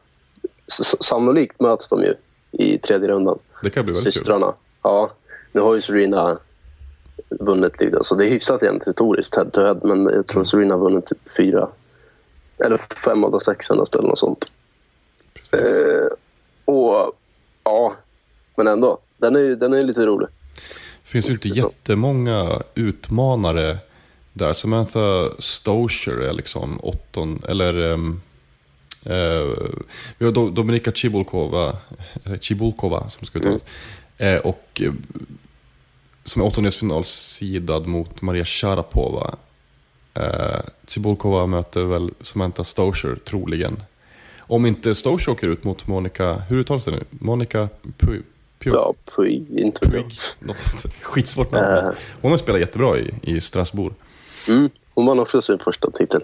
sannolikt 1.01 1.61
möts 1.61 1.89
de 1.89 2.03
ju 2.03 2.15
i 2.53 2.79
tredje 2.79 3.09
rundan. 3.09 3.39
Det 3.63 3.71
kan 3.71 3.85
bli 3.85 3.93
väldigt 3.93 4.05
kul. 4.05 4.13
Systrarna. 4.13 4.55
Ja, 4.83 5.11
nu 5.53 5.61
har 5.61 5.75
ju 5.75 5.81
Serena 5.81 6.39
vunnit 7.29 7.81
lite. 7.81 7.97
Alltså 7.97 8.15
det 8.15 8.27
är 8.27 8.31
hyfsat 8.31 8.63
jämnt 8.63 8.87
historiskt 8.89 9.35
head 9.37 9.45
to 9.53 9.61
head. 9.61 9.81
Men 9.83 10.03
jag 10.03 10.13
Mm. 10.13 10.25
tror 10.25 10.45
Serena 10.45 10.75
har 10.75 10.81
vunnit 10.81 11.07
typ 11.07 11.19
fyra 11.37 11.69
eller 12.65 12.77
fem 12.77 13.25
av 13.25 13.31
de 13.31 13.41
sex 13.41 13.67
senaste 13.67 13.99
eller 13.99 14.09
något 14.09 14.19
sånt. 14.19 14.53
Precis. 15.35 15.79
Eh, 15.81 16.07
och 16.65 17.13
ja, 17.65 17.95
men 18.57 18.67
ändå. 18.67 18.99
Den 19.17 19.37
är, 19.37 19.41
ju- 19.41 19.57
den 19.57 19.73
är 19.73 19.83
lite 19.83 20.07
rolig. 20.07 20.29
Det 21.03 21.09
finns 21.11 21.29
ju 21.29 21.33
inte 21.33 21.49
jättemånga 21.49 22.63
utmanare 22.75 23.79
där. 24.33 24.53
Samantha 24.53 25.29
Stosur 25.39 26.23
är 26.23 26.33
liksom 26.33 26.81
åtton, 26.83 27.43
eller 27.49 27.77
um, 27.77 28.21
vi 30.19 30.25
har 30.25 30.33
Do- 30.33 30.51
Dominika 30.51 30.93
Cibulkova, 30.93 31.77
eller 32.25 32.39
Cibulkova 32.39 33.09
som 33.09 33.27
ska 33.27 33.39
uttalas. 33.39 33.63
Eh, 34.19 34.37
och 34.39 34.83
eh, 34.85 34.93
som 36.25 36.43
är 36.43 36.47
åttondelsfinalsidad 36.47 37.87
mot 37.87 38.23
Maria 38.23 38.45
Sharapova. 38.45 39.35
Eh, 40.15 40.61
Cibulkova 40.87 41.47
möter 41.47 41.85
väl 41.85 42.11
Samantha 42.21 42.65
Stosur 42.65 43.17
troligen. 43.17 43.83
Om 44.41 44.67
inte 44.67 44.95
Stosur 44.95 45.33
åker 45.33 45.49
ut 45.49 45.65
mot 45.65 45.87
Monica, 45.87 46.35
hur 46.49 46.59
uttalas 46.59 46.85
det 46.85 46.91
nu? 46.91 47.05
Monica 47.11 47.69
Pu- 47.99 48.23
Pio- 48.59 48.73
Ja, 48.75 48.95
Puig, 49.17 49.47
inte. 49.59 49.91
Puig. 49.91 50.05
Något 50.39 50.59
sånt. 50.59 50.95
Skitsvårt 51.03 51.53
namn. 51.53 51.77
Eh. 51.87 51.91
Hon 52.21 52.31
har 52.31 52.39
spelat 52.39 52.61
jättebra 52.61 52.99
i, 52.99 53.11
i 53.23 53.41
Strasbourg. 53.41 53.95
Mm, 54.49 54.71
hon 54.95 55.07
vann 55.07 55.19
också 55.19 55.43
sin 55.43 55.59
första 55.59 55.91
titel. 55.91 56.21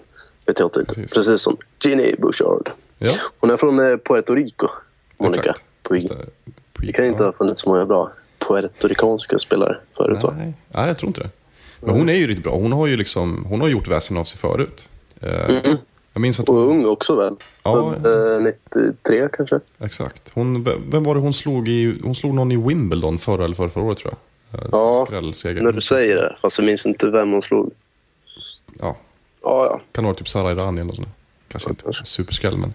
WTA-titel. 0.53 0.85
Precis. 0.85 1.13
Precis. 1.13 1.41
som 1.41 1.57
Ginny 1.83 2.15
Bouchard. 2.17 2.69
Ja, 2.97 3.11
Hon 3.39 3.49
är 3.49 3.57
från 3.57 3.79
eh, 3.79 3.97
Puerto 3.97 4.35
Rico, 4.35 4.67
Monica 5.17 5.39
exakt. 5.39 5.63
Puig. 5.83 6.09
Det. 6.81 6.91
Kan 6.93 7.05
inte 7.05 7.23
ha 7.23 7.31
funnits 7.31 7.61
så 7.61 7.69
många 7.69 7.85
bra 7.85 8.11
puertoricanska 8.39 9.39
spelare 9.39 9.77
förut, 9.97 10.23
va? 10.23 10.33
Nej, 10.37 10.53
nej, 10.67 10.87
jag 10.87 10.97
tror 10.97 11.07
inte 11.07 11.21
det. 11.21 11.29
Men 11.79 11.95
hon 11.95 12.09
är 12.09 12.13
ju 12.13 12.27
riktigt 12.27 12.43
bra. 12.43 12.53
Hon 12.55 12.71
har 12.71 12.87
ju 12.87 12.97
liksom, 12.97 13.45
hon 13.49 13.61
har 13.61 13.67
gjort 13.67 13.87
väsen 13.87 14.17
av 14.17 14.23
sig 14.23 14.37
förut. 14.37 14.89
Eh, 15.21 15.75
Jag 16.13 16.21
minns 16.21 16.39
att 16.39 16.49
Mm. 16.49 16.61
Och 16.61 16.67
hon, 16.67 16.77
ung 16.79 16.85
också 16.85 17.15
väl? 17.15 17.35
Ja, 17.63 17.93
Född, 18.03 18.35
eh, 18.47 18.53
93 18.73 19.29
kanske? 19.33 19.59
exakt. 19.79 20.31
Hon, 20.35 20.63
vem 20.89 21.03
var 21.03 21.15
det 21.15 21.21
hon 21.21 21.33
slog 21.33 21.67
i, 21.67 21.99
hon 22.03 22.15
slog 22.15 22.33
någon 22.33 22.51
i 22.51 22.57
Wimbledon 22.57 23.17
förra 23.17 23.45
eller 23.45 23.55
förra, 23.55 23.69
förra 23.69 23.83
året 23.83 23.97
tror 23.97 24.13
jag. 24.13 24.19
Ja. 24.71 25.07
När 25.11 25.71
du 25.71 25.81
säger 25.81 26.15
det, 26.15 26.37
fast 26.41 26.57
jag 26.57 26.65
minns 26.65 26.85
inte 26.85 27.09
vem 27.09 27.31
hon 27.31 27.41
slog. 27.41 27.71
Ja, 28.79 28.97
Ja, 29.43 29.65
ja. 29.65 29.81
Kan 29.91 30.03
vara 30.03 30.13
typ 30.15 30.29
Sara 30.29 30.51
Irani 30.51 30.81
eller 30.81 30.93
sånt. 30.93 31.07
Kanske 31.47 31.69
inte 31.69 31.83
kanske. 31.83 32.05
superskräll, 32.05 32.57
men 32.57 32.73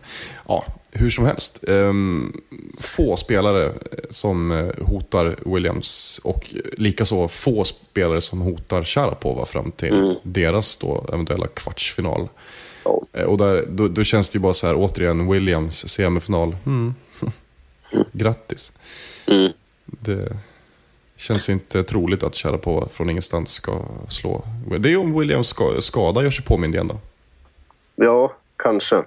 ja, 0.48 0.64
hur 0.90 1.11
som 1.11 1.27
helst. 1.27 1.64
Ehm, 1.68 2.40
få 2.79 3.16
spelare 3.16 3.66
eh, 3.66 3.72
som 4.11 4.50
eh, 4.53 4.87
hotar 4.87 5.37
Williams 5.55 6.20
och 6.24 6.55
likaså 6.79 7.29
få 7.29 7.64
spelare 7.64 8.20
som 8.20 8.40
hotar 8.40 8.85
Sharapova 8.85 9.46
fram 9.46 9.70
till 9.72 10.18
deras 10.22 10.77
då 10.77 11.05
eventuella 11.12 11.46
kvartsfinal. 11.46 12.29
ja. 12.85 13.00
Eh, 13.12 13.24
Och 13.24 13.38
där, 13.38 13.64
då, 13.68 13.88
då 13.88 14.05
känns 14.05 14.30
det 14.30 14.36
ju 14.36 14.41
bara 14.41 14.55
så 14.55 14.66
här, 14.66 14.74
återigen, 14.78 15.30
Williams 15.30 15.88
semifinal. 15.88 16.57
Mm. 16.66 16.95
Grattis. 18.12 18.72
Mm. 19.26 19.53
Det 19.84 20.36
känns 21.16 21.48
inte 21.48 21.84
troligt 21.84 22.22
att 22.22 22.36
Sharapova 22.36 22.88
från 22.88 23.10
ingenstans 23.10 23.50
ska 23.50 23.72
slå. 24.08 24.44
Det 24.78 24.92
är 24.92 24.96
om 24.96 25.18
Williams 25.18 25.48
ska, 25.48 25.80
skada 25.80 26.22
gör 26.22 26.30
sig 26.30 26.44
påmind 26.44 26.74
igen 26.74 26.88
då. 26.88 26.98
Ja, 27.96 28.32
kanske. 28.56 29.04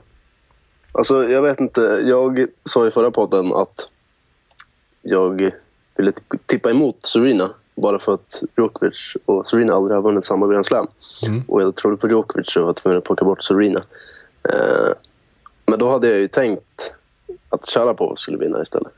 Alltså, 0.92 1.30
jag 1.30 1.42
vet 1.42 1.60
inte. 1.60 1.82
Jag 2.06 2.48
sa 2.64 2.88
i 2.88 2.92
förra 2.92 3.12
podden 3.12 3.54
att 3.54 3.90
jag 5.02 5.52
ville 5.96 6.14
tippa 6.46 6.70
emot 6.70 7.06
Serena 7.06 7.54
bara 7.76 8.00
för 8.00 8.14
att 8.14 8.44
Djokovic 8.58 9.18
och 9.26 9.48
Serena 9.48 9.74
aldrig 9.74 9.96
har 9.96 10.02
vunnit 10.02 10.24
samma 10.24 10.48
Grand 10.48 10.66
Slam. 10.66 10.88
Mm. 11.28 11.44
Och 11.48 11.62
jag 11.62 11.76
trodde 11.76 11.98
på 11.98 12.08
Djokovic 12.08 12.56
och 12.56 12.66
var 12.66 12.74
tvungen 12.74 12.98
att 12.98 13.04
plocka 13.04 13.26
bort 13.26 13.44
Serena. 13.44 13.84
Eh, 14.50 14.94
men 15.66 15.80
då 15.80 15.92
hade 15.92 16.08
jag 16.08 16.20
ju 16.20 16.28
tänkt 16.28 16.94
att 17.50 17.66
Sharapova 17.66 18.16
skulle 18.16 18.38
vinna 18.38 18.62
istället. 18.62 18.94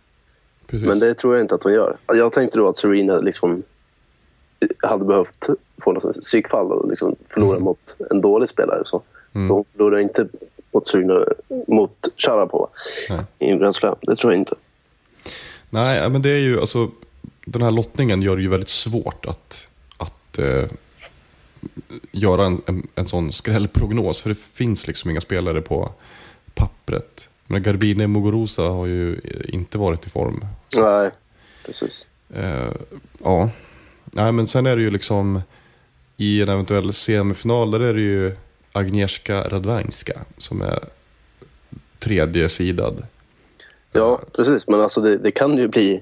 Precis. 0.70 0.88
Men 0.88 1.00
det 1.00 1.14
tror 1.14 1.36
jag 1.36 1.44
inte 1.44 1.56
att 1.56 1.64
hon 1.64 1.74
gör. 1.74 1.98
Jag 2.06 2.32
tänkte 2.32 2.58
då 2.58 2.68
att 2.68 2.78
Serena 2.78 3.20
liksom 3.20 3.64
hade 4.78 5.06
behövt 5.06 5.48
få 5.82 5.92
något 5.92 6.22
psykfall 6.22 6.72
och 6.72 6.90
liksom 6.90 7.16
förlora 7.30 7.52
Mm. 7.52 7.64
mot 7.64 7.96
en 8.10 8.22
dålig 8.22 8.50
spelare. 8.50 8.82
Så. 8.86 9.02
För 9.34 9.40
Hon 9.40 9.66
förlorar 9.66 10.00
inte 10.00 10.28
mot, 10.72 10.86
sugna, 10.88 11.26
mot 11.68 12.08
Sharapova 12.18 12.68
i 13.40 13.46
en 13.50 13.60
Grand 13.60 13.76
Slam. 13.76 13.96
Det 14.02 14.16
tror 14.16 14.34
jag 14.34 14.40
inte. 14.42 14.56
Nej, 15.70 16.10
men 16.10 16.22
det 16.22 16.30
är 16.30 16.40
ju 16.40 16.60
alltså 16.60 16.88
den 17.46 17.62
här 17.62 17.72
lottningen 17.72 18.22
gör 18.22 18.36
det 18.36 18.42
ju 18.42 18.50
väldigt 18.50 18.70
svårt 18.70 19.26
att, 19.26 19.68
att 19.98 20.40
eh, 20.40 20.66
göra 22.12 22.46
en, 22.46 22.62
en, 22.66 22.88
en 22.96 23.06
sån 23.06 23.32
skrällprognos. 23.32 24.22
För 24.22 24.30
det 24.30 24.38
finns 24.38 24.88
liksom 24.88 25.10
inga 25.10 25.22
spelare 25.22 25.62
på 25.62 25.90
pappret. 26.54 27.30
Men 27.52 27.64
Garbine 27.64 28.08
Muguruza 28.08 28.62
har 28.62 28.86
ju 28.86 29.20
inte 29.44 29.78
varit 29.78 30.06
i 30.06 30.10
form. 30.10 30.46
Nej, 30.76 31.12
precis. 31.66 32.06
eh, 32.34 32.72
ja, 33.24 33.50
nej 34.06 34.32
men 34.32 34.48
sen 34.48 34.66
är 34.66 34.76
det 34.76 34.82
ju 34.82 34.92
liksom 34.92 35.42
i 36.18 36.42
en 36.42 36.50
eventuell 36.50 36.94
semifinal 36.94 37.72
där 37.72 37.80
är 37.80 37.94
det 37.94 38.02
ju 38.02 38.36
Agnieszka 38.72 39.42
Radwanska 39.42 40.20
som 40.38 40.62
är 40.62 40.80
tredje 42.00 42.50
sidad. 42.50 43.04
Ja, 43.92 44.22
precis. 44.36 44.68
Men 44.68 44.82
alltså 44.82 45.02
det, 45.02 45.18
det 45.18 45.32
kan 45.32 45.58
ju 45.58 45.68
bli 45.68 45.94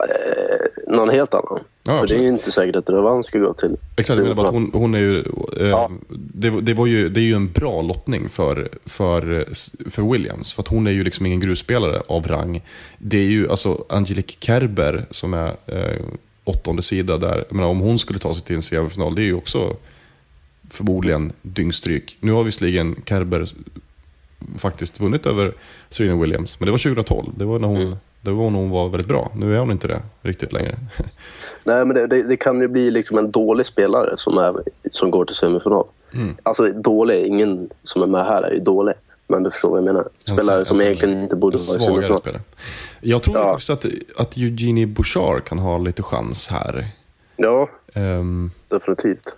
eh, 0.00 0.45
någon 0.86 1.08
helt 1.10 1.34
annan. 1.34 1.60
Ja, 1.82 1.98
För 1.98 2.06
det 2.06 2.14
är 2.14 2.20
ju 2.20 2.28
inte 2.28 2.52
säkert 2.52 2.76
att 2.76 2.90
Ravan 2.90 3.24
ska 3.24 3.38
gå 3.38 3.54
till 3.54 3.76
Exakt, 3.96 4.18
menar 4.18 4.34
bara 4.34 4.46
att 4.46 4.52
hon, 4.54 4.70
hon 4.74 4.94
är 4.94 4.98
ju, 4.98 5.18
eh, 5.60 5.68
Ja. 5.68 5.90
det, 6.08 6.50
det, 6.60 6.74
var 6.74 6.86
ju, 6.86 7.08
det 7.08 7.20
är 7.20 7.24
ju 7.24 7.34
en 7.34 7.52
bra 7.52 7.82
lottning 7.82 8.28
för, 8.28 8.68
för, 8.84 9.44
för 9.90 10.12
Williams. 10.12 10.52
För 10.54 10.62
att 10.62 10.68
hon 10.68 10.86
är 10.86 10.90
ju 10.90 11.04
liksom 11.04 11.26
ingen 11.26 11.40
grusspelare 11.40 12.02
av 12.08 12.26
rang. 12.26 12.62
Det 12.98 13.18
är 13.18 13.28
ju 13.28 13.50
alltså 13.50 13.84
Angelique 13.88 14.36
Kerber 14.40 15.06
som 15.10 15.34
är 15.34 15.56
eh, 15.66 16.02
åttonde 16.44 16.82
sida 16.82 17.18
där. 17.18 17.44
Jag 17.48 17.56
menar, 17.56 17.68
om 17.68 17.80
hon 17.80 17.98
skulle 17.98 18.18
ta 18.18 18.34
sig 18.34 18.42
till 18.42 18.56
en 18.56 18.62
semifinal, 18.62 19.14
det 19.14 19.22
är 19.22 19.26
ju 19.26 19.34
också 19.34 19.76
förmodligen 20.70 21.32
dyngstryk. 21.42 22.16
Nu 22.20 22.32
har 22.32 22.44
visserligen 22.44 22.96
Kerber 23.04 23.46
faktiskt 24.56 25.00
vunnit 25.00 25.26
över 25.26 25.52
Serena 25.90 26.20
Williams, 26.20 26.60
men 26.60 26.66
det 26.66 26.70
var 26.70 26.78
2012. 26.78 27.32
Det 27.36 27.44
var 27.44 27.58
när 27.58 27.68
hon, 27.68 27.90
det 27.90 27.98
var 28.20 28.50
när 28.50 28.58
hon 28.58 28.70
var 28.70 28.88
väldigt 28.88 29.08
bra. 29.08 29.32
Nu 29.36 29.54
är 29.56 29.60
hon 29.60 29.70
inte 29.70 29.88
det 29.88 30.02
riktigt 30.22 30.52
längre. 30.52 30.78
Nej, 31.64 31.84
men 31.84 31.94
det, 31.96 32.06
det, 32.06 32.22
det 32.22 32.36
kan 32.36 32.60
ju 32.60 32.68
bli 32.68 32.90
liksom 32.90 33.18
en 33.18 33.30
dålig 33.30 33.66
spelare 33.66 34.14
som, 34.16 34.38
är, 34.38 34.54
som 34.90 35.10
går 35.10 35.24
till 35.24 35.34
semifinal. 35.36 35.86
Mm. 36.14 36.36
Alltså 36.42 36.72
dålig, 36.72 37.26
ingen 37.26 37.70
som 37.82 38.02
är 38.02 38.06
med 38.06 38.24
här 38.24 38.42
är 38.42 38.52
ju 38.52 38.60
dålig. 38.60 38.94
Men 39.28 39.42
du 39.42 39.50
förstår 39.50 39.68
vad 39.68 39.78
jag 39.78 39.84
menar. 39.84 40.08
Spelare 40.24 40.64
som 40.64 40.80
egentligen 40.80 41.22
inte 41.22 41.36
borde 41.36 41.56
vara 41.56 41.78
i 41.78 41.80
semifinal. 41.82 42.18
spelare. 42.20 42.40
Jag 43.00 43.22
tror 43.22 43.36
Ja. 43.36 43.48
faktiskt 43.48 43.70
att, 43.70 43.86
att 44.16 44.36
Eugenie 44.36 44.86
Bouchard 44.86 45.44
kan 45.44 45.58
ha 45.58 45.78
lite 45.78 46.02
chans 46.02 46.48
här. 46.48 46.86
Ja, 47.36 47.68
Ehm, 47.94 48.50
definitivt. 48.68 49.34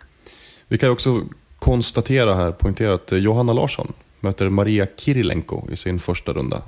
vi 0.69 0.79
kan 0.79 0.89
ju 0.89 0.93
också 0.93 1.21
konstatera 1.59 2.35
här, 2.35 2.53
poängtera 2.53 2.95
att 2.95 3.13
eh, 3.13 3.19
Johanna 3.19 3.53
Larsson 3.53 3.93
möter 4.21 4.49
Maria 4.49 4.87
Kirilenko 4.97 5.69
i 5.71 5.77
sin 5.77 5.99
första 5.99 6.33
runda. 6.33 6.63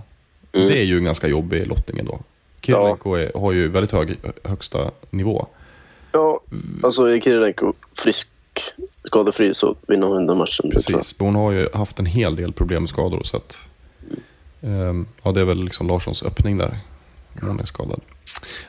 Mm. 0.53 0.67
Det 0.67 0.79
är 0.79 0.85
ju 0.85 0.99
en 0.99 1.05
ganska 1.05 1.29
jobbig 1.29 1.67
lottning 1.67 1.99
ändå. 1.99 2.19
Kirilenko 2.61 3.15
är, 3.15 3.33
har 3.35 3.53
ju 3.53 3.69
väldigt 3.69 3.93
hög 3.93 4.19
högsta 4.45 4.91
nivå. 5.11 5.47
Ja, 6.13 6.41
alltså 6.83 7.05
är 7.05 7.21
Kirilenko 7.21 7.73
frisk, 7.95 8.29
skadefri 9.05 9.55
så 9.55 9.77
vinner 9.89 10.07
hon 10.07 10.27
den 10.27 10.37
matchen. 10.39 10.71
Precis, 10.71 11.19
men 11.19 11.27
hon 11.27 11.35
har 11.35 11.53
ju 11.53 11.69
haft 11.75 11.99
en 11.99 12.07
hel 12.07 12.37
del 12.37 12.53
problem 12.53 12.83
med 12.83 12.89
skador. 12.91 13.21
Så 13.25 13.37
att, 13.37 13.71
ehm, 14.63 15.07
ja, 15.23 15.33
det 15.33 15.41
är 15.41 15.45
väl 15.45 15.65
liksom 15.65 15.87
Larssons 15.87 16.23
öppning 16.23 16.59
där. 16.59 16.79
Hon 17.41 17.61
är 17.61 17.65
skadad. 17.65 18.01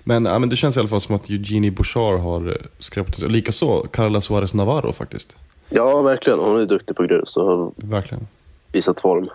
Men, 0.03 0.25
ja, 0.25 0.39
men 0.39 0.49
det 0.49 0.55
känns 0.55 0.77
i 0.77 0.79
alla 0.79 0.89
fall 0.89 1.01
som 1.01 1.15
att 1.15 1.29
Eugenie 1.29 1.71
Bouchard 1.71 2.19
har 2.19 2.57
skräpat 2.79 3.19
sig. 3.19 3.29
Likaså 3.29 3.88
Carla 3.91 4.21
Suarez 4.21 4.53
Navarro 4.53 4.91
faktiskt. 4.91 5.36
Ja, 5.69 6.01
verkligen. 6.01 6.39
Hon 6.39 6.59
är 6.61 6.65
duktig 6.65 6.95
på 6.95 7.03
grus 7.03 7.38
och 7.38 7.45
har 7.45 7.71
Verkligen. 7.75 8.27
visat 8.71 9.01
form 9.01 9.29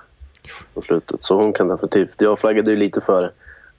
på 0.75 0.83
slutet. 0.83 1.23
Så 1.23 1.35
hon 1.35 1.53
kan 1.53 1.69
definitivt. 1.69 2.21
Jag 2.21 2.39
flaggade 2.39 2.71
ju 2.71 2.77
lite 2.77 3.01
för 3.01 3.33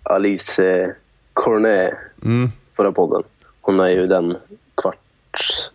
Alice 0.04 0.66
eh, 0.82 0.90
Cornet 1.34 1.94
Mm. 2.24 2.50
förra 2.74 2.92
podden. 2.92 3.24
Hon 3.62 3.80
är 3.80 3.88
ju 3.88 4.08
den 4.08 4.38
kvarts 4.76 5.70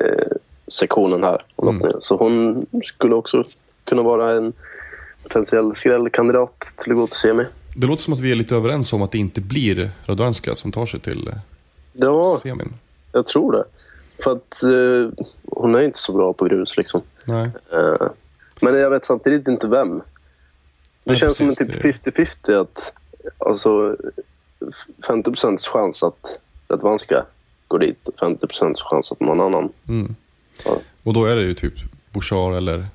eh, 0.00 0.26
sektionen 0.68 1.24
här. 1.24 1.44
Mm. 1.62 1.92
Så 1.98 2.16
hon 2.16 2.66
skulle 2.84 3.14
också 3.14 3.44
kunna 3.84 4.02
vara 4.02 4.30
en 4.32 4.52
potentiell 5.22 5.74
skrällkandidat 5.74 6.60
till 6.76 6.92
att 6.92 6.98
gå 6.98 7.06
till 7.06 7.16
semi. 7.16 7.44
Det 7.76 7.86
låter 7.86 8.02
som 8.02 8.12
att 8.14 8.20
vi 8.20 8.30
är 8.30 8.34
lite 8.34 8.56
överens 8.56 8.92
om 8.92 9.02
att 9.02 9.12
det 9.12 9.18
inte 9.18 9.40
blir 9.40 9.90
Radwanska 10.06 10.54
som 10.54 10.72
tar 10.72 10.86
sig 10.86 11.00
till 11.00 11.28
eh, 11.28 11.34
Ja, 11.92 12.36
semin. 12.42 12.72
jag 13.12 13.26
tror 13.26 13.52
det. 13.52 13.64
För 14.24 14.32
att 14.32 14.62
eh, 14.62 15.24
hon 15.46 15.74
är 15.74 15.80
inte 15.82 15.98
så 15.98 16.12
bra 16.12 16.32
på 16.32 16.44
grus 16.44 16.76
liksom. 16.76 17.00
Nej. 17.26 17.50
Eh, 17.72 18.06
men 18.60 18.74
jag 18.74 18.90
vet 18.90 19.04
samtidigt 19.04 19.48
inte 19.48 19.68
vem. 19.68 19.98
Det 19.98 20.02
Nej, 21.04 21.16
känns 21.16 21.36
som 21.36 21.48
en 21.48 21.54
typ 21.54 21.70
50-50 21.82 22.60
att 22.60 22.92
alltså 23.38 23.96
50% 25.02 25.56
chans 25.72 26.02
att 26.02 26.38
Radwanska 26.68 27.26
går 27.68 27.78
dit 27.78 28.08
och 28.08 28.14
50% 28.14 28.74
chans 28.76 29.12
att 29.12 29.20
någon 29.20 29.40
annan. 29.40 29.72
Mm. 29.88 30.14
Ja. 30.64 30.76
Och 31.02 31.14
då 31.14 31.24
är 31.24 31.36
det 31.36 31.42
ju 31.42 31.54
typ 31.54 31.74
Bouchard 32.12 32.54
eller 32.54 32.86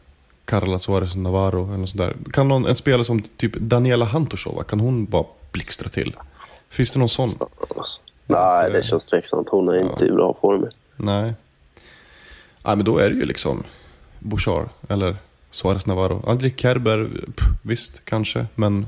Carla 0.46 0.80
Suarez 0.80 1.16
Navarro 1.16 1.68
eller 1.68 1.78
något 1.78 1.90
sånt 1.90 2.02
där. 2.02 2.16
Kan 2.32 2.48
någon, 2.48 2.66
en 2.66 2.76
spelare 2.76 3.04
som 3.04 3.22
typ 3.22 3.54
Daniela 3.56 4.06
Hantosova, 4.06 4.64
kan 4.64 4.80
hon 4.80 5.06
bara 5.06 5.26
blixtra 5.52 5.90
till? 5.90 6.16
Finns 6.70 6.92
det 6.92 7.00
någon 7.00 7.10
sån? 7.10 7.30
Nej, 8.26 8.66
inte- 8.66 8.78
det 8.78 8.84
känns 8.84 9.06
tveksamt. 9.06 9.50
Hon 9.50 9.70
är 9.70 9.80
inte 9.92 10.06
i 10.06 10.12
bra 10.12 10.38
form. 10.42 10.66
Nej. 10.96 11.34
Nej, 12.66 12.76
men 12.76 12.84
då 12.86 12.98
är 12.98 13.10
det 13.10 13.16
ju 13.16 13.26
liksom 13.26 13.64
Bouchard 14.20 14.70
eller 14.90 15.16
Suarez 15.50 15.86
Navarro. 15.86 16.24
Angelique 16.28 16.62
Kerber, 16.62 17.10
pff, 17.36 17.48
visst 17.62 18.06
kanske, 18.06 18.46
men 18.56 18.88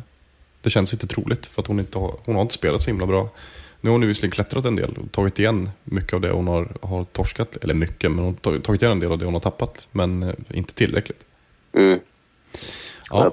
det 0.62 0.70
känns 0.70 0.94
inte 0.94 1.08
troligt 1.08 1.48
för 1.48 1.62
att 1.62 1.68
hon 1.68 1.80
inte 1.80 2.00
har, 2.00 2.14
hon 2.26 2.36
har 2.36 2.42
inte 2.42 2.54
spelat 2.54 2.82
så 2.84 2.90
himla 2.90 3.06
bra. 3.06 3.30
Nu 3.82 3.90
har 3.90 3.98
hon 3.98 4.08
visserligen 4.08 4.32
klättrat 4.32 4.66
en 4.66 4.76
del 4.76 4.98
och 4.98 5.12
tagit 5.12 5.40
igen 5.40 5.70
mycket 5.84 6.14
av 6.14 6.22
det 6.22 6.30
hon 6.32 6.48
har, 6.48 6.68
har 6.82 7.04
torskat, 7.04 7.56
eller 7.62 7.74
mycket, 7.74 8.12
men 8.12 8.26
hon 8.26 8.38
har 8.44 8.60
tagit- 8.60 8.82
igen 8.82 8.92
en 8.92 9.00
del 9.00 9.12
av 9.12 9.18
det 9.18 9.26
hon 9.26 9.34
har 9.34 9.42
tappat, 9.42 9.88
men 9.92 10.24
eh, 10.24 10.34
inte 10.50 10.74
tillräckligt. 10.74 11.24
Mm. 11.74 12.00
Ja. 13.10 13.32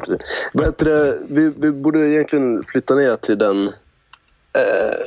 Ja, 0.52 0.70
det? 0.78 1.18
Vi, 1.28 1.52
vi 1.56 1.70
borde 1.70 2.08
egentligen 2.08 2.64
flytta 2.64 2.94
ner 2.94 3.16
till 3.16 3.38
den... 3.38 3.66
Eh, 4.52 5.06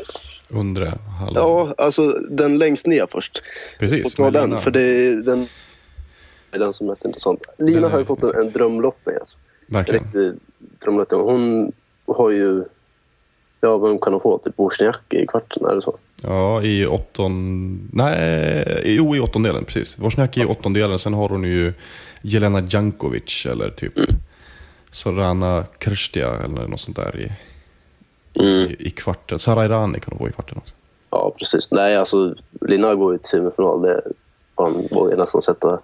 undre 0.49 0.93
halvan. 1.19 1.33
ja, 1.43 1.73
alltså 1.77 2.11
den 2.11 2.57
längst 2.57 2.87
ner 2.87 3.07
först. 3.09 3.43
Precis. 3.79 4.05
Och 4.05 4.11
ta 4.11 4.23
med 4.23 4.33
den, 4.33 4.59
för 4.59 4.71
det 4.71 4.81
är 4.81 5.15
den, 5.15 5.47
är 6.51 6.59
den 6.59 6.73
som 6.73 6.87
är 6.87 6.91
mest 6.91 7.05
intressant. 7.05 7.43
Lina 7.57 7.89
har 7.89 7.99
ju 7.99 8.05
fått 8.05 8.23
en, 8.23 8.41
en 8.41 8.51
drömlottning. 8.51 9.15
Alltså. 9.19 9.37
En 9.67 9.73
Verkligen. 9.73 10.03
riktig 10.03 10.33
drömlottning. 10.83 11.21
Hon 11.21 11.71
har 12.07 12.29
ju... 12.29 12.63
Ja, 13.61 13.77
vem 13.77 13.99
kan 13.99 14.13
hon 14.13 14.21
få? 14.21 14.37
Typ 14.37 14.59
Wozniacki 14.59 15.17
i 15.23 15.27
kvarten, 15.27 15.65
är 15.65 15.75
det 15.75 15.81
så? 15.81 15.97
Ja, 16.23 16.61
i 16.61 16.85
åtton... 16.85 17.89
Nej, 17.93 18.83
jo 18.85 19.15
i 19.15 19.19
åttondelen, 19.19 19.65
precis. 19.65 19.99
Wozniacki 19.99 20.41
i 20.41 20.45
åttondelen, 20.45 20.99
sen 20.99 21.13
har 21.13 21.29
hon 21.29 21.43
ju 21.43 21.73
Jelena 22.21 22.61
Jankovic 22.69 23.45
eller 23.45 23.69
typ 23.69 23.93
Sorana 24.91 25.65
Krstia 25.77 26.29
eller 26.45 26.67
något 26.67 26.79
sånt 26.79 26.97
där 26.97 27.19
i, 27.19 27.31
i, 28.43 28.75
i 28.79 28.89
kvarten. 28.89 29.39
Sara 29.39 29.65
Irani 29.65 29.99
kan 29.99 30.11
hon 30.11 30.19
få 30.19 30.29
i 30.29 30.31
kvarten 30.31 30.57
också. 30.57 30.75
Ja, 31.09 31.35
precis. 31.39 31.71
Nej, 31.71 31.95
alltså 31.95 32.35
Lina 32.61 32.95
går 32.95 33.13
ju 33.13 33.17
till 33.17 33.29
semifinal. 33.29 33.81
Det 33.81 34.01
man 34.57 34.87
vågar 34.91 35.17
nästan 35.17 35.41
sätta 35.41 35.79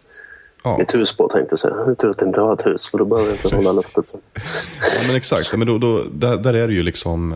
Ja, 0.63 0.77
mitt 0.77 0.95
hus 0.95 1.17
på, 1.17 1.27
tänkte 1.29 1.53
jag 1.53 1.59
säga. 1.59 1.95
Tror 1.95 2.09
att 2.09 2.21
jag 2.21 2.27
inte 2.29 2.41
har 2.41 2.53
ett 2.53 2.65
hus, 2.65 2.89
för 2.89 2.97
då 2.97 3.05
behöver 3.05 3.29
jag 3.29 3.37
inte 3.37 3.55
hålla 3.55 3.71
löftet. 3.71 4.05
ja 4.33 5.07
men 5.07 5.15
exakt. 5.15 5.53
Men 5.57 5.67
då, 5.67 5.77
då, 5.77 6.03
där, 6.11 6.37
där 6.37 6.53
är 6.53 6.67
det 6.67 6.73
ju 6.73 6.83
liksom 6.83 7.35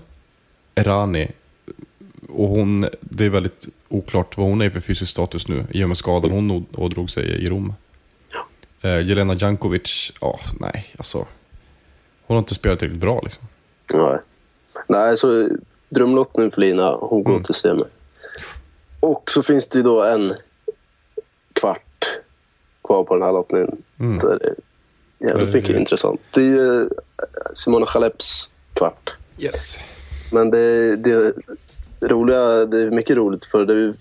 Irani. 0.75 1.27
Och 2.29 2.47
hon, 2.47 2.85
det 2.99 3.25
är 3.25 3.29
väldigt 3.29 3.67
oklart 3.89 4.37
vad 4.37 4.47
hon 4.47 4.61
är 4.61 4.69
för 4.69 4.79
fysisk 4.79 5.11
status 5.11 5.47
nu 5.47 5.65
i 5.71 5.83
och 5.83 5.87
med 5.87 5.97
skadan 5.97 6.31
hon 6.31 6.65
ådrog 6.75 7.09
sig 7.09 7.25
i 7.25 7.49
Rom. 7.49 7.73
Eh, 8.81 9.07
Jelena 9.07 9.33
Jankovic, 9.33 10.11
ja, 10.21 10.39
nej, 10.59 10.85
alltså. 10.97 11.17
Hon 12.27 12.35
har 12.35 12.39
inte 12.39 12.55
spelat 12.55 12.79
tillräckligt 12.79 13.01
bra 13.01 13.21
liksom. 13.23 13.43
Nej. 13.93 14.17
Nej, 14.87 15.17
så 15.17 15.49
drömlottning 15.89 16.51
för 16.51 16.61
Lina. 16.61 16.91
Hon 16.95 17.23
går 17.23 17.31
Mm. 17.31 17.43
till 17.43 17.53
semi. 17.55 17.83
Och 18.99 19.31
så 19.31 19.43
finns 19.43 19.67
det 19.67 19.77
ju 19.77 19.83
då 19.83 20.03
en 20.03 20.33
kvar 22.91 23.03
på 23.03 23.13
den 23.13 23.23
här 23.23 23.31
lottningen. 23.31 23.77
Mm. 23.99 24.19
Det 24.19 24.27
är 24.27 24.55
jävligt 25.27 25.53
mycket 25.53 25.75
intressant. 25.75 26.21
Det 26.31 26.41
är 26.41 26.45
ju 26.45 26.89
Simona 27.53 27.85
Chaleps 27.85 28.49
kvart. 28.73 29.13
Yes. 29.39 29.79
Men 30.31 30.51
det, 30.51 30.95
det 30.95 31.33
roliga, 32.01 32.65
det 32.65 32.81
är 32.81 32.91
mycket 32.91 33.15
roligt 33.15 33.45
för 33.45 33.65
det 33.65 33.93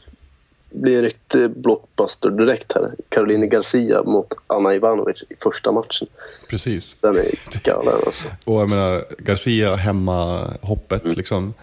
blir 0.70 0.96
en 0.96 1.02
riktig 1.02 1.50
blockbuster 1.50 2.30
direkt 2.30 2.72
här. 2.72 2.94
Caroline 3.08 3.48
Garcia 3.48 4.02
mot 4.02 4.34
Anna 4.46 4.74
Ivanovic 4.74 5.22
i 5.28 5.34
första 5.42 5.72
matchen. 5.72 6.08
Precis. 6.48 6.96
Den 7.00 7.16
är 7.16 7.62
galen 7.64 7.94
alltså. 8.06 8.28
Och 8.44 8.60
jag 8.60 8.68
menar, 8.68 9.04
Garcia 9.18 9.76
hemma 9.76 10.50
hoppet 10.62 11.16
liksom. 11.16 11.54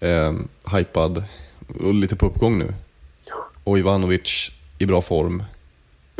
Eh, 0.00 0.32
hypad. 0.76 1.24
Och 1.80 1.94
lite 1.94 2.16
på 2.16 2.26
uppgång 2.26 2.58
nu. 2.58 2.74
Och 3.64 3.78
Ivanovic 3.78 4.50
i 4.78 4.86
bra 4.86 5.02
form. 5.02 5.42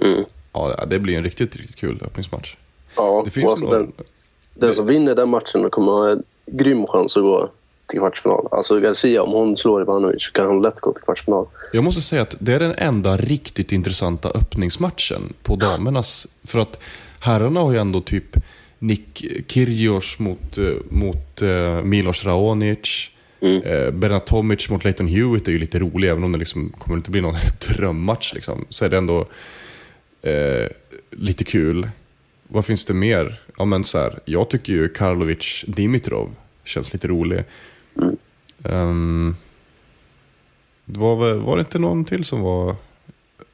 Mm. 0.03 0.25
Ja, 0.55 0.85
det 0.87 0.99
blir 0.99 1.17
en 1.17 1.25
riktigt, 1.25 1.57
riktigt 1.57 1.77
kul 1.77 2.03
öppningsmatch. 2.05 2.57
Ja, 2.97 3.23
det 3.25 3.31
finns 3.31 3.51
alltså 3.51 3.65
några... 3.65 3.79
den, 3.79 3.93
den 4.55 4.75
som 4.75 4.87
vinner 4.87 5.15
den 5.15 5.29
matchen 5.29 5.71
kommer 5.71 5.93
ha 5.93 6.11
en 6.11 6.23
grym 6.47 6.87
chans 6.87 7.17
att 7.17 7.23
gå 7.23 7.51
till 7.87 7.99
kvartsfinal. 7.99 8.49
Alltså 8.51 8.81
Garcia, 8.81 9.23
om 9.23 9.33
hon 9.33 9.57
slår 9.57 9.83
Ivanovic 9.83 10.25
så 10.25 10.33
kan 10.33 10.47
hon 10.47 10.63
lätt 10.63 10.81
gå 10.81 10.93
till 10.93 11.05
kvartsfinal. 11.05 11.47
Jag 11.73 11.85
måste 11.85 12.03
säga 12.03 12.23
att 12.23 12.37
det 12.39 12.55
är 12.55 12.59
den 12.59 12.75
enda 12.79 13.17
riktigt 13.17 13.73
intressanta 13.73 14.29
öppningsmatchen 14.29 15.33
på 15.43 15.57
damernas. 15.57 16.27
För 16.45 16.59
att 16.59 16.79
herrarna 17.21 17.61
har 17.61 17.73
ju 17.73 17.79
ändå 17.79 18.01
typ 18.01 18.37
Nick 18.79 19.25
Kyrgios 19.49 20.19
mot, 20.19 20.59
eh, 20.59 20.65
mot 20.91 21.43
uh, 21.43 21.83
Milos 21.83 22.25
Raonic. 22.25 23.11
Mm. 23.41 23.63
Uh, 23.63 23.91
Bernard 23.91 24.25
Tomic 24.25 24.71
mot 24.71 24.85
Leighton 24.85 25.09
Hewitt 25.09 25.49
är 25.49 25.53
ju 25.53 25.59
lite 25.59 25.79
rolig, 25.79 26.09
även 26.09 26.25
om 26.25 26.33
det 26.33 26.39
liksom 26.39 26.73
kommer 26.79 26.97
inte 26.97 27.11
bli 27.11 27.21
någon 27.21 27.35
drömmatch. 27.69 28.35
Liksom. 28.35 28.65
Så 28.69 28.85
är 28.85 28.89
det 28.89 28.97
ändå 28.97 29.27
uh, 30.27 30.69
lite 31.11 31.45
kul. 31.45 31.89
Vad 32.49 32.65
finns 32.65 32.85
det 32.85 32.95
mer? 32.95 33.41
Ja, 33.59 33.65
men 33.65 33.85
så 33.85 33.99
här, 33.99 34.21
jag 34.25 34.51
tycker 34.51 34.73
ju 34.73 34.89
Karlovic 34.89 35.65
Dimitrov 35.67 36.37
känns 36.65 36.93
lite 36.93 37.09
rolig. 37.09 37.45
Mm. 37.97 38.17
Um, 38.63 39.37
det 40.85 40.99
var, 40.99 41.35
var 41.35 41.57
det 41.57 41.61
inte 41.61 41.79
någon 41.79 42.05
till 42.05 42.25
som 42.25 42.41
var 42.41 42.77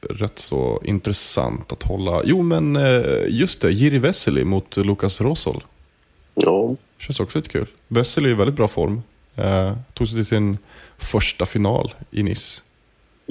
rätt 0.01 0.39
så 0.39 0.81
intressant 0.85 1.73
att 1.73 1.83
hålla? 1.83 2.23
Jo, 2.25 2.43
men 2.43 2.79
just 3.29 3.61
det. 3.61 3.71
Jiri 3.71 3.99
Vesely 3.99 4.45
mot 4.45 4.77
Lukas 4.77 5.21
Rosol. 5.21 5.62
Ja. 6.35 6.77
Känns 6.99 7.21
också 7.21 7.39
lite 7.39 7.51
kul. 7.51 7.66
Vesely 7.89 8.29
är 8.29 8.33
i 8.33 8.35
väldigt 8.35 8.57
bra 8.57 8.68
form. 8.68 9.03
Eh, 9.37 9.73
tog 9.95 10.09
sig 10.09 10.16
till 10.16 10.27
sin 10.27 10.59
första 10.99 11.47
final 11.47 11.95
i 12.11 12.23
Nice. 12.23 12.62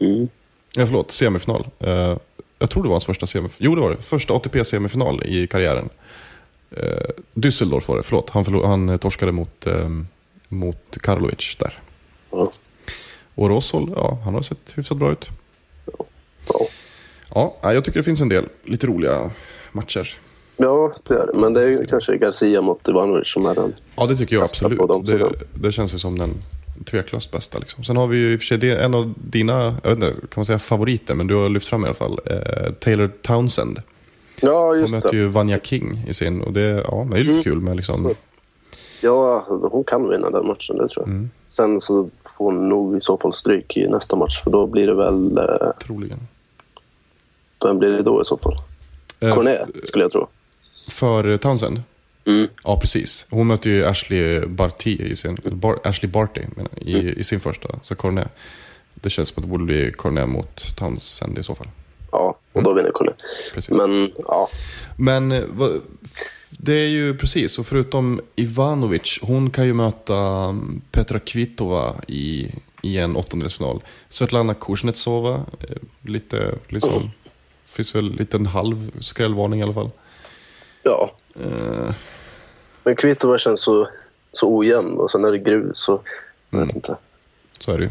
Mm. 0.01 0.27
Ja, 0.75 0.85
förlåt, 0.85 1.11
semifinal. 1.11 1.67
Eh, 1.79 2.17
jag 2.59 2.69
tror 2.69 2.83
det 2.83 2.89
var 2.89 2.93
hans 2.93 3.05
första 3.05 3.27
semifinal. 3.27 3.57
Jo, 3.59 3.75
det 3.75 3.81
var 3.81 3.89
det. 3.89 3.97
Första 3.97 4.33
ATP-semifinal 4.33 5.23
i 5.25 5.47
karriären. 5.47 5.89
Eh, 6.71 7.09
Düsseldorf 7.33 7.87
var 7.87 7.97
det, 7.97 8.03
förlåt. 8.03 8.29
Han, 8.29 8.45
förlor, 8.45 8.65
han 8.65 8.99
torskade 8.99 9.31
mot, 9.31 9.67
eh, 9.67 9.89
mot 10.47 10.97
Karlovic 11.01 11.55
där. 11.59 11.79
Ja. 12.31 12.51
Och 13.35 13.49
Rosol, 13.49 13.93
ja, 13.95 14.17
han 14.23 14.33
har 14.33 14.41
sett 14.41 14.73
hyfsat 14.77 14.97
bra 14.97 15.11
ut. 15.11 15.29
Ja. 16.47 17.55
Ja, 17.61 17.73
jag 17.73 17.83
tycker 17.83 17.99
det 17.99 18.03
finns 18.03 18.21
en 18.21 18.29
del 18.29 18.45
lite 18.63 18.87
roliga 18.87 19.31
matcher. 19.71 20.19
Ja, 20.57 20.93
det 21.07 21.13
är 21.13 21.27
det. 21.27 21.39
Men 21.39 21.53
det 21.53 21.63
är 21.63 21.85
kanske 21.85 22.17
Garcia 22.17 22.61
mot 22.61 22.87
Ivanovic 22.87 23.27
som 23.27 23.45
är 23.45 23.55
den. 23.55 23.75
Ja, 23.95 24.05
det 24.05 24.15
tycker 24.15 24.35
jag 24.35 24.43
absolut. 24.43 25.05
Det, 25.05 25.31
det 25.53 25.71
känns 25.71 25.93
ju 25.93 25.97
som 25.97 26.19
den 26.19 26.33
tveklöst 26.89 27.31
bästa. 27.31 27.59
Liksom. 27.59 27.83
Sen 27.83 27.97
har 27.97 28.07
vi 28.07 28.17
ju 28.17 28.33
i 28.33 28.35
och 28.35 28.39
för 28.39 28.45
sig 28.57 28.71
en 28.71 28.93
av 28.93 29.13
dina, 29.17 29.75
jag 29.83 29.89
vet 29.95 30.03
inte, 30.03 30.13
kan 30.13 30.29
man 30.35 30.45
säga 30.45 30.59
favoriter, 30.59 31.13
men 31.15 31.27
du 31.27 31.35
har 31.35 31.49
lyft 31.49 31.67
fram 31.67 31.83
i 31.83 31.85
alla 31.85 31.93
fall, 31.93 32.19
eh, 32.25 32.71
Taylor 32.79 33.11
Townsend. 33.21 33.81
Ja, 34.41 34.67
Hon 34.67 34.79
just 34.79 34.93
möter 34.93 35.09
det. 35.09 35.15
ju 35.17 35.25
Vanja 35.27 35.59
King 35.59 36.05
i 36.07 36.13
sin, 36.13 36.41
och 36.41 36.53
det, 36.53 36.61
ja, 36.87 37.07
det 37.11 37.17
är 37.17 37.23
lite 37.23 37.31
Mm. 37.31 37.43
kul 37.43 37.59
med 37.59 37.75
liksom. 37.75 38.09
Ja, 39.03 39.45
hon 39.71 39.83
kan 39.83 40.09
vinna 40.09 40.29
den 40.29 40.47
matchen, 40.47 40.77
det 40.77 40.87
tror 40.87 41.05
jag. 41.05 41.07
Mm. 41.07 41.29
Sen 41.47 41.79
så 41.81 42.09
får 42.37 42.45
hon 42.45 42.69
nog 42.69 42.97
i 42.97 43.01
så 43.01 43.17
fall 43.17 43.33
stryk 43.33 43.77
i 43.77 43.87
nästa 43.87 44.15
match, 44.15 44.43
för 44.43 44.51
då 44.51 44.67
blir 44.67 44.87
det 44.87 44.93
väl... 44.95 45.37
Eh, 45.37 45.71
troligen. 45.85 46.19
vem 47.65 47.79
blir 47.79 47.89
det 47.89 48.01
då 48.01 48.21
i 48.21 48.25
så 48.25 48.37
fall? 48.37 48.53
Eh, 49.19 49.35
Cornet, 49.35 49.61
skulle 49.85 50.03
jag 50.03 50.11
tro. 50.11 50.27
För 50.89 51.37
Townsend? 51.37 51.81
Mm. 52.29 52.47
Ja, 52.63 52.79
precis. 52.79 53.27
Hon 53.31 53.47
möter 53.47 53.69
ju 53.69 53.85
Ashley 53.85 54.45
Barty 54.45 54.97
i 54.97 55.15
sin, 55.15 55.37
Bar, 55.43 55.79
Ashley 55.83 56.11
Barty 56.11 56.41
menar, 56.55 56.71
i, 56.81 56.93
Mm. 56.99 57.19
i 57.19 57.23
sin 57.23 57.39
första, 57.39 57.69
så 57.81 57.95
Cornet. 57.95 58.27
Det 58.93 59.09
känns 59.09 59.29
som 59.29 59.41
att 59.43 59.47
det 59.47 59.51
borde 59.51 59.65
bli 59.65 59.91
Cornet 59.91 60.29
mot 60.29 60.75
Townsend 60.77 61.37
i 61.37 61.43
så 61.43 61.55
fall. 61.55 61.67
Ja, 62.11 62.39
och 62.53 62.63
då 62.63 62.73
vinner 62.73 62.91
Cornet. 62.91 63.15
Precis. 63.53 63.77
Men 63.77 64.11
ja, 64.27 64.49
Men 64.97 65.31
eh, 65.31 65.43
det 66.51 66.73
är 66.73 66.87
ju 66.87 67.17
precis, 67.17 67.59
och 67.59 67.65
förutom 67.65 68.21
Ivanovic, 68.35 69.19
hon 69.21 69.49
kan 69.49 69.65
ju 69.65 69.73
möta 69.73 70.17
mm, 70.17 70.81
Petra 70.91 71.19
Kvitova 71.19 71.95
i, 72.07 72.51
i 72.81 72.97
en 72.97 73.15
åttondelsfinal. 73.15 73.83
Svetlana 74.09 74.53
Kuznetsova, 74.53 75.33
eh, 75.35 75.75
lite 76.01 76.55
liksom, 76.67 77.11
finns 77.65 77.95
väl 77.95 78.11
lite 78.15 78.37
en 78.37 78.45
halv 78.45 78.91
skrällvarning 78.99 79.59
i 79.59 79.63
alla 79.63 79.73
fall. 79.73 79.89
ja. 80.83 81.15
Eh, 81.35 81.93
Men 82.89 82.95
Kvitova 82.95 83.37
känns 83.37 83.61
så, 83.61 83.89
så 84.31 84.57
ojämn 84.57 84.97
och 84.97 85.11
sen 85.11 85.25
är 85.25 85.31
det 85.31 85.37
grus. 85.37 85.77
Så, 85.77 86.01
jag 86.49 86.57
Mm. 86.57 86.67
vet 86.67 86.75
inte. 86.75 86.97
så 87.59 87.71
är 87.71 87.77
det 87.77 87.83
ju. 87.83 87.89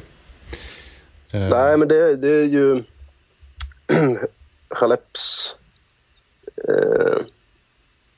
Eh, 1.41 1.49
Nej, 1.49 1.77
men 1.77 1.89
det, 1.89 2.17
det 2.17 2.29
är 2.29 2.45
ju 2.45 2.83
Chaleps. 4.71 5.55
Eh, 6.69 7.19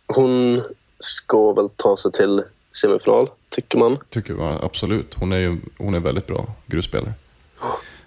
hon 0.06 0.62
ska 0.98 1.52
väl 1.52 1.68
ta 1.68 1.96
sig 1.96 2.12
till 2.12 2.42
semifinal, 2.80 3.30
tycker 3.48 3.78
man. 3.78 3.98
Tycker 4.10 4.34
jag 4.34 4.64
absolut. 4.64 5.14
Hon 5.14 5.32
är 5.32 5.38
ju 5.38 5.56
hon 5.78 5.94
är 5.94 6.00
väldigt 6.00 6.26
bra 6.26 6.54
grusspelare. 6.66 7.12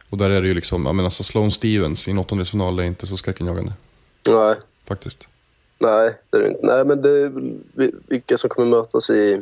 Och 0.10 0.18
där 0.18 0.30
är 0.30 0.42
det 0.42 0.48
ju 0.48 0.54
liksom, 0.54 0.86
jag 0.86 0.96
menar 0.96 1.08
alltså 1.08 1.24
Sloane 1.24 1.52
Stevens 1.52 2.08
i 2.08 2.12
en 2.12 2.18
åttondelsfinal 2.18 2.80
är 2.80 2.84
inte 2.84 3.06
så 3.08 3.18
skräckinjagande. 3.18 3.74
Nej, 4.30 4.56
Faktiskt. 4.88 5.30
Nej, 5.84 6.16
det 6.30 6.38
är 6.38 6.42
det 6.42 6.48
inte. 6.48 6.66
Nej, 6.66 6.86
men 6.86 7.02
det 7.02 7.32
vilka 8.08 8.38
som 8.38 8.50
kommer 8.50 8.70
mötas 8.70 9.10
i, 9.10 9.42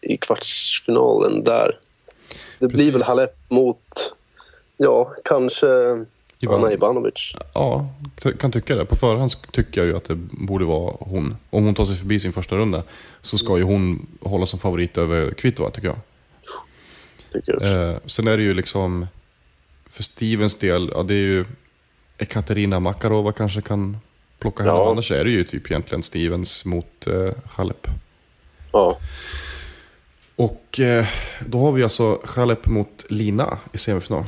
i 0.00 0.16
kvartsfinalen 0.16 1.44
där. 1.44 1.78
Det 2.58 2.66
blir 2.68 2.84
väl 2.84 2.92
Precis. 2.92 3.08
Halep 3.08 3.36
mot, 3.48 4.14
ja, 4.76 5.14
kanske 5.24 5.66
Ivan- 6.40 6.54
Anna 6.54 6.72
Ivanovic. 6.72 7.32
Ja, 7.54 7.88
kan 8.38 8.52
tycka 8.52 8.76
det. 8.76 8.84
På 8.84 8.96
förhand 8.96 9.30
tycker 9.52 9.80
jag 9.80 9.88
ju 9.88 9.96
att 9.96 10.04
det 10.04 10.14
borde 10.30 10.64
vara 10.64 10.94
hon. 11.00 11.36
Om 11.50 11.64
hon 11.64 11.74
tar 11.74 11.84
sig 11.84 11.96
förbi 11.96 12.20
sin 12.20 12.32
första 12.32 12.56
runda 12.56 12.82
så 13.20 13.38
ska 13.38 13.56
ju 13.58 13.62
hon 13.64 14.06
hålla 14.20 14.46
som 14.46 14.58
favorit 14.58 14.98
över 14.98 15.30
Kvitova 15.30 15.70
tycker 15.70 15.88
jag. 15.88 15.96
Tycker 17.32 17.52
jag 17.52 17.62
också. 17.62 17.76
Eh, 17.76 17.96
sen 18.06 18.28
är 18.28 18.36
det 18.36 18.42
ju 18.42 18.54
liksom, 18.54 19.06
för 19.86 20.02
Stevens 20.02 20.54
del, 20.58 20.90
ja 20.94 21.02
det 21.02 21.14
är 21.14 21.18
ju 21.18 21.44
Ekaterina 22.18 22.80
Makarova 22.80 23.32
kanske 23.32 23.60
kan 23.62 23.96
plocka 24.44 24.62
henne. 24.62 24.74
Ja. 24.74 24.90
Annars 24.90 25.12
är 25.12 25.24
det 25.24 25.30
ju 25.30 25.44
typ 25.44 25.70
egentligen 25.70 26.02
Stevens 26.02 26.64
mot 26.64 27.06
eh, 27.06 27.32
Halep. 27.56 27.86
Ja. 28.72 28.98
Och 30.36 30.80
eh, 30.80 31.04
då 31.46 31.58
har 31.58 31.72
vi 31.72 31.82
alltså 31.82 32.18
Halep 32.24 32.66
mot 32.66 33.06
Lina 33.08 33.58
i 33.72 33.78
semifinal. 33.78 34.24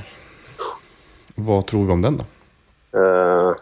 Vad 1.35 1.67
tror 1.67 1.87
vi 1.87 1.93
om 1.93 2.03
den 2.03 2.17
då? 2.17 2.25
Eh, 3.01 3.55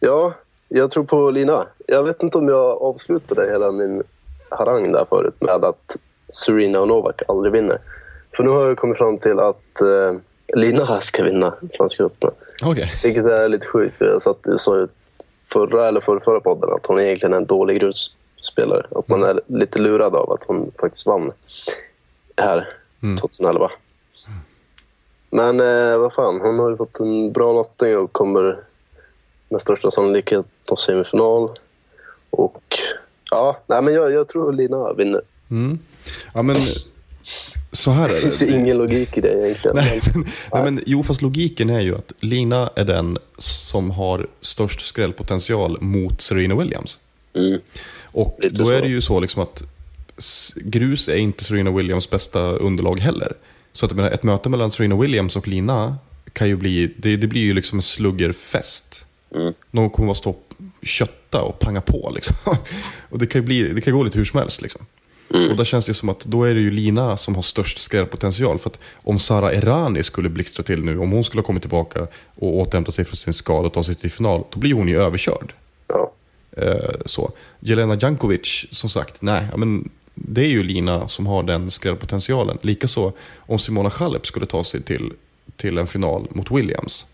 ja, 0.00 0.32
jag 0.68 0.90
tror 0.90 1.04
på 1.04 1.30
Lina. 1.30 1.66
Jag 1.86 2.04
vet 2.04 2.22
inte 2.22 2.38
om 2.38 2.48
jag 2.48 2.82
avslutade 2.82 3.50
hela 3.50 3.72
min 3.72 4.02
harang 4.48 4.92
där 4.92 5.06
förut 5.08 5.36
med 5.40 5.64
att 5.64 5.96
Serena 6.32 6.80
och 6.80 6.88
Novak 6.88 7.22
aldrig 7.28 7.52
vinner. 7.52 7.78
För 8.36 8.44
nu 8.44 8.50
har 8.50 8.66
jag 8.66 8.78
kommit 8.78 8.98
fram 8.98 9.18
till 9.18 9.40
att 9.40 9.80
eh, 9.80 10.20
Lina 10.54 11.00
ska 11.00 11.22
vinna 11.22 11.54
Franska 11.76 12.04
öppna. 12.04 12.30
Okej. 12.62 12.90
Vilket 13.04 13.24
är 13.24 13.48
lite 13.48 13.66
sjukt. 13.66 13.96
För 13.96 14.04
jag 14.04 14.22
satt, 14.22 14.38
jag 14.44 14.60
sa 14.60 14.78
ju 14.78 14.88
förra 15.52 15.88
eller 15.88 16.00
förra, 16.00 16.20
förra 16.20 16.40
podden 16.40 16.72
att 16.72 16.86
hon 16.86 17.00
egentligen 17.00 17.32
är 17.32 17.36
en 17.36 17.46
dålig 17.46 17.80
grusspelare. 17.80 18.86
Att 18.90 19.08
man 19.08 19.22
är 19.22 19.40
lite 19.46 19.78
lurad 19.78 20.14
av 20.14 20.32
att 20.32 20.44
hon 20.44 20.70
faktiskt 20.80 21.06
vann 21.06 21.32
här 22.36 22.68
Mm. 23.02 23.16
2011. 23.16 23.70
Men 25.30 25.60
eh, 25.60 25.98
vad 25.98 26.12
fan, 26.12 26.40
hon 26.40 26.58
har 26.58 26.70
ju 26.70 26.76
fått 26.76 27.00
en 27.00 27.32
bra 27.32 27.52
lottning 27.52 27.98
och 27.98 28.12
kommer 28.12 28.58
med 29.48 29.60
största 29.60 29.90
sannolikhet 29.90 30.46
på 30.66 30.76
semifinal. 30.76 31.58
Och 32.30 32.62
ja, 33.30 33.56
nej, 33.66 33.82
men 33.82 33.94
jag, 33.94 34.12
jag 34.12 34.28
tror 34.28 34.52
Lina 34.52 34.92
vinner. 34.92 35.22
Mm. 35.50 35.78
Ja 36.34 36.42
men, 36.42 36.56
så 37.72 37.90
här 37.90 38.04
är 38.04 38.08
Det 38.08 38.14
det. 38.14 38.20
finns 38.20 38.42
ingen 38.42 38.78
logik 38.78 39.16
i 39.16 39.20
det 39.20 39.32
egentligen. 39.46 39.76
Nej, 39.76 40.00
men, 40.14 40.24
nej, 40.52 40.62
men 40.62 40.82
jo, 40.86 41.02
fast 41.02 41.22
logiken 41.22 41.70
är 41.70 41.80
ju 41.80 41.94
att 41.96 42.12
Lina 42.20 42.70
är 42.76 42.84
den 42.84 43.18
som 43.38 43.90
har 43.90 44.26
störst 44.40 44.80
skrällpotential 44.80 45.78
mot 45.80 46.20
Serena 46.20 46.54
Williams. 46.54 46.98
Mm. 47.34 47.60
Och 48.04 48.38
Lite 48.42 48.54
då 48.56 48.64
så. 48.64 48.70
är 48.70 48.82
det 48.82 48.88
ju 48.88 49.00
så 49.00 49.20
liksom 49.20 49.42
att 49.42 49.62
grus 50.56 51.08
är 51.08 51.16
inte 51.16 51.44
Serena 51.44 51.70
Williams 51.70 52.10
bästa 52.10 52.40
underlag 52.40 53.00
heller. 53.00 53.32
Så 53.72 53.86
att, 53.86 53.92
menar, 53.92 54.10
ett 54.10 54.22
möte 54.22 54.48
mellan 54.48 54.70
Serena 54.70 54.96
Williams 54.96 55.36
och 55.36 55.48
Lina 55.48 55.98
kan 56.32 56.48
ju 56.48 56.56
bli, 56.56 56.94
det, 56.96 57.16
det 57.16 57.26
blir 57.26 57.42
ju 57.42 57.54
liksom 57.54 57.78
en 57.78 57.82
sluggerfest. 57.82 59.06
Mm. 59.34 59.52
Någon 59.70 59.90
kommer 59.90 60.10
att 60.10 60.16
stå 60.16 60.30
och 60.30 60.52
kötta 60.82 61.42
och 61.42 61.58
panga 61.58 61.80
på 61.80 62.10
liksom. 62.14 62.36
Och 63.10 63.18
det 63.18 63.26
kan 63.26 63.40
ju 63.40 63.46
bli, 63.46 63.62
det 63.62 63.80
kan 63.80 63.92
gå 63.94 64.02
lite 64.02 64.18
hur 64.18 64.24
som 64.24 64.38
helst 64.38 64.62
liksom. 64.62 64.86
Mm. 65.34 65.50
Och 65.50 65.56
där 65.56 65.64
känns 65.64 65.86
det 65.86 65.94
som 65.94 66.08
att 66.08 66.20
då 66.24 66.44
är 66.44 66.54
det 66.54 66.60
ju 66.60 66.70
Lina 66.70 67.16
som 67.16 67.34
har 67.34 67.42
störst 67.42 67.80
skrällpotential. 67.80 68.58
För 68.58 68.70
att 68.70 68.78
om 68.94 69.18
Sara 69.18 69.52
Errani 69.52 70.02
skulle 70.02 70.28
blixtra 70.28 70.62
till 70.62 70.84
nu, 70.84 70.98
om 70.98 71.10
hon 71.10 71.24
skulle 71.24 71.40
ha 71.40 71.46
kommit 71.46 71.62
tillbaka 71.62 72.06
och 72.34 72.58
återhämtat 72.58 72.94
sig 72.94 73.04
från 73.04 73.16
sin 73.16 73.34
skada 73.34 73.66
och 73.66 73.72
ta 73.72 73.84
sig 73.84 73.94
till 73.94 74.10
final, 74.10 74.44
då 74.50 74.60
blir 74.60 74.74
hon 74.74 74.88
ju 74.88 75.02
överkörd. 75.02 75.54
Ja. 75.86 76.12
Eh, 76.52 76.94
så. 77.04 77.32
Jelena 77.60 77.98
Jankovic, 78.00 78.66
som 78.70 78.90
sagt, 78.90 79.22
nej, 79.22 79.48
men 79.56 79.90
det 80.14 80.40
är 80.40 80.48
ju 80.48 80.62
Lina 80.62 81.08
som 81.08 81.26
har 81.26 81.42
den 81.42 81.70
skrällpotentialen. 81.70 82.58
Likaså 82.62 83.12
om 83.36 83.58
Simona 83.58 83.88
Halep 83.88 84.26
skulle 84.26 84.46
ta 84.46 84.64
sig 84.64 84.82
till, 84.82 85.12
till 85.56 85.78
en 85.78 85.86
final 85.86 86.26
mot 86.30 86.50
Williams. 86.50 87.06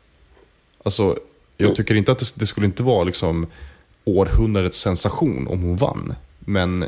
Alltså, 0.85 1.19
jag 1.57 1.75
tycker 1.75 1.95
inte 1.95 2.13
att 2.13 2.19
det, 2.19 2.33
det 2.35 2.47
skulle 2.47 2.67
inte 2.67 2.83
vara 2.83 3.05
liksom 3.05 3.47
århundradets 4.05 4.79
sensation 4.79 5.49
om 5.49 5.63
hon 5.63 5.77
vann. 5.77 6.15
Men 6.39 6.85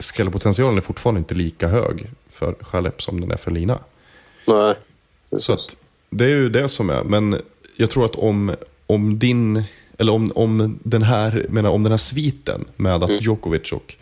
skrällpotentialen 0.00 0.76
är 0.76 0.80
fortfarande 0.80 1.18
inte 1.18 1.34
lika 1.34 1.68
hög 1.68 2.06
för 2.28 2.54
Chalep 2.60 3.02
som 3.02 3.20
den 3.20 3.30
är 3.30 3.36
för 3.36 3.50
Lina. 3.50 3.78
Nej. 4.46 4.74
Så 5.38 5.52
att, 5.52 5.76
det 6.10 6.24
är 6.24 6.28
ju 6.28 6.48
det 6.48 6.68
som 6.68 6.90
är. 6.90 7.04
Men 7.04 7.36
jag 7.76 7.90
tror 7.90 8.04
att 8.04 8.16
om, 8.16 8.54
om 8.86 9.18
din, 9.18 9.62
eller 9.98 10.12
om, 10.12 10.32
om 10.34 10.78
den 10.82 11.02
här, 11.02 11.46
menar, 11.48 11.70
om 11.70 11.82
den 11.82 11.92
här 11.92 11.96
sviten 11.96 12.64
med 12.76 13.02
att 13.02 13.22
Djokovic 13.22 13.72
och 13.72 13.96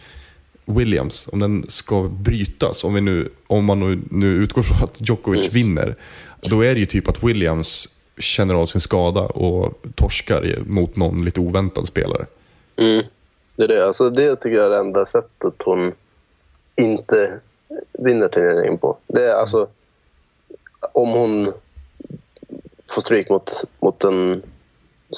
Williams, 0.65 1.29
om 1.33 1.39
den 1.39 1.65
ska 1.69 2.03
brytas, 2.03 2.85
om, 2.85 2.95
vi 2.95 3.01
nu, 3.01 3.29
om 3.47 3.65
man 3.65 3.81
nu, 3.81 4.01
nu 4.11 4.27
utgår 4.27 4.63
från 4.63 4.85
att 4.85 5.09
Djokovic 5.09 5.53
vinner, 5.53 5.97
då 6.41 6.61
är 6.61 6.75
det 6.75 6.81
ju 6.81 6.87
typ 6.87 7.09
att 7.09 7.23
Williams 7.23 7.99
känner 8.19 8.55
av 8.55 8.67
sin 8.67 8.81
skada 8.81 9.21
och 9.21 9.83
torskar 9.95 10.59
mot 10.67 10.97
någon 10.97 11.25
lite 11.25 11.41
oväntad 11.41 11.89
spelare. 11.89 12.27
Mm. 12.77 13.05
Det 13.59 13.65
är 13.65 13.69
det. 13.69 13.87
Alltså, 13.87 14.11
det 14.11 14.37
tycker 14.37 14.57
jag 14.57 14.67
är 14.67 14.71
det 14.71 14.79
enda 14.79 15.05
sättet 15.07 15.55
hon 15.65 15.93
inte 16.77 17.41
vinner 17.93 18.29
turneringen 18.29 18.79
på. 18.79 18.97
Det 19.07 19.25
är 19.31 19.35
alltså 19.35 19.69
om 20.93 21.09
hon 21.13 21.53
får 22.91 23.01
stryk 23.03 23.29
mot, 23.31 23.65
mot 23.81 24.05
en 24.05 24.43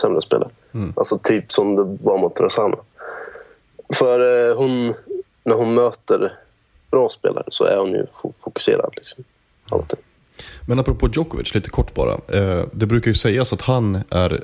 sämre 0.00 0.22
spelare. 0.22 0.50
Alltså 0.96 1.18
typ 1.18 1.52
som 1.52 1.76
det 1.76 1.98
var 2.04 2.18
mot 2.18 2.40
Rosanna. 2.40 2.76
För 3.94 4.48
eh, 4.50 4.56
hon, 4.56 4.94
när 5.44 5.54
hon 5.54 5.74
möter 5.74 6.38
bra 6.90 7.08
spelare 7.08 7.44
så 7.48 7.64
är 7.64 7.76
hon 7.76 7.90
ju 7.90 8.04
fo- 8.04 8.34
fokuserad. 8.40 8.92
Liksom. 8.96 9.24
Alltid. 9.70 9.98
Men 10.68 10.78
apropå 10.78 11.08
Djokovic, 11.12 11.54
lite 11.54 11.70
kort 11.70 11.94
bara. 11.94 12.12
Eh, 12.12 12.64
det 12.72 12.86
brukar 12.86 13.08
ju 13.10 13.14
sägas 13.14 13.52
att 13.52 13.60
han 13.60 13.98
är 14.10 14.40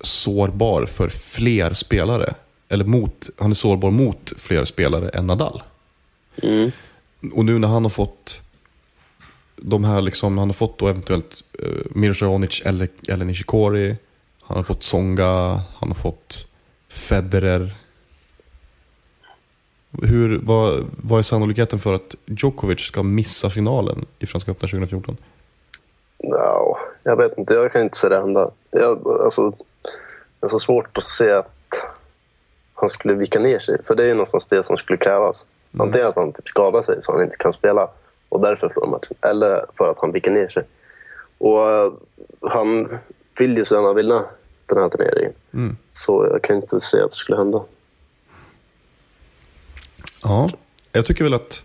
sårbar 0.00 0.86
för 0.86 1.08
fler 1.08 1.72
spelare. 1.74 2.34
Eller 2.68 2.84
mot, 2.84 3.30
han 3.38 3.50
är 3.50 3.54
sårbar 3.54 3.90
mot 3.90 4.32
fler 4.36 4.64
spelare 4.64 5.08
än 5.08 5.26
Nadal. 5.26 5.62
Mm. 6.42 6.70
Och 7.32 7.44
nu 7.44 7.58
när 7.58 7.68
han 7.68 7.82
har 7.82 7.90
fått 7.90 8.40
de 9.56 9.84
här 9.84 10.00
liksom, 10.00 10.38
han 10.38 10.48
har 10.48 10.54
fått 10.54 10.78
då 10.78 10.88
eventuellt 10.88 11.44
uh, 11.62 11.82
Mirza 11.90 12.26
Ronic 12.26 12.62
eller, 12.64 12.88
eller 13.08 13.24
Nishikori. 13.24 13.96
Han 14.42 14.56
har 14.56 14.64
fått 14.64 14.82
Songa, 14.82 15.62
han 15.76 15.88
har 15.88 15.94
fått 15.94 16.48
Federer. 16.88 17.74
Hur, 20.02 20.40
vad, 20.42 20.84
vad 20.96 21.18
är 21.18 21.22
sannolikheten 21.22 21.78
för 21.78 21.94
att 21.94 22.14
Djokovic 22.26 22.80
ska 22.80 23.02
missa 23.02 23.50
finalen 23.50 24.06
i 24.18 24.26
Franska 24.26 24.50
öppna 24.50 24.68
2014? 24.68 25.16
Ja, 26.18 26.78
jag 27.02 27.16
vet 27.16 27.38
inte. 27.38 27.54
Jag 27.54 27.72
kan 27.72 27.82
inte 27.82 27.98
se 27.98 28.08
det 28.08 28.20
hända. 28.20 28.50
Jag, 28.70 29.20
alltså, 29.24 29.50
det 30.40 30.46
är 30.46 30.48
så 30.48 30.58
svårt 30.58 30.98
att 30.98 31.04
se 31.04 31.30
att 31.30 31.53
han 32.84 32.88
skulle 32.88 33.14
vika 33.14 33.38
ner 33.38 33.58
sig. 33.58 33.84
För 33.84 33.94
det 33.94 34.02
är 34.02 34.06
ju 34.06 34.14
någonstans 34.14 34.46
det 34.46 34.66
som 34.66 34.76
skulle 34.76 34.96
krävas. 34.96 35.46
Antingen 35.78 36.06
att 36.06 36.16
han 36.16 36.32
typ 36.32 36.48
skadar 36.48 36.82
sig 36.82 37.02
så 37.02 37.12
han 37.12 37.22
inte 37.22 37.36
kan 37.36 37.52
spela 37.52 37.90
och 38.28 38.40
därför 38.40 38.68
förlorar 38.68 38.90
matchen. 38.90 39.16
Eller 39.20 39.64
för 39.78 39.90
att 39.90 39.98
han 40.00 40.12
viker 40.12 40.30
ner 40.30 40.48
sig. 40.48 40.62
Och 41.38 41.70
eh, 41.70 41.92
han 42.40 42.98
vill 43.38 43.56
ju 43.56 43.64
så 43.64 43.74
gärna 43.74 43.94
vinna 43.94 44.24
den 44.66 44.78
här 44.78 44.88
turneringen. 44.88 45.32
Så 45.88 46.26
jag 46.30 46.42
kan 46.42 46.56
inte 46.56 46.80
se 46.80 47.00
att 47.00 47.10
det 47.10 47.16
skulle 47.16 47.38
hända. 47.38 47.64
Ja, 50.22 50.50
jag 50.92 51.06
tycker 51.06 51.24
väl 51.24 51.34
att 51.34 51.62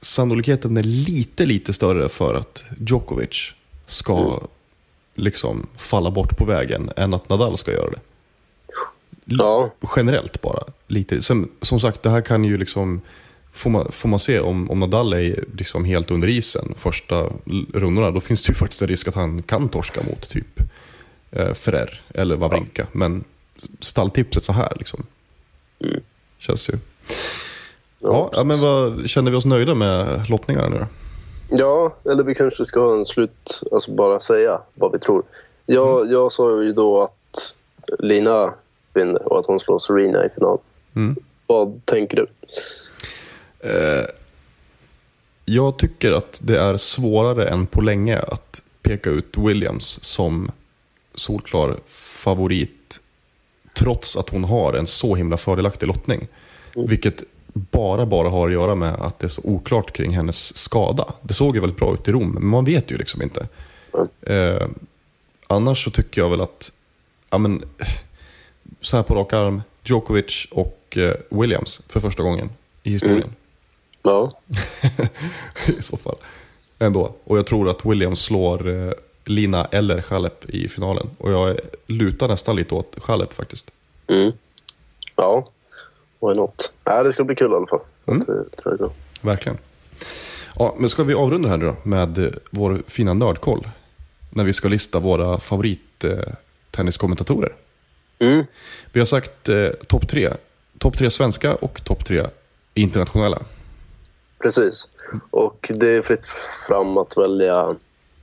sannolikheten 0.00 0.76
är 0.76 0.82
lite, 0.82 1.46
lite 1.46 1.72
större 1.72 2.08
för 2.08 2.34
att 2.34 2.64
Djokovic 2.80 3.52
ska 3.86 4.40
liksom 5.14 5.66
falla 5.76 6.10
bort 6.10 6.36
på 6.38 6.44
vägen 6.44 6.90
än 6.96 7.14
att 7.14 7.28
Nadal 7.28 7.58
ska 7.58 7.72
göra 7.72 7.90
det. 7.90 8.00
Ja, 9.28 9.70
Generellt 9.96 10.42
bara. 10.42 10.62
Lite. 10.86 11.22
Sen, 11.22 11.48
som 11.62 11.80
sagt, 11.80 12.02
det 12.02 12.10
här 12.10 12.20
kan 12.20 12.44
ju 12.44 12.58
liksom... 12.58 13.00
Får 13.52 13.70
man, 13.70 13.92
får 13.92 14.08
man 14.08 14.18
se 14.18 14.40
om, 14.40 14.70
om 14.70 14.80
Nadal 14.80 15.12
är 15.12 15.44
liksom 15.56 15.84
helt 15.84 16.10
under 16.10 16.28
isen 16.28 16.74
första 16.76 17.24
rundorna, 17.74 18.10
då 18.10 18.20
finns 18.20 18.42
det 18.42 18.50
ju 18.50 18.54
faktiskt 18.54 18.82
en 18.82 18.88
risk 18.88 19.08
att 19.08 19.14
han 19.14 19.42
kan 19.42 19.68
torska 19.68 20.00
mot 20.10 20.28
typ 20.28 20.60
eh, 21.30 21.52
Ferrer 21.52 22.02
eller 22.14 22.36
Wawrinka. 22.36 22.86
Men 22.92 23.24
stalltipset 23.80 24.44
så 24.44 24.52
här 24.52 24.72
liksom. 24.76 25.06
Känns 26.38 26.68
ju. 26.68 26.74
Ja, 27.98 28.30
ja, 28.32 28.44
men 28.44 28.60
vad, 28.60 29.08
känner 29.08 29.30
vi 29.30 29.36
oss 29.36 29.44
nöjda 29.44 29.74
med 29.74 30.30
lottningarna 30.30 30.68
nu 30.68 30.78
då? 30.78 30.86
Ja, 31.56 31.96
eller 32.10 32.24
vi 32.24 32.34
kanske 32.34 32.64
ska 32.64 32.80
ha 32.80 32.94
en 32.94 33.06
slut, 33.06 33.62
alltså 33.72 33.90
bara 33.90 34.20
säga 34.20 34.60
vad 34.74 34.92
vi 34.92 34.98
tror. 34.98 35.22
Jag, 35.66 36.12
jag 36.12 36.32
sa 36.32 36.62
ju 36.62 36.72
då 36.72 37.02
att 37.02 37.54
Lina 37.98 38.54
vinner 38.94 39.32
och 39.32 39.38
att 39.38 39.46
hon 39.46 39.60
slår 39.60 39.78
Serena 39.78 40.26
i 40.26 40.28
final. 40.28 40.58
Vad 41.46 41.80
tänker 41.84 42.16
du? 42.16 42.26
Jag 45.44 45.78
tycker 45.78 46.12
att 46.12 46.40
det 46.42 46.58
är 46.58 46.76
svårare 46.76 47.48
än 47.48 47.66
på 47.66 47.80
länge 47.80 48.18
att 48.18 48.62
peka 48.82 49.10
ut 49.10 49.36
Williams 49.38 50.04
som 50.04 50.50
solklar 51.14 51.76
favorit 51.86 53.00
trots 53.72 54.16
att 54.16 54.28
hon 54.28 54.44
har 54.44 54.72
en 54.72 54.86
så 54.86 55.14
himla 55.14 55.36
fördelaktig 55.36 55.86
lottning. 55.86 56.28
Vilket 56.74 57.22
bara, 57.52 58.06
bara 58.06 58.28
har 58.28 58.46
att 58.46 58.52
göra 58.52 58.74
med 58.74 58.94
att 58.94 59.18
det 59.18 59.26
är 59.26 59.28
så 59.28 59.42
oklart 59.44 59.92
kring 59.92 60.16
hennes 60.16 60.56
skada. 60.56 61.12
Det 61.22 61.34
såg 61.34 61.54
ju 61.54 61.60
väldigt 61.60 61.78
bra 61.78 61.94
ut 61.94 62.08
i 62.08 62.12
Rom, 62.12 62.30
men 62.30 62.46
man 62.46 62.64
vet 62.64 62.90
ju 62.92 62.98
liksom 62.98 63.22
inte. 63.22 63.48
Eh, 64.22 64.68
annars 65.46 65.84
så 65.84 65.90
tycker 65.90 66.20
jag 66.20 66.30
väl 66.30 66.40
att, 66.40 66.72
ja 67.30 67.38
men, 67.38 67.64
så 68.80 68.96
här 68.96 69.04
på 69.04 69.14
rak 69.14 69.32
arm, 69.32 69.62
Djokovic 69.84 70.46
och 70.50 70.96
eh, 70.96 71.14
Williams 71.28 71.82
för 71.88 72.00
första 72.00 72.22
gången 72.22 72.50
i 72.82 72.90
historien. 72.90 73.34
Ja, 74.02 74.40
i 75.68 75.82
så 75.82 75.96
fall. 75.96 76.16
Ändå. 76.78 77.14
Och 77.24 77.38
jag 77.38 77.46
tror 77.46 77.70
att 77.70 77.84
Williams 77.84 78.20
slår 78.20 78.68
eh, 78.68 78.92
Lina 79.24 79.64
eller 79.64 80.02
Chalep 80.02 80.50
i 80.50 80.68
finalen. 80.68 81.10
Och 81.18 81.32
jag 81.32 81.56
lutar 81.86 82.28
nästan 82.28 82.56
lite 82.56 82.74
åt 82.74 82.96
Chalep 83.02 83.32
faktiskt. 83.32 83.70
mm. 84.06 84.32
ja. 85.16 85.48
why 86.20 86.34
not? 86.34 86.72
Nej, 86.84 87.04
det 87.04 87.12
ska 87.12 87.24
bli 87.24 87.36
kul 87.36 87.52
i 87.52 87.54
alla 87.54 87.66
fall. 87.66 87.80
Mm. 88.06 88.24
Det 88.26 88.56
tror 88.56 88.76
jag. 88.80 88.90
Verkligen. 89.20 89.58
Ja, 90.58 90.74
men 90.78 90.88
ska 90.88 91.02
vi 91.02 91.14
avrunda 91.14 91.48
här 91.48 91.56
nu 91.56 91.66
då 91.66 91.76
med 91.82 92.18
eh, 92.18 92.30
vår 92.50 92.82
fina 92.86 93.14
nördkoll? 93.14 93.68
När 94.30 94.44
vi 94.44 94.52
ska 94.52 94.68
lista 94.68 94.98
våra 94.98 95.38
favorittenniskommentatorer. 95.38 97.52
Mm. 98.18 98.44
Vi 98.92 99.00
har 99.00 99.04
sagt 99.06 99.48
eh, 99.48 99.68
topp 99.86 100.08
tre. 100.08 100.30
Topp 100.78 100.96
tre 100.96 101.10
svenska 101.10 101.54
och 101.54 101.84
topp 101.84 102.04
tre 102.04 102.26
internationella. 102.74 103.42
Precis. 104.42 104.88
Och 105.30 105.70
det 105.74 105.88
är 105.88 106.02
fritt 106.02 106.24
fram 106.68 106.98
att 106.98 107.16
välja 107.16 107.76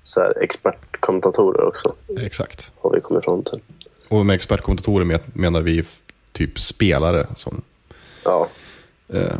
så 0.04 0.22
här, 0.22 0.44
expertkommentatorer 0.44 1.64
också, 1.68 1.96
Exakt. 2.20 2.72
har 2.82 2.92
vi 2.92 3.02
kommit 3.02 3.24
fram 3.24 3.44
till. 3.44 3.60
Och 4.10 4.26
med 4.26 4.34
expertkommentatorer 4.36 5.06
men- 5.06 5.20
menar 5.34 5.62
vi 5.62 5.84
typ 6.32 6.60
spelare 6.60 7.28
som 7.36 7.62
Ja, 8.24 8.48
eh, 9.14 9.36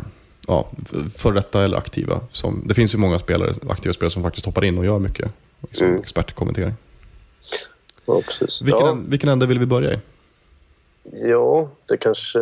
ja, 0.48 0.70
för 1.16 1.32
detta 1.32 1.64
eller 1.64 1.76
aktiva. 1.78 2.20
Som, 2.32 2.62
det 2.66 2.74
finns 2.74 2.94
ju 2.94 2.98
många 2.98 3.18
spelare, 3.18 3.54
aktiva 3.68 3.92
spelare 3.92 4.10
som 4.10 4.22
faktiskt 4.22 4.46
hoppar 4.46 4.64
in 4.64 4.78
och 4.78 4.84
gör 4.84 4.98
mycket 4.98 5.30
liksom, 5.60 5.86
Mm. 5.86 6.00
expertkommentering. 6.00 6.74
ja 8.06 8.22
precis. 8.26 8.62
Vilken, 8.62 8.86
ja, 8.86 8.96
vilken 9.08 9.28
ände 9.28 9.46
vill 9.46 9.58
vi 9.58 9.66
börja 9.66 9.92
i? 9.92 9.98
Ja, 11.12 11.68
det 11.86 11.96
kanske... 11.96 12.38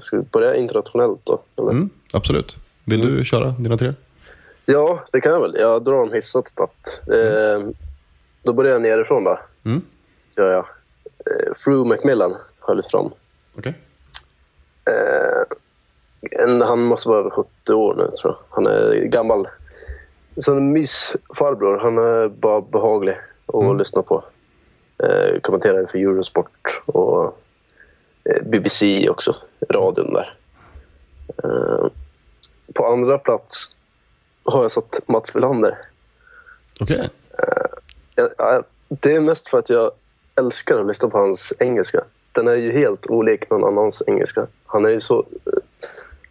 Ska 0.00 0.16
vi 0.16 0.22
börja 0.22 0.54
internationellt 0.56 1.20
då? 1.24 1.40
Mm, 1.70 1.90
absolut. 2.12 2.56
Vill 2.84 3.00
Mm. 3.02 3.16
du 3.16 3.24
köra 3.24 3.48
dina 3.50 3.76
tre? 3.76 3.92
Ja, 4.64 5.04
det 5.12 5.20
kan 5.20 5.32
jag 5.32 5.40
väl. 5.40 5.56
Jag 5.58 5.84
drar 5.84 5.92
dem 5.94 6.12
hyfsat 6.12 6.48
snabbt. 6.48 7.00
Eh, 7.12 7.68
då 8.42 8.52
börjar 8.52 8.72
jag 8.72 8.82
nerifrån 8.82 9.24
då. 9.24 9.38
Mm. 9.64 9.82
Gör 10.36 10.52
jag. 10.52 10.64
Eh, 11.04 11.52
Fru 11.56 11.84
Macmillan 11.84 12.32
har 12.60 12.74
jag 12.74 12.76
lyft 12.76 12.90
fram. 12.90 13.10
Okej. 13.58 13.74
En, 16.30 16.62
han 16.62 16.80
måste 16.82 17.08
vara 17.08 17.18
över 17.18 17.30
70 17.30 17.72
år 17.72 17.94
nu, 17.94 18.10
tror 18.20 18.32
jag. 18.32 18.36
Han 18.50 18.66
är 18.66 18.94
gammal. 18.94 19.48
Sen 20.44 20.72
Miss 20.72 21.16
farbror, 21.38 21.78
han 21.78 21.98
är 21.98 22.28
bara 22.28 22.60
behaglig 22.60 23.16
att 23.46 23.76
lyssna 23.78 24.02
på. 24.02 24.24
Eh, 24.98 25.40
kommenterar 25.40 25.86
för 25.86 25.98
Eurosport 25.98 26.82
och 26.86 27.24
eh, 27.24 27.30
BBC 28.44 29.08
också, 29.08 29.36
radion 29.70 30.12
där. 30.14 30.34
Eh, 31.44 31.86
på 32.74 32.86
andra 32.86 33.18
plats 33.18 33.70
har 34.44 34.62
jag 34.62 34.70
satt 34.70 35.00
Mats 35.06 35.36
Wilander. 35.36 35.78
Okej. 36.80 37.10
Jag, 38.14 38.28
jag, 38.38 38.64
det 38.88 39.12
är 39.12 39.20
mest 39.20 39.48
för 39.48 39.58
att 39.58 39.70
jag 39.70 39.90
älskar 40.34 40.78
att 40.80 40.86
lyssna 40.86 41.08
på 41.08 41.18
hans 41.18 41.52
engelska. 41.58 42.04
Den 42.32 42.48
är 42.48 42.54
ju 42.56 42.72
helt 42.72 43.06
olik 43.06 43.50
någon 43.50 43.64
annans 43.64 44.02
engelska. 44.06 44.46
Han 44.66 44.84
är 44.84 44.88
ju 44.90 45.00
så... 45.00 45.18
eh, 45.18 45.52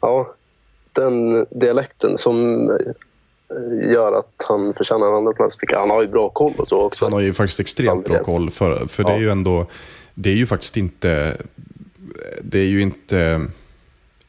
Ja, 0.02 0.34
den 0.91 1.46
dialekten 1.50 2.18
som 2.18 2.70
eh, 2.70 3.91
gör 3.91 4.12
att 4.20 4.46
han 4.48 4.74
förtjänar 4.74 5.08
en 5.08 5.14
andra 5.14 5.34
plats. 5.34 5.58
Han 5.74 5.89
har 5.89 6.02
ju 6.02 6.08
bra 6.08 6.30
koll 6.30 6.54
och 6.58 6.68
så 6.68 6.82
också. 6.82 7.06
Han 7.06 7.14
har 7.14 7.20
ju 7.20 7.34
faktiskt 7.34 7.60
extremt 7.60 8.06
bra 8.06 8.24
koll. 8.24 8.50
För, 8.50 8.88
för 8.88 9.04
det 9.04 9.10
är 9.12 9.14
Ja. 9.16 9.20
ju 9.22 9.30
ändå, 9.30 9.66
det 10.14 10.30
är 10.30 10.34
ju 10.36 10.46
faktiskt 10.48 10.78
inte 10.78 11.38
det 12.41 12.59
är 12.59 12.66
ju 12.66 12.82
inte 12.82 13.47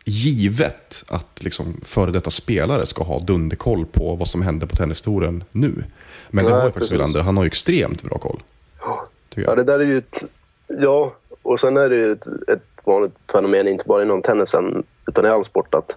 givet 0.05 1.05
att 1.09 1.43
liksom 1.43 1.81
före 1.83 2.11
detta 2.11 2.31
spelare 2.31 2.87
ska 2.87 3.05
ha 3.05 3.19
dunderkoll 3.19 3.87
på 3.87 4.15
vad 4.15 4.29
som 4.29 4.43
händer 4.43 4.67
på 4.67 4.77
tennistouren 4.77 5.45
nu. 5.53 5.85
Men 6.31 6.45
det 6.45 6.51
har 6.51 6.65
ju 6.65 6.71
faktiskt. 6.71 6.93
Wilander. 6.93 7.21
Han 7.21 7.37
har 7.37 7.45
ju 7.45 7.47
extremt 7.47 8.03
bra 8.03 8.19
koll. 8.19 8.43
Ja, 9.35 9.55
det 9.55 9.65
där 9.65 9.79
är 9.79 9.85
ju 9.85 9.99
ett... 9.99 10.25
Ja, 10.67 11.15
och 11.43 11.61
sen 11.61 11.77
är 11.77 11.89
det 11.89 11.97
ju 11.97 12.13
ett, 12.13 12.27
ett 12.27 12.63
vanligt 12.85 13.21
fenomen, 13.33 13.69
inte 13.69 13.85
bara 13.87 14.03
inom 14.03 14.23
tennisen 14.23 14.85
utan 15.07 15.27
i 15.27 15.29
all 15.29 15.45
sport, 15.45 15.75
att 15.75 15.97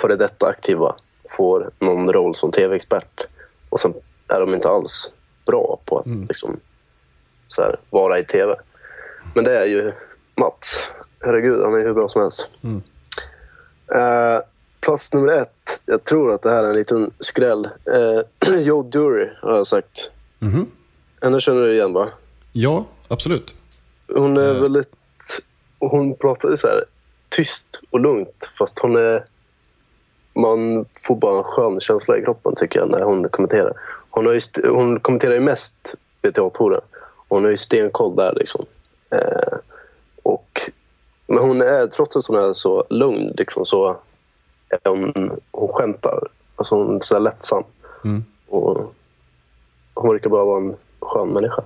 före 0.00 0.16
detta 0.16 0.46
aktiva 0.46 0.96
får 1.36 1.70
någon 1.78 2.12
roll 2.12 2.34
som 2.34 2.50
tv-expert 2.50 3.26
och 3.68 3.80
sen 3.80 3.94
är 4.28 4.40
de 4.40 4.54
inte 4.54 4.68
alls 4.68 5.12
bra 5.46 5.78
på 5.84 5.98
att 5.98 6.06
liksom, 6.06 6.60
så 7.48 7.62
här, 7.62 7.80
vara 7.90 8.18
i 8.18 8.24
tv. 8.24 8.54
Men 9.34 9.44
det 9.44 9.58
är 9.58 9.66
ju 9.66 9.92
Mats. 10.34 10.92
Herregud, 11.20 11.64
han 11.64 11.74
är 11.74 11.78
hur 11.78 11.92
bra 11.94 12.08
som 12.08 12.22
helst. 12.22 12.48
Eh, 13.94 14.40
plats 14.80 15.14
nummer 15.14 15.28
ett. 15.28 15.80
Jag 15.86 16.04
tror 16.04 16.34
att 16.34 16.42
det 16.42 16.50
här 16.50 16.64
är 16.64 16.68
en 16.68 16.76
liten 16.76 17.10
skräll. 17.18 17.68
Uh, 18.48 18.58
Joe 18.58 18.82
Dury 18.82 19.30
har 19.42 19.56
jag 19.56 19.66
sagt. 19.66 20.10
Mhm. 20.38 20.66
Henne 21.22 21.40
känner 21.40 21.62
du 21.62 21.72
igen, 21.74 21.92
va? 21.92 22.08
Ja, 22.52 22.84
absolut. 23.08 23.54
Hon 24.14 24.36
är 24.36 24.54
Eh. 24.54 24.60
väldigt... 24.62 24.92
Hon 25.78 26.14
pratar 26.14 26.56
så 26.56 26.66
här 26.66 26.84
tyst 27.28 27.80
och 27.90 28.00
lugnt 28.00 28.50
fast 28.58 28.78
hon 28.78 28.96
är... 28.96 29.24
Man 30.34 30.84
får 31.06 31.16
bara 31.16 31.38
en 31.38 31.44
skön 31.44 31.80
känsla 31.80 32.18
i 32.18 32.22
kroppen 32.22 32.54
tycker 32.56 32.78
jag 32.80 32.90
när 32.90 33.00
hon 33.02 33.28
kommenterar. 33.28 33.72
Hon, 34.10 34.26
har 34.26 34.32
ju 34.32 34.40
hon 34.68 35.00
kommenterar 35.00 35.34
ju 35.34 35.40
mest 35.40 35.94
WTA-touren. 36.22 36.80
Hon 37.28 37.44
har 37.44 37.50
ju 37.50 37.56
stenkoll 37.56 38.16
där 38.16 38.34
liksom. 38.38 38.66
Och, 39.08 39.16
men 41.26 41.38
hon 41.38 41.60
är, 41.62 41.86
trots 41.86 42.16
att 42.16 42.26
hon 42.26 42.36
är 42.36 42.54
så 42.54 42.84
lugn 42.90 43.34
liksom, 43.36 43.66
så 43.66 43.96
är 44.68 44.90
hon, 44.90 45.30
hon 45.50 45.68
skämtar. 45.68 46.28
Alltså 46.56 46.74
hon 46.74 46.96
är 46.96 47.00
så 47.00 47.18
lättsam. 47.18 47.62
Mm. 48.04 48.24
Och 48.48 48.94
hon 49.94 50.10
verkar 50.12 50.30
bara 50.30 50.44
vara 50.44 50.58
en 50.60 50.76
skön 51.00 51.28
människa. 51.28 51.62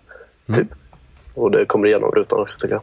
Typ. 0.54 0.68
Och 1.34 1.50
det 1.50 1.64
kommer 1.64 1.88
igenom 1.88 2.10
rutan 2.10 2.40
också 2.40 2.58
tycker 2.60 2.74
jag. 2.74 2.82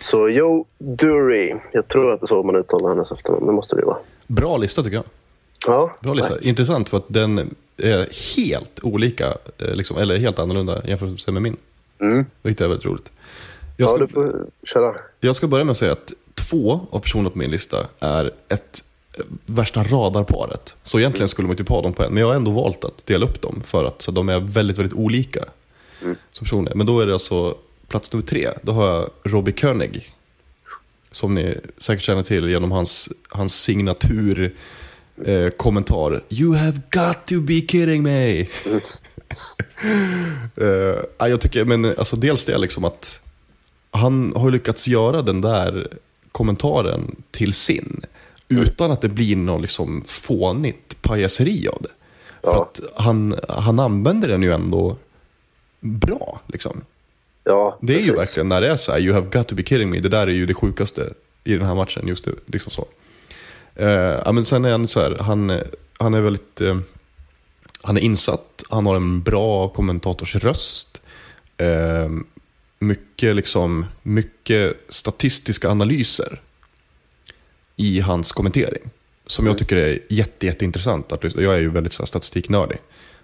Så 0.00 0.28
Joe 0.28 0.64
Dury. 0.78 1.54
Jag 1.72 1.88
tror 1.88 2.12
att 2.12 2.20
det 2.20 2.24
är 2.24 2.26
så 2.26 2.42
man 2.42 2.56
uttalar 2.56 2.88
hennes 2.88 3.12
efternamn. 3.12 3.46
Det 3.46 3.52
måste 3.52 3.76
det 3.76 3.80
ju 3.80 3.86
vara. 3.86 3.98
Bra 4.26 4.56
lista 4.56 4.82
tycker 4.82 4.96
jag. 4.96 5.04
Ja, 5.66 5.96
Bra 6.00 6.14
lista. 6.14 6.34
right. 6.34 6.46
Intressant 6.46 6.88
för 6.88 6.96
att 6.96 7.04
den 7.08 7.54
är 7.76 8.36
helt 8.36 8.80
olika, 8.82 9.26
eh, 9.58 9.74
liksom, 9.74 9.96
eller 9.96 10.18
helt 10.18 10.38
annorlunda 10.38 10.82
jämfört 10.86 11.28
med 11.28 11.42
min. 11.42 11.56
Mm. 11.98 12.26
Vilket 12.42 12.60
är 12.60 12.68
väldigt 12.68 12.86
roligt. 12.86 13.12
Jag 13.76 13.86
Ja, 13.86 13.88
ska, 13.88 13.98
du 13.98 14.08
får 14.08 14.46
köra. 14.64 14.94
jag 15.20 15.36
ska 15.36 15.46
börja 15.46 15.64
med 15.64 15.70
att 15.70 15.78
säga 15.78 15.92
att 15.92 16.12
två 16.34 16.86
av 16.90 16.98
personerna 17.00 17.30
på 17.30 17.38
min 17.38 17.50
lista 17.50 17.86
är 18.00 18.32
ett 18.48 18.84
eh, 19.18 19.24
värsta 19.46 19.82
radarparet. 19.82 20.76
Så 20.82 20.98
egentligen 20.98 21.28
skulle 21.28 21.48
man 21.48 21.58
inte 21.58 21.72
ha 21.72 21.82
dem 21.82 21.92
på 21.92 22.02
en, 22.04 22.12
men 22.12 22.20
jag 22.20 22.26
har 22.28 22.34
ändå 22.34 22.50
valt 22.50 22.84
att 22.84 23.06
dela 23.06 23.26
upp 23.26 23.42
dem 23.42 23.60
för 23.64 23.84
att 23.84 24.02
så 24.02 24.10
de 24.10 24.28
är 24.28 24.40
väldigt, 24.40 24.78
väldigt 24.78 24.98
olika 24.98 25.44
som 26.32 26.44
personer. 26.44 26.72
Men 26.74 26.86
då 26.86 27.00
är 27.00 27.06
det 27.06 27.12
alltså 27.12 27.56
plats 27.88 28.12
nummer 28.12 28.26
tre. 28.26 28.50
Då 28.62 28.72
har 28.72 28.88
jag 28.88 29.10
Robbie 29.24 29.52
König. 29.52 30.12
Som 31.10 31.34
ni 31.34 31.58
säkert 31.78 32.04
känner 32.04 32.22
till 32.22 32.48
genom 32.48 32.72
hans, 32.72 33.12
hans 33.28 33.62
signatur 33.62 34.56
eh, 35.24 35.48
kommentar. 35.48 36.22
You 36.28 36.54
have 36.54 36.80
got 36.90 37.26
to 37.26 37.40
be 37.40 37.60
kidding 37.60 38.02
me. 38.02 38.46
Ja, 41.18 41.28
jag 41.28 41.40
tycker, 41.40 41.64
men 41.64 41.84
alltså 41.84 42.16
dels 42.16 42.46
det 42.46 42.58
liksom 42.58 42.84
att 42.84 43.20
han 43.96 44.32
har 44.36 44.44
ju 44.44 44.50
lyckats 44.50 44.88
göra 44.88 45.22
den 45.22 45.40
där 45.40 45.88
kommentaren 46.32 47.16
till 47.30 47.52
sin. 47.52 48.00
Utan 48.48 48.90
att 48.90 49.00
det 49.00 49.08
blir 49.08 49.36
något 49.36 49.60
liksom 49.62 50.02
fånigt 50.06 51.02
pajaseri 51.02 51.68
av 51.68 51.78
det. 51.82 51.88
För 52.44 52.52
Ja. 52.56 52.62
att 52.70 52.80
han, 53.04 53.34
han 53.48 53.78
använder 53.80 54.28
den 54.28 54.42
ju 54.42 54.52
ändå 54.52 54.96
bra. 55.80 56.40
Liksom. 56.46 56.80
Ja, 57.44 57.78
Det 57.82 57.92
är 57.92 57.96
ju 58.00 58.02
precis. 58.02 58.18
verkligen 58.20 58.48
när 58.48 58.60
det 58.60 58.68
är 58.70 58.76
så 58.76 58.92
här, 58.92 59.00
you 59.00 59.14
have 59.14 59.26
got 59.32 59.48
to 59.48 59.54
be 59.54 59.62
kidding 59.62 59.90
me. 59.90 60.00
Det 60.00 60.08
där 60.08 60.26
är 60.26 60.32
ju 60.32 60.46
det 60.46 60.54
sjukaste 60.54 61.12
i 61.44 61.52
den 61.56 61.66
här 61.66 61.74
matchen 61.74 62.06
just 62.08 62.26
nu. 62.26 62.36
Liksom 62.46 62.72
så. 62.72 62.86
Ja, 64.24 64.32
men 64.32 64.44
sen 64.44 64.64
är 64.64 64.70
han 64.70 64.88
så 64.88 65.00
här, 65.00 65.16
han, 65.20 65.52
han 65.98 66.14
är 66.14 66.20
väldigt 66.20 66.60
eh, 66.60 66.78
han 67.82 67.96
är 67.96 68.00
insatt, 68.00 68.62
han 68.70 68.86
har 68.86 68.96
en 68.96 69.22
bra 69.22 69.68
kommentatorsröst. 69.68 71.00
Eh, 71.56 72.08
mycket, 72.78 73.36
liksom, 73.36 73.86
mycket 74.02 74.76
statistiska 74.88 75.70
analyser 75.70 76.40
i 77.76 78.00
hans 78.00 78.32
kommentering. 78.32 78.82
Som 79.26 79.46
jag 79.46 79.58
tycker 79.58 79.76
är 79.76 79.98
jätte, 80.08 80.46
jätteintressant 80.46 81.12
att. 81.12 81.34
Jag 81.34 81.54
är 81.54 81.58
ju 81.58 81.70
väldigt 81.70 81.92
så 81.92 82.02
här, 82.02 82.06
statistiknördig. 82.06 82.78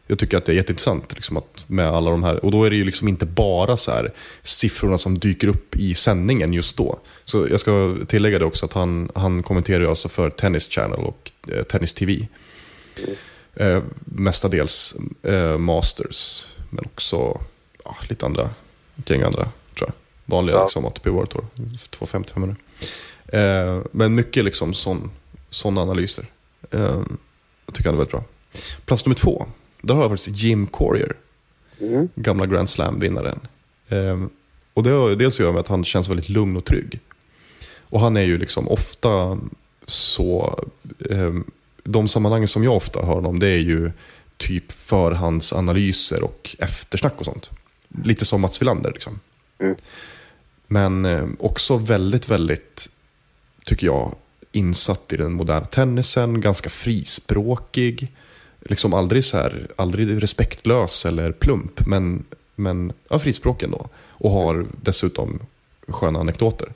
Jag 0.07 0.19
tycker 0.19 0.37
att 0.37 0.45
det 0.45 0.53
är 0.53 0.57
jätteintressant 0.57 1.13
liksom, 1.15 1.37
att 1.37 1.65
med 1.67 1.87
alla 1.87 2.11
de 2.11 2.23
här. 2.23 2.45
Och 2.45 2.51
då 2.51 2.65
är 2.65 2.71
det 2.71 2.77
ju 2.77 2.85
liksom 2.85 3.09
inte 3.09 3.27
bara 3.27 3.77
så 3.77 3.91
här, 3.91 4.13
siffrorna 4.43 4.99
som 4.99 5.19
dyker 5.19 5.49
upp 5.49 5.77
i 5.77 5.95
sändningen 5.95 6.53
just 6.53 6.77
då. 6.77 6.99
Så 7.25 7.49
jag 7.51 7.61
ska 7.61 7.97
tillägga 8.09 8.39
det 8.39 8.45
också 8.45 8.67
att 8.67 8.73
han, 8.73 9.11
han 9.15 9.43
kommenterar 9.43 9.89
alltså 9.89 10.09
för 10.09 10.31
Tennis 10.31 10.69
Channel 10.69 11.01
och 11.01 11.31
eh, 11.49 11.63
Tennis 11.63 11.95
TV. 11.95 12.29
Eh, 13.55 13.83
mestadels 14.05 14.97
eh, 15.23 15.59
Masters, 15.59 16.47
men 16.71 16.85
också 16.85 17.41
ja, 17.85 17.97
lite 18.09 18.27
andra, 18.27 18.51
gäng 19.07 19.23
andra 19.23 19.49
tror 19.79 19.89
jag. 19.89 19.93
Vanliga 20.25 20.57
Ja. 20.57 20.63
liksom, 20.65 20.85
ATP 20.87 21.11
World 21.11 21.31
Tour, 21.31 21.45
250 21.91 22.33
500. 22.33 22.57
Eh, 23.27 23.83
men 23.93 24.15
mycket 24.15 24.45
liksom 24.45 24.75
sån, 24.75 25.11
såna 25.51 25.81
analyser. 25.81 26.25
Eh, 26.71 27.03
jag 27.67 27.75
tycker 27.75 27.89
han 27.91 27.95
är 27.95 27.99
väldigt 27.99 28.13
bra. 28.13 28.25
Plats 28.85 29.07
nummer 29.07 29.17
två, 29.17 29.47
där 29.81 29.95
har 29.95 30.03
jag 30.03 30.11
faktiskt 30.11 30.39
Jim 30.39 30.67
Courier. 30.67 31.17
Mm. 31.81 32.09
Gamla 32.15 32.47
Grand 32.47 32.71
Slam-vinnaren. 32.71 33.41
Eh, 33.89 34.23
och 34.75 34.83
det 34.83 34.91
har 34.91 35.11
dels 35.11 35.35
att 35.35 35.41
göra 35.41 35.53
med 35.53 35.61
att 35.61 35.69
han 35.69 35.85
känns 35.85 36.09
väldigt 36.09 36.29
lugn 36.29 36.57
och 36.57 36.65
trygg. 36.65 37.01
Och 37.81 38.01
han 38.01 38.17
är 38.17 38.23
ju 38.23 38.39
liksom 38.39 38.69
ofta 38.69 39.39
så... 39.87 40.61
Eh, 41.11 41.33
de 41.85 42.09
sammanhangen 42.09 42.49
som 42.49 42.65
jag 42.65 42.77
ofta 42.77 43.01
hör 43.07 43.15
honom, 43.15 43.39
det 43.39 43.49
är 43.49 43.59
ju 43.59 43.91
typ 44.37 44.73
förhandsanalyser 44.73 46.23
och 46.25 46.57
eftersnack 46.59 47.15
och 47.19 47.25
sånt. 47.25 47.51
Lite 48.05 48.25
som 48.25 48.41
Mats 48.41 48.63
Wilander 48.63 48.93
liksom. 48.93 49.21
Mm. 49.59 49.77
Men 50.67 51.05
eh, 51.05 51.27
också 51.39 51.77
väldigt, 51.77 52.29
väldigt, 52.29 52.89
tycker 53.65 53.87
jag, 53.87 54.15
insatt 54.53 55.13
i 55.13 55.17
den 55.17 55.33
moderna 55.33 55.65
tennisen, 55.65 56.41
ganska 56.41 56.71
frispråkig. 56.71 58.13
Liksom 58.61 58.95
aldrig 58.95 59.25
så 59.25 59.37
här, 59.37 59.69
aldrig 59.77 60.23
respektlös 60.23 61.07
eller 61.07 61.33
plump, 61.33 61.87
men, 61.87 62.25
men 62.55 62.93
ja, 63.09 63.19
frispråkig 63.19 63.67
ändå. 63.67 63.89
Och 64.09 64.31
har 64.31 64.67
dessutom 64.83 65.39
sköna 65.89 66.21
anekdoter. 66.21 66.69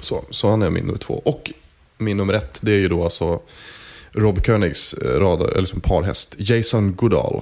Så, 0.00 0.24
så 0.30 0.50
han 0.50 0.62
är 0.62 0.70
min 0.70 0.84
nummer 0.84 0.98
två. 0.98 1.22
Och 1.24 1.52
min 1.98 2.16
nummer 2.16 2.34
ett, 2.34 2.60
det 2.62 2.72
är 2.72 2.78
ju 2.78 2.88
då 2.88 3.04
alltså 3.04 3.40
Rob 4.12 4.44
Königs 4.46 4.94
eh, 4.94 5.20
radar, 5.20 5.48
eller 5.48 5.66
som 5.66 5.80
parhäst, 5.80 6.34
Jason 6.38 6.94
Goodall. 6.94 7.40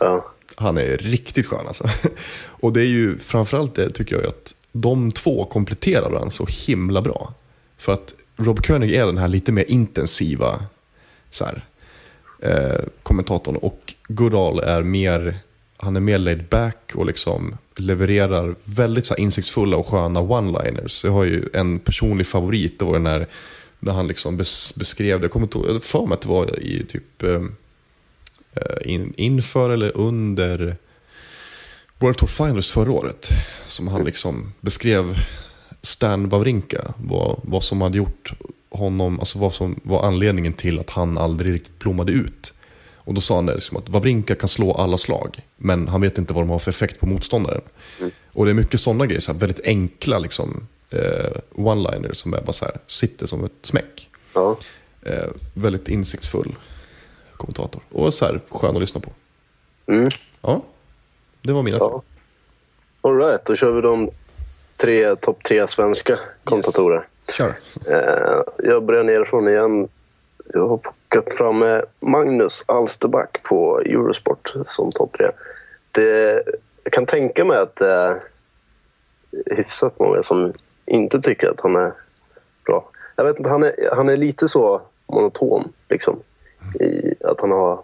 Ja. 0.00 0.32
Han 0.60 0.78
är 0.78 0.96
riktigt 0.96 1.46
skön 1.46 1.66
alltså. 1.66 1.84
Och 2.50 2.72
det 2.72 2.80
är 2.80 2.86
ju 2.86 3.18
framförallt 3.18 3.74
det 3.74 3.90
tycker 3.90 4.16
jag 4.16 4.26
att 4.26 4.54
de 4.72 5.12
två 5.12 5.44
kompletterar 5.44 6.10
varandra 6.10 6.30
så 6.30 6.46
himla 6.66 7.02
bra. 7.02 7.34
För 7.76 7.92
att 7.92 8.14
Rob 8.36 8.64
König 8.66 8.94
är 8.94 9.06
den 9.06 9.18
här 9.18 9.28
lite 9.28 9.52
mer 9.52 9.64
intensiva 9.68 10.64
så 11.30 11.44
här, 11.44 11.64
eh, 12.38 12.84
kommentatorn 13.02 13.56
och 13.56 13.94
Goodall 14.08 14.58
är 14.58 14.82
mer, 14.82 15.38
han 15.76 15.96
är 15.96 16.00
mer 16.00 16.18
laid 16.18 16.44
back 16.48 16.92
och 16.94 17.06
liksom 17.06 17.56
levererar 17.76 18.54
väldigt 18.76 19.06
så 19.06 19.14
här, 19.14 19.20
insiktsfulla 19.20 19.76
och 19.76 19.86
sköna 19.86 20.20
one-liners. 20.20 21.04
Jag 21.04 21.12
har 21.12 21.24
ju 21.24 21.48
en 21.52 21.78
personlig 21.78 22.26
favorit, 22.26 22.78
det 22.78 22.84
var 22.84 22.92
den 22.92 23.06
här 23.06 23.26
när 23.78 23.92
han 23.92 24.06
liksom 24.06 24.36
bes, 24.36 24.74
beskrev 24.76 25.20
det, 25.20 25.24
jag 25.24 25.30
kommer 25.32 25.46
inte 25.46 25.58
ihåg- 25.58 25.68
har 25.68 25.78
för 25.78 26.06
mig 26.06 26.14
att 26.14 26.20
det 26.20 26.28
var 26.28 26.60
i 26.60 26.84
typ 26.88 27.22
eh, 27.22 27.42
in, 28.84 29.14
inför 29.16 29.70
eller 29.70 29.96
under 29.96 30.76
World 31.98 32.16
Tour 32.16 32.28
Finals 32.28 32.70
förra 32.70 32.92
året. 32.92 33.28
Som 33.66 33.88
han 33.88 34.04
liksom 34.04 34.52
beskrev 34.60 35.16
Stan 35.82 36.28
Wawrinka, 36.28 36.94
vad, 36.96 37.40
vad 37.42 37.62
som 37.62 37.80
hade 37.80 37.96
gjort 37.96 38.32
honom, 38.70 39.20
alltså 39.20 39.38
vad 39.38 39.52
som 39.52 39.80
var 39.82 40.02
anledningen 40.02 40.52
till 40.52 40.78
att 40.78 40.90
han 40.90 41.18
aldrig 41.18 41.54
riktigt 41.54 41.78
blommade 41.78 42.12
ut. 42.12 42.54
Och 42.94 43.14
då 43.14 43.20
sa 43.20 43.34
han 43.34 43.46
det 43.46 43.54
liksom 43.54 43.76
att 43.76 43.88
Wawrinka 43.88 44.34
kan 44.34 44.48
slå 44.48 44.72
alla 44.72 44.98
slag, 44.98 45.38
men 45.56 45.88
han 45.88 46.00
vet 46.00 46.18
inte 46.18 46.34
vad 46.34 46.42
de 46.42 46.50
har 46.50 46.58
för 46.58 46.70
effekt 46.70 47.00
på 47.00 47.06
motståndaren. 47.06 47.62
Och 48.32 48.44
det 48.44 48.50
är 48.50 48.54
mycket 48.54 48.80
sådana 48.80 49.06
grejer, 49.06 49.20
så 49.20 49.32
här, 49.32 49.38
väldigt 49.38 49.64
enkla 49.64 50.18
liksom, 50.18 50.66
eh, 50.92 51.32
one-liners 51.54 52.12
som 52.12 52.34
är 52.34 52.40
bara 52.40 52.52
så 52.52 52.64
här, 52.64 52.74
sitter 52.86 53.26
som 53.26 53.44
ett 53.44 53.52
smäck. 53.62 54.08
Ja. 54.34 54.58
Eh, 55.02 55.28
väldigt 55.54 55.88
insiktsfull 55.88 56.54
kommentator. 57.40 57.82
Och 57.92 58.14
så 58.14 58.26
här, 58.26 58.40
skön 58.50 58.74
att 58.74 58.80
lyssna 58.80 59.00
på. 59.00 59.10
Mm. 59.86 60.08
Ja, 60.42 60.62
det 61.42 61.52
var 61.52 61.62
mina 61.62 61.78
två. 61.78 61.90
ja. 61.90 62.02
All 63.08 63.16
right, 63.16 63.44
då 63.44 63.56
kör 63.56 63.72
vi 63.72 63.80
de 63.80 64.10
tre, 64.76 65.16
topp 65.16 65.42
tre 65.44 65.68
svenska 65.68 66.18
kommentatorer. 66.44 67.06
Kör. 67.28 67.54
Eh, 67.86 68.42
jag 68.58 68.84
börjar 68.84 69.04
nerifrån 69.04 69.48
igen. 69.48 69.88
Jag 70.54 70.68
har 70.68 70.76
plockat 70.76 71.34
fram 71.34 71.62
eh, 71.62 71.80
Magnus 72.00 72.64
Alsterback 72.66 73.42
på 73.42 73.80
Eurosport 73.80 74.54
som 74.64 74.92
topp 74.92 75.12
tre. 75.18 75.30
Det, 75.90 76.42
jag 76.84 76.92
kan 76.92 77.06
tänka 77.06 77.44
mig 77.44 77.58
att 77.58 77.76
det 77.76 77.92
är 77.92 78.20
hyfsat 79.46 79.98
många 79.98 80.22
som 80.22 80.52
inte 80.86 81.20
tycker 81.20 81.50
att 81.50 81.60
han 81.60 81.76
är 81.76 81.92
bra. 82.66 82.90
Jag 83.16 83.24
vet 83.24 83.38
inte, 83.38 83.50
han 83.50 83.62
är, 83.62 83.72
han 83.92 84.08
är 84.08 84.16
lite 84.16 84.48
så 84.48 84.82
monoton 85.06 85.72
liksom. 85.88 86.20
I 86.80 87.14
att 87.30 87.40
han 87.40 87.50
har... 87.50 87.80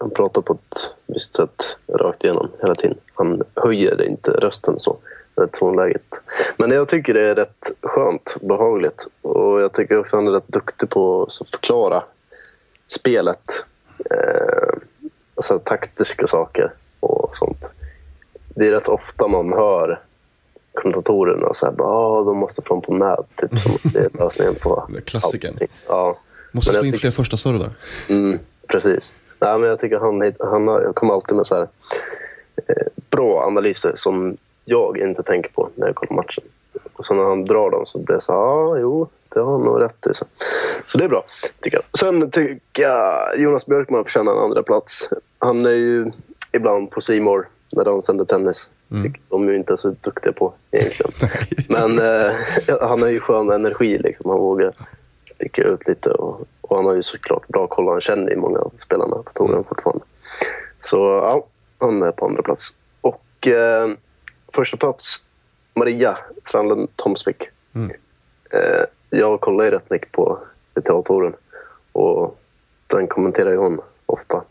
Han 0.00 0.10
pratar 0.10 0.42
på 0.42 0.52
ett 0.52 0.94
visst 1.06 1.34
sätt 1.34 1.78
rakt 1.98 2.24
igenom 2.24 2.50
hela 2.60 2.74
tiden. 2.74 2.98
Han 3.14 3.42
höjer 3.54 4.02
inte 4.02 4.30
rösten 4.30 4.78
så. 4.78 4.96
Det 5.36 5.42
är 5.42 5.46
tonläget. 5.46 6.02
Men 6.56 6.70
jag 6.70 6.88
tycker 6.88 7.14
det 7.14 7.22
är 7.22 7.34
rätt 7.34 7.72
skönt, 7.82 8.36
behagligt. 8.40 9.06
Och 9.22 9.60
jag 9.60 9.72
tycker 9.72 9.98
också 9.98 10.16
han 10.16 10.26
är 10.28 10.32
rätt 10.32 10.48
duktig 10.48 10.90
på 10.90 11.22
att 11.22 11.48
förklara 11.48 12.02
spelet. 12.86 13.64
Eh, 14.10 14.78
alltså 15.34 15.58
taktiska 15.58 16.26
saker 16.26 16.72
och 17.00 17.36
sånt. 17.36 17.70
Det 18.48 18.66
är 18.66 18.70
rätt 18.70 18.88
ofta 18.88 19.28
man 19.28 19.52
hör 19.52 20.00
kommentatorerna 20.72 21.54
så 21.54 21.66
här, 21.66 21.72
bara, 21.72 21.88
ah, 21.88 22.24
de 22.24 22.36
måste 22.36 22.62
fram 22.62 22.80
på 22.80 22.94
nät. 22.94 23.26
Typ, 23.36 23.58
som 23.60 23.74
att 23.74 23.92
det 23.92 23.98
är 23.98 24.10
lösningen 24.24 24.54
på 24.54 24.88
klassikern. 25.04 25.52
allting. 25.52 25.68
Ja. 25.88 26.18
Måste 26.52 26.72
slå 26.72 26.84
in 26.84 26.92
tycker- 26.92 26.98
fler 27.00 27.10
första 27.10 27.52
där. 27.52 27.70
Mm, 28.10 28.38
precis. 28.68 29.14
Nej, 29.40 29.58
men 29.58 29.68
jag 29.68 29.78
tycker 29.78 29.98
han, 29.98 30.32
han 30.50 30.92
kommer 30.94 31.14
alltid 31.14 31.36
med 31.36 31.46
så 31.46 31.54
här, 31.54 31.68
eh, 32.68 32.86
bra 33.10 33.42
analyser 33.46 33.92
som 33.94 34.36
jag 34.64 34.98
inte 34.98 35.22
tänker 35.22 35.50
på 35.50 35.68
när 35.74 35.86
jag 35.86 35.94
kollar 35.94 36.12
matchen. 36.14 36.44
Och 36.92 37.04
så 37.04 37.14
när 37.14 37.22
han 37.24 37.44
drar 37.44 37.70
dem 37.70 37.86
så 37.86 37.98
blir 37.98 38.14
det 38.14 38.20
så 38.20 38.32
ja, 38.32 38.36
ah, 38.36 38.78
jo, 38.78 39.08
det 39.28 39.40
har 39.40 39.52
han 39.52 39.60
nog 39.62 39.82
rätt 39.82 40.06
i. 40.10 40.14
Så, 40.14 40.24
så 40.92 40.98
det 40.98 41.04
är 41.04 41.08
bra, 41.08 41.24
tycker 41.60 41.76
jag. 41.76 41.98
Sen 42.00 42.30
tycker 42.30 42.82
jag 42.82 43.38
Jonas 43.38 43.66
Björkman 43.66 44.04
förtjänar 44.04 44.32
en 44.32 44.38
andra 44.38 44.62
plats. 44.62 45.08
Han 45.38 45.66
är 45.66 45.70
ju 45.70 46.10
ibland 46.52 46.90
på 46.90 47.00
Simor 47.00 47.48
när 47.72 47.84
de 47.84 48.02
sänder 48.02 48.24
tennis. 48.24 48.70
Vilket 48.88 49.22
De 49.28 49.48
är 49.48 49.52
ju 49.52 49.58
inte 49.58 49.76
så 49.76 49.94
duktiga 50.00 50.32
på 50.32 50.52
egentligen. 50.70 51.12
Men 51.68 51.98
eh, 51.98 52.32
han 52.80 53.02
har 53.02 53.08
ju 53.08 53.20
skön 53.20 53.50
energi. 53.50 53.98
Liksom. 53.98 54.30
Han 54.30 54.38
vågar 54.38 54.72
sticka 55.38 55.62
ut 55.62 55.88
lite. 55.88 56.10
Och, 56.10 56.40
och 56.60 56.76
han 56.76 56.84
har 56.84 56.94
ju 56.94 57.02
såklart 57.02 57.48
bra 57.48 57.66
koll. 57.66 57.88
Han 57.88 58.00
känner 58.00 58.30
ju 58.30 58.36
många 58.36 58.58
av 58.58 58.72
spelarna 58.76 59.16
på 59.16 59.32
touren 59.34 59.64
fortfarande. 59.64 60.04
Så 60.78 60.96
ja, 60.96 61.46
han 61.78 62.02
är 62.02 62.12
på 62.12 62.26
andra 62.26 62.42
plats. 62.42 62.74
Och 63.00 63.46
eh, 63.46 63.90
första 64.54 64.76
plats, 64.76 65.24
Maria 65.74 66.18
Strandlund 66.44 66.88
Tomsvik. 66.96 67.48
Eh, 68.50 68.84
jag 69.10 69.40
kollar 69.40 69.64
ju 69.64 69.70
rätt 69.70 69.90
mycket 69.90 70.12
på 70.12 70.38
VTA-touren. 70.74 71.34
Och 71.92 72.38
den 72.86 73.06
kommenterar 73.06 73.50
ju 73.50 73.56
hon 73.56 73.80
ofta. 74.06 74.42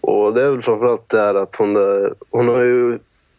Och 0.00 0.34
det 0.34 0.42
är 0.42 0.50
väl 0.50 0.62
framförallt 0.62 1.08
det 1.08 1.20
här 1.20 1.34
att 1.34 1.56
hon, 1.56 1.76
eh, 1.76 2.10
hon 2.30 2.48
har 2.48 2.60
ju 2.60 2.98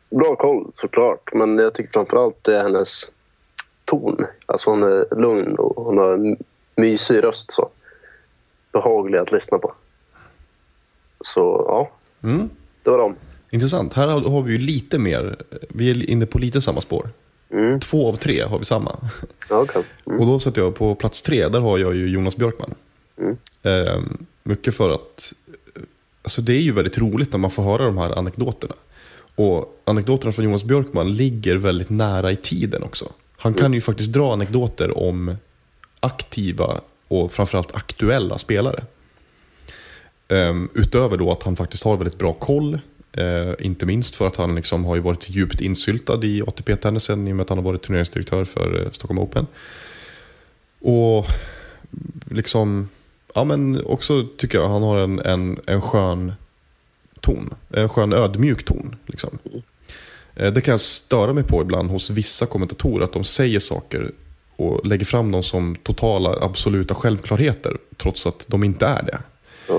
bra 0.09 0.35
koll 0.35 0.71
såklart. 0.73 1.33
Men 1.33 1.57
jag 1.57 1.73
tycker 1.73 1.91
framförallt 1.91 2.43
det 2.43 2.57
är 2.57 2.63
hennes 2.63 3.11
ton. 3.86 4.25
Alltså 4.45 4.69
hon 4.69 4.83
är 4.83 5.15
lugn 5.21 5.55
och 5.55 5.86
hon 5.86 5.97
har 5.97 6.13
en 6.13 6.38
mysig 6.75 7.23
röst. 7.23 7.51
så 7.51 7.69
Behaglig 8.71 9.17
att 9.19 9.31
lyssna 9.31 9.57
på. 9.57 9.73
Så 11.25 11.65
ja, 11.67 11.91
Mm. 12.29 12.49
det 12.83 12.89
var 12.89 12.97
dem. 12.97 13.15
Intressant. 13.51 13.93
Här 13.93 14.07
har 14.07 14.41
vi 14.41 14.53
ju 14.53 14.59
lite 14.59 14.97
mer, 14.99 15.36
vi 15.69 15.89
är 15.91 16.09
inne 16.09 16.25
på 16.25 16.39
lite 16.39 16.61
samma 16.61 16.81
spår. 16.81 17.09
Mm. 17.49 17.79
Två 17.79 18.09
av 18.09 18.13
tre 18.13 18.41
har 18.41 18.59
vi 18.59 18.65
samma. 18.65 18.95
Okej. 19.49 19.83
Mm. 20.07 20.19
Och 20.19 20.25
då 20.25 20.39
sätter 20.39 20.61
jag 20.61 20.75
på 20.75 20.95
plats 20.95 21.21
tre, 21.21 21.47
där 21.47 21.59
har 21.59 21.77
jag 21.77 21.95
ju 21.95 22.07
Jonas 22.09 22.38
Björkman. 22.38 22.73
Eh, 23.63 23.99
mycket 24.43 24.75
för 24.75 24.89
att, 24.89 25.33
alltså 26.23 26.41
det 26.41 26.53
är 26.53 26.61
ju 26.61 26.71
väldigt 26.71 26.97
roligt 26.97 27.31
när 27.31 27.39
man 27.39 27.51
får 27.51 27.63
höra 27.63 27.86
de 27.86 27.97
här 27.97 28.17
anekdoterna. 28.19 28.73
Och 29.36 29.81
anekdoterna 29.86 30.31
från 30.31 30.45
Jonas 30.45 30.63
Björkman 30.63 31.13
ligger 31.13 31.55
väldigt 31.55 31.89
nära 31.89 32.31
i 32.31 32.36
tiden 32.36 32.83
också. 32.83 33.05
Han 33.45 33.53
kan 33.53 33.73
ju 33.73 33.81
faktiskt 33.81 34.13
dra 34.13 34.33
anekdoter 34.33 34.97
om 34.97 35.37
aktiva 35.99 36.81
och 37.07 37.31
framförallt 37.31 37.75
aktuella 37.75 38.37
spelare. 38.37 38.83
Ehm, 40.27 40.69
utöver 40.73 41.17
då 41.17 41.31
att 41.31 41.43
han 41.43 41.55
faktiskt 41.55 41.83
har 41.83 41.97
väldigt 41.97 42.17
bra 42.17 42.33
koll. 42.33 42.79
Eh, 43.11 43.53
inte 43.59 43.85
minst 43.85 44.15
för 44.15 44.27
att 44.27 44.35
han 44.35 44.55
liksom 44.55 44.85
har 44.85 44.95
ju 44.95 45.01
varit 45.01 45.29
djupt 45.29 45.61
insyltad 45.61 46.25
i 46.25 46.41
ATP-tennisen 46.41 47.27
i 47.27 47.31
och 47.31 47.35
med 47.35 47.43
att 47.43 47.49
han 47.49 47.57
har 47.57 47.65
varit 47.65 47.81
turneringsdirektör 47.81 48.45
för 48.45 48.81
eh, 48.81 48.91
Stockholm 48.91 49.19
Open. 49.19 49.47
Och 50.81 51.25
liksom, 52.31 52.89
ja 53.35 53.43
men 53.43 53.85
också 53.85 54.27
tycker 54.37 54.57
jag 54.57 54.69
han 54.69 54.83
har 54.83 54.97
en, 54.97 55.19
en, 55.19 55.59
en 55.65 55.81
skön 55.81 56.33
ton. 57.19 57.53
En 57.69 57.89
skön 57.89 58.13
ödmjuk 58.13 58.65
ton. 58.65 58.95
Liksom. 59.05 59.39
Eh, 60.36 60.53
Det 60.53 60.61
kan 60.61 60.71
jag 60.71 60.81
störa 60.81 61.33
mig 61.33 61.43
på 61.43 61.61
ibland 61.61 61.89
hos 61.91 62.09
vissa 62.09 62.45
kommentatorer, 62.45 63.05
att 63.05 63.13
de 63.13 63.23
säger 63.23 63.59
saker 63.59 64.11
och 64.55 64.86
lägger 64.86 65.05
fram 65.05 65.31
dem 65.31 65.43
som 65.43 65.75
totala, 65.83 66.38
absoluta 66.41 66.95
självklarheter, 66.95 67.77
trots 67.97 68.27
att 68.27 68.45
de 68.47 68.63
inte 68.63 68.86
är 68.86 69.03
det. 69.03 69.19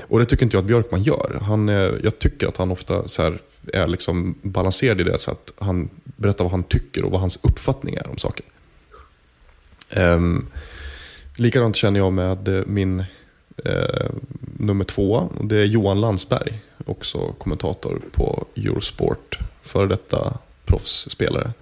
Och 0.07 0.19
det 0.19 0.25
tycker 0.25 0.43
inte 0.43 0.57
jag 0.57 0.61
att 0.61 0.67
Björkman 0.67 1.03
gör. 1.03 1.39
Han, 1.41 1.69
eh, 1.69 1.91
jag 2.03 2.19
tycker 2.19 2.47
att 2.47 2.57
han 2.57 2.71
ofta 2.71 3.07
så 3.07 3.21
här, 3.23 3.39
är 3.73 3.87
liksom 3.87 4.35
balanserad 4.41 5.01
i 5.01 5.03
det, 5.03 5.19
så 5.19 5.31
att 5.31 5.53
han 5.57 5.89
berättar 6.03 6.43
vad 6.43 6.51
han 6.51 6.63
tycker 6.63 7.05
och 7.05 7.11
vad 7.11 7.21
hans 7.21 7.39
uppfattning 7.43 7.95
är 7.95 8.09
om 8.09 8.17
saker. 8.17 8.45
Um, 9.95 10.47
likadant 11.35 11.75
känner 11.75 11.99
jag 11.99 12.13
med 12.13 12.63
min 12.67 13.03
eh, 13.65 14.09
nummer 14.57 14.85
två. 14.85 15.29
Och 15.39 15.45
det 15.45 15.57
är 15.57 15.65
Johan 15.65 16.01
Landsberg, 16.01 16.61
också 16.85 17.33
kommentator 17.37 18.01
på 18.11 18.45
Eurosport. 18.55 19.39
Före 19.61 19.87
detta 19.87 20.37
proffsspelare. 20.67 21.53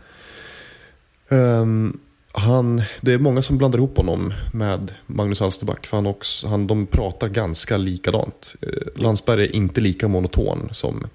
Ehm, 1.30 2.00
han, 2.32 2.82
det 3.02 3.14
är 3.14 3.18
många 3.18 3.42
som 3.42 3.58
blandar 3.58 3.80
ihop 3.80 3.98
honom 3.98 4.34
med 4.54 4.92
Magnus 5.06 5.42
Alsterback. 5.42 5.86
För 5.86 5.98
han 5.98 6.06
också, 6.06 6.48
han, 6.48 6.68
de 6.68 6.88
pratar 6.88 7.28
ganska 7.28 7.78
likadant. 7.78 8.56
Eh, 8.62 9.02
Landsberg 9.02 9.44
är 9.44 9.56
inte 9.56 9.82
lika 9.82 10.08
monoton 10.08 10.70
som... 10.72 11.08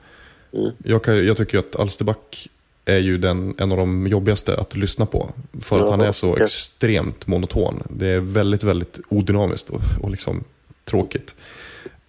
Jag, 0.85 1.05
kan, 1.05 1.27
jag 1.27 1.37
tycker 1.37 1.59
att 1.59 1.77
Alsterback 1.77 2.49
är 2.85 2.99
ju 2.99 3.19
den, 3.19 3.55
en 3.59 3.73
av 3.73 3.79
de 3.79 4.07
jobbigaste 4.07 4.57
att 4.57 4.77
lyssna 4.77 5.07
på. 5.07 5.31
För 5.61 5.85
att 5.85 5.91
han 5.91 6.01
är 6.01 6.13
så 6.13 6.37
extremt 6.37 7.27
monoton. 7.27 7.83
Det 7.91 8.07
är 8.07 8.21
väldigt, 8.21 8.63
väldigt 8.63 9.01
odynamiskt 9.09 9.71
och, 9.71 9.81
och 10.01 10.11
liksom 10.11 10.45
tråkigt. 10.85 11.35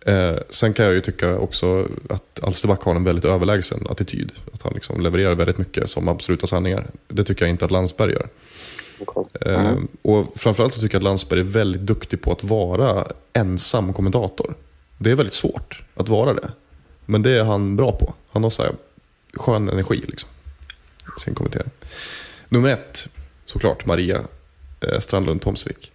Eh, 0.05 0.35
sen 0.49 0.73
kan 0.73 0.85
jag 0.85 0.93
ju 0.93 1.01
tycka 1.01 1.37
också 1.37 1.87
att 2.09 2.43
Alsterback 2.43 2.81
har 2.81 2.95
en 2.95 3.03
väldigt 3.03 3.25
överlägsen 3.25 3.87
attityd. 3.89 4.31
Att 4.53 4.61
han 4.61 4.73
liksom 4.73 5.01
levererar 5.01 5.35
väldigt 5.35 5.57
mycket 5.57 5.89
som 5.89 6.07
absoluta 6.07 6.47
sanningar. 6.47 6.87
Det 7.07 7.23
tycker 7.23 7.45
jag 7.45 7.49
inte 7.49 7.65
att 7.65 7.71
Landsberg 7.71 8.11
gör. 8.11 8.29
Okej. 8.99 9.53
Eh, 9.53 9.75
och 10.01 10.33
framförallt 10.35 10.73
så 10.73 10.81
tycker 10.81 10.95
jag 10.95 10.99
att 10.99 11.03
Landsberg 11.03 11.39
är 11.39 11.43
väldigt 11.43 11.81
duktig 11.81 12.21
på 12.21 12.31
att 12.31 12.43
vara 12.43 13.05
ensam 13.33 13.93
kommentator. 13.93 14.55
Det 14.97 15.11
är 15.11 15.15
väldigt 15.15 15.33
svårt 15.33 15.83
att 15.95 16.09
vara 16.09 16.33
det. 16.33 16.51
Men 17.05 17.21
det 17.21 17.31
är 17.31 17.43
han 17.43 17.75
bra 17.75 17.91
på. 17.91 18.13
Han 18.31 18.43
har 18.43 18.49
så 18.49 18.63
här 18.63 18.71
skön 19.33 19.69
energi 19.69 20.03
liksom. 20.07 20.29
i 21.17 21.19
Sin 21.19 21.35
kommentering. 21.35 21.69
Nummer 22.49 22.69
ett, 22.69 23.07
såklart 23.45 23.85
Maria 23.85 24.21
eh, 24.81 24.99
Strandlund 24.99 25.41
Tomsvik. 25.41 25.91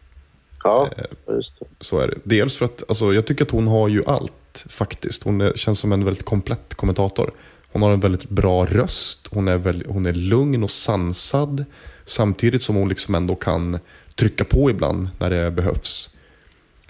Ja, 0.67 0.91
Eh, 0.97 1.35
just 1.35 1.59
det. 1.61 1.67
Så 1.81 1.99
är 1.99 2.09
det. 2.09 2.19
Dels 2.25 2.57
för 2.57 2.65
att 2.65 2.83
alltså, 2.89 3.15
jag 3.15 3.27
tycker 3.27 3.45
att 3.45 3.51
hon 3.51 3.67
har 3.67 3.89
ju 3.89 4.03
allt 4.07 4.65
faktiskt. 4.69 5.23
Hon 5.23 5.41
är, 5.41 5.53
känns 5.57 5.79
som 5.79 5.93
en 5.93 6.05
väldigt 6.05 6.25
komplett 6.25 6.75
kommentator. 6.75 7.31
Hon 7.73 7.83
har 7.83 7.91
en 7.93 8.01
väldigt 8.01 8.29
bra 8.29 8.65
röst, 8.67 9.29
hon 9.31 9.49
är, 9.49 9.57
väl, 9.57 9.85
hon 9.89 10.07
är 10.07 10.13
lugn 10.13 10.63
och 10.65 10.71
sansad. 10.71 11.65
Samtidigt 12.05 12.63
som 12.63 12.77
hon 12.77 12.89
liksom 12.89 13.15
ändå 13.15 13.35
kan 13.35 13.79
trycka 14.15 14.45
på 14.45 14.71
ibland 14.71 15.09
när 15.19 15.31
det 15.31 15.51
behövs. 15.51 16.17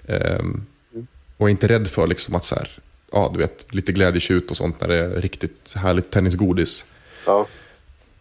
Ehm, 0.07 0.65
och 1.37 1.47
är 1.47 1.51
inte 1.51 1.67
rädd 1.67 1.87
för 1.87 2.07
liksom 2.07 2.35
att 2.35 2.43
så 2.43 2.55
här, 2.55 2.69
ja, 3.11 3.29
du 3.33 3.39
vet, 3.39 3.73
lite 3.73 3.91
glädjetjut 3.91 4.51
och 4.51 4.57
sånt 4.57 4.81
när 4.81 4.87
det 4.87 4.95
är 4.95 5.09
riktigt 5.21 5.73
härligt 5.77 6.11
tennisgodis. 6.11 6.85
Ja, 7.25 7.47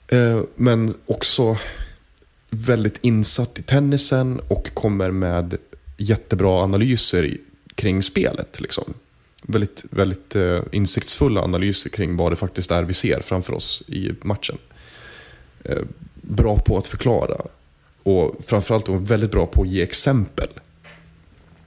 Eh, 0.09 0.41
Men 0.55 0.95
också 1.07 1.57
väldigt 2.51 2.99
insatt 3.03 3.59
i 3.59 3.63
tennisen 3.63 4.41
och 4.49 4.75
kommer 4.75 5.11
med 5.11 5.57
jättebra 5.97 6.63
analyser 6.63 7.37
kring 7.75 8.03
spelet. 8.03 8.61
Liksom. 8.61 8.95
Väldigt, 9.43 9.85
väldigt 9.91 10.37
eh, 10.37 10.61
insiktsfulla 10.73 11.41
analyser 11.41 11.91
kring 11.91 12.17
vad 12.17 12.33
det 12.33 12.37
faktiskt 12.37 12.71
är 12.71 12.83
vi 12.83 12.95
ser 12.95 13.21
framför 13.21 13.53
oss 13.55 13.83
i 13.87 14.11
matchen. 14.23 14.59
Eh, 15.65 15.83
bra 16.15 16.59
på 16.59 16.79
att 16.79 16.87
förklara 16.87 17.37
och 18.03 18.37
framförallt 18.45 18.89
väldigt 18.89 19.31
bra 19.31 19.47
på 19.47 19.63
att 19.63 19.69
ge 19.69 19.83
exempel. 19.83 20.49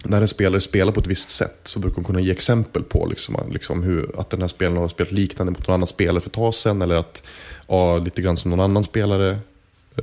när 0.04 0.22
en 0.22 0.28
spelare 0.28 0.62
spelar 0.62 0.92
på 0.92 1.00
ett 1.00 1.08
visst 1.08 1.30
sätt 1.30 1.60
så 1.64 1.80
brukar 1.80 1.96
de 1.96 2.04
kunna 2.04 2.20
ge 2.20 2.32
exempel 2.32 2.84
på 2.84 3.06
liksom, 3.06 3.36
liksom 3.52 3.84
hur, 3.84 4.20
att 4.20 4.30
den 4.30 4.42
här 4.42 4.48
spelaren 4.48 4.78
har 4.78 4.88
spelat 4.88 5.12
liknande 5.12 5.52
mot 5.52 5.68
någon 5.68 5.74
annan 5.74 5.88
spelare 5.88 6.22
för 6.22 6.30
ett 6.30 6.34
tag 6.34 6.54
sedan. 6.54 6.82
Eller 6.82 6.96
att, 6.96 7.24
ja, 7.68 7.98
lite 7.98 8.22
grann 8.22 8.38
som 8.38 8.52
någon 8.52 8.60
annan 8.60 8.84
spelare 8.84 9.40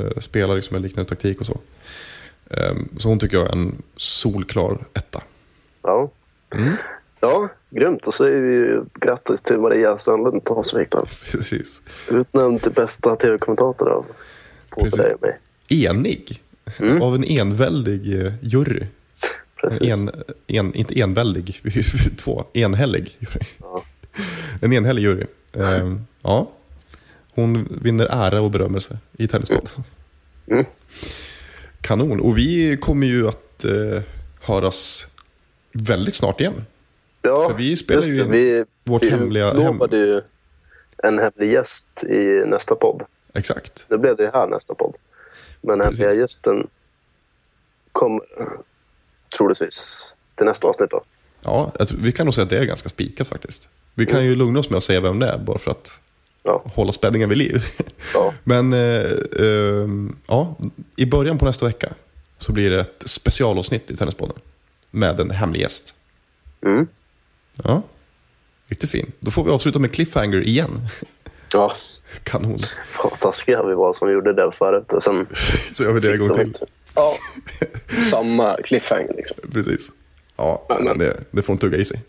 eh, 0.01 0.21
spelar 0.21 0.55
liksom, 0.55 0.75
med 0.75 0.83
liknande 0.83 1.09
taktik 1.09 1.41
och 1.41 1.47
så. 1.47 1.61
Um, 2.51 2.89
så 2.97 3.09
hon 3.09 3.19
tycker 3.19 3.37
jag 3.37 3.47
är 3.47 3.53
en 3.53 3.83
solklar 3.97 4.79
etta. 4.95 5.23
Ja. 5.83 6.11
Ja, 7.21 7.49
grymt. 7.71 8.07
Och 8.07 8.15
så 8.15 8.25
är 8.25 8.41
vi 8.41 8.53
ju 8.53 8.85
grattis 8.95 9.41
till 9.41 9.59
Maria 9.59 9.99
Strandlund 9.99 10.45
Tasvik. 10.45 10.89
Precis. 11.33 11.83
Utnämnd 12.11 12.63
till 12.63 12.73
bästa 12.73 13.17
tv-kommentator 13.17 13.89
av 13.89 14.07
både 14.71 14.97
dig 14.97 15.15
och 15.15 15.23
mig. 15.23 15.39
Enig. 15.69 16.43
Av 17.03 17.15
en 17.15 17.25
enväldig 17.25 18.21
eh, 18.21 18.33
jury. 18.41 18.87
Precis. 19.63 19.93
En, 19.93 20.11
en, 20.47 20.75
inte 20.75 21.01
enväldig, 21.01 21.61
två. 22.17 22.45
Enhällig 22.53 23.17
jury. 23.19 23.47
Ja. 23.59 23.83
En 24.61 24.73
enhällig 24.73 25.03
jury. 25.03 25.27
Ehm, 25.53 26.07
ja. 26.23 26.51
Hon 27.37 27.79
vinner 27.83 28.07
ära 28.11 28.41
och 28.41 28.51
berömmelse 28.51 28.99
i 29.17 29.29
Tennispodden. 29.29 29.69
Mm. 30.47 30.65
Kanon. 31.81 32.21
Och 32.21 32.39
vi 32.39 32.77
kommer 32.77 33.07
ju 33.07 33.29
att 33.29 33.65
eh, 33.65 34.03
höras 34.41 35.07
väldigt 35.73 36.15
snart 36.15 36.41
igen. 36.41 36.65
Ja, 37.23 37.49
För 37.49 37.57
vi 37.57 37.77
spelar 37.77 38.03
ju 38.03 38.21
in 38.21 38.31
vi, 38.31 38.65
vårt 38.85 39.03
vi 39.03 39.11
hemliga- 39.11 39.53
lovade 39.53 39.97
ju 39.97 40.23
en 41.03 41.19
hemlig 41.19 41.53
gäst 41.53 41.87
i 42.05 42.45
nästa 42.47 42.75
podd. 42.75 43.03
Exakt. 43.35 43.85
Det 43.89 43.99
blev 43.99 44.17
det 44.17 44.31
här 44.35 44.47
nästa 44.47 44.75
podd. 44.75 44.95
Men 45.61 45.81
hemliga 45.81 46.09
Precis. 46.09 46.21
gästen 46.21 46.67
kommer 47.93 48.23
troligtvis 49.37 50.03
till 50.35 50.47
nästa 50.47 50.69
avsnitt 50.69 50.91
då. 50.91 51.03
Ja, 51.43 51.73
vi 51.99 52.13
kan 52.13 52.27
nog 52.27 52.35
säga 52.35 52.43
att 52.43 52.51
det 52.51 52.59
är 52.59 52.65
ganska 52.65 52.89
spikat 52.89 53.29
faktiskt. 53.29 53.69
Vi 53.95 54.07
kan 54.07 54.25
ju 54.25 54.35
lugna 54.37 54.59
oss 54.61 54.71
med 54.71 54.77
att 54.77 54.85
säga 54.85 55.01
vem 55.01 55.19
det 55.19 55.27
är, 55.29 55.39
bara 55.39 55.59
för 55.59 55.71
att 55.71 56.01
Ja, 56.47 56.63
hålla 56.75 56.93
spänningen 56.93 57.29
vid 57.29 57.39
liv. 57.39 57.63
ja. 58.15 58.33
Men 58.45 58.73
eh, 58.73 59.05
ehm, 59.41 60.17
ja, 60.27 60.57
i 60.97 61.07
början 61.07 61.39
på 61.39 61.45
nästa 61.45 61.67
vecka 61.67 61.93
så 62.39 62.53
blir 62.53 62.71
det 62.71 62.81
ett 62.81 63.03
specialavsnitt 63.07 63.91
i 63.91 63.97
Tennispodden. 63.97 64.37
Med 64.91 65.21
en 65.21 65.31
hemlig 65.31 65.61
gäst. 65.61 65.95
Mm. 66.67 66.87
Ja, 67.65 67.83
riktigt 68.69 68.91
fin. 68.91 69.13
Då 69.21 69.31
får 69.31 69.45
vi 69.45 69.51
avsluta 69.51 69.79
med 69.79 69.93
cliffhanger 69.93 70.41
igen. 70.47 70.89
ja. 71.53 71.73
Kanon. 72.23 72.59
Vad 73.03 73.21
taskiga 73.21 73.63
vi 73.63 73.75
var 73.75 73.95
som 73.95 74.13
gjorde 74.13 74.33
det 74.33 74.53
förut. 74.59 74.93
Och 74.93 75.03
sen 75.03 75.27
Så 75.75 75.83
gör 75.83 75.93
vi 75.93 76.01
det 76.01 76.13
en 76.13 76.19
gång 76.19 76.35
till. 76.39 76.55
Ja, 76.95 77.15
samma 78.11 78.57
cliffhanger 78.65 79.13
liksom. 79.17 79.37
Precis. 79.53 79.93
Ja, 80.37 80.67
men- 80.83 80.99
det, 80.99 81.21
det 81.31 81.43
får 81.43 81.53
de 81.55 81.59
tugga 81.61 81.77
i 81.79 81.85
sig. 81.85 82.03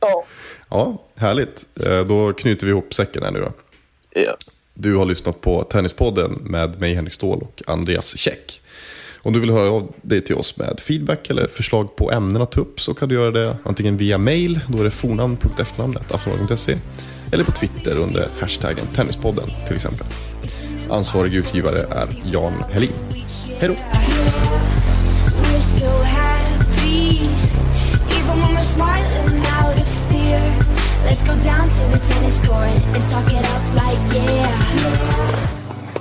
Ja. 0.00 0.24
Ja, 0.70 0.98
härligt. 1.16 1.66
Eh, 1.86 2.00
Då 2.00 2.32
knyter 2.32 2.66
vi 2.66 2.70
ihop 2.70 2.94
säcken 2.94 3.22
här 3.22 3.30
nu 3.30 3.40
då. 3.40 3.52
Du 4.74 4.96
har 4.96 5.06
lyssnat 5.06 5.40
på 5.40 5.62
Tennispodden 5.62 6.32
med 6.32 6.80
mig 6.80 6.94
Henrik 6.94 7.12
Ståhl 7.12 7.42
och 7.42 7.62
Andreas 7.66 8.16
Käck. 8.18 8.60
Om 9.22 9.32
du 9.32 9.40
vill 9.40 9.50
höra 9.50 9.70
av 9.70 9.92
dig 10.02 10.24
till 10.24 10.34
oss 10.34 10.56
med 10.56 10.80
feedback 10.80 11.30
eller 11.30 11.46
förslag 11.46 11.96
på 11.96 12.10
ämnen 12.12 12.42
att 12.42 12.52
ta 12.52 12.60
upp 12.60 12.80
så 12.80 12.94
kan 12.94 13.08
du 13.08 13.14
göra 13.14 13.30
det 13.30 13.56
antingen 13.64 13.96
via 13.96 14.18
mail, 14.18 14.60
då 14.68 14.78
är 14.78 14.84
det 14.84 14.90
fornamn.efternamn.aftonbladet.se 14.90 16.76
eller 17.32 17.44
på 17.44 17.52
Twitter 17.52 17.98
under 17.98 18.28
hashtaggen 18.40 18.86
Tennispodden 18.94 19.50
till 19.66 19.76
exempel. 19.76 20.06
Ansvarig 20.90 21.34
utgivare 21.34 21.86
är 21.90 22.08
Jan 22.32 22.64
Helin. 22.70 22.92
Hej 23.58 23.68
då! 23.68 23.74
We're 25.34 25.60
so 25.60 26.02
happy, 26.02 27.20
even 28.10 28.40
when 28.40 28.54
we're 28.54 28.62
smiling 28.62 29.04
out 29.04 29.06
of 29.06 29.12
fear. 29.12 29.13
Let's 31.14 31.28
go 31.28 31.38
down 31.44 31.68
to 31.68 31.84
the 31.94 31.98
tennis 32.10 32.40
court 32.40 32.66
and 32.66 33.04
talk 33.04 33.30
it 33.30 33.46
up 33.54 33.62
like 33.76 34.00
yeah. 34.12 34.50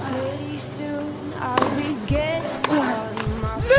Pretty 0.09 0.57
soon 0.57 1.13
I'll 1.37 1.69
be 1.77 1.93
getting 2.07 2.49
on 2.71 3.13
my 3.39 3.53
I 3.61 3.69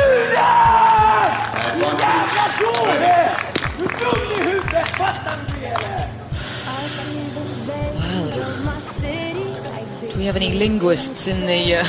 see 6.87 7.27
the 7.35 7.43
veins 7.67 8.35
of 8.37 8.55
my 8.63 8.79
city 8.79 9.49
like 9.71 10.13
Do 10.13 10.17
we 10.17 10.23
have 10.27 10.37
any 10.37 10.53
linguists 10.53 11.27
in 11.27 11.45
the... 11.45 11.75
Uh... 11.75 11.83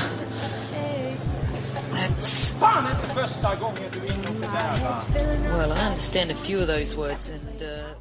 That's... 1.95 2.57
Fan 2.59 2.87
inte 2.91 3.15
första 3.15 3.55
gången 3.55 3.91
du 3.93 3.99
är 3.99 4.05
inne 4.05 4.29
och 4.29 4.35
fördärvar. 4.35 5.05
filling 5.13 5.47
up. 5.47 5.53
Well, 5.53 5.73
I 5.73 5.87
understand 5.87 6.31
a 6.33 6.35
few 6.35 6.61
of 6.61 6.67
those 6.67 6.97
words 6.97 7.31
and... 7.31 7.63
Uh... 7.63 7.96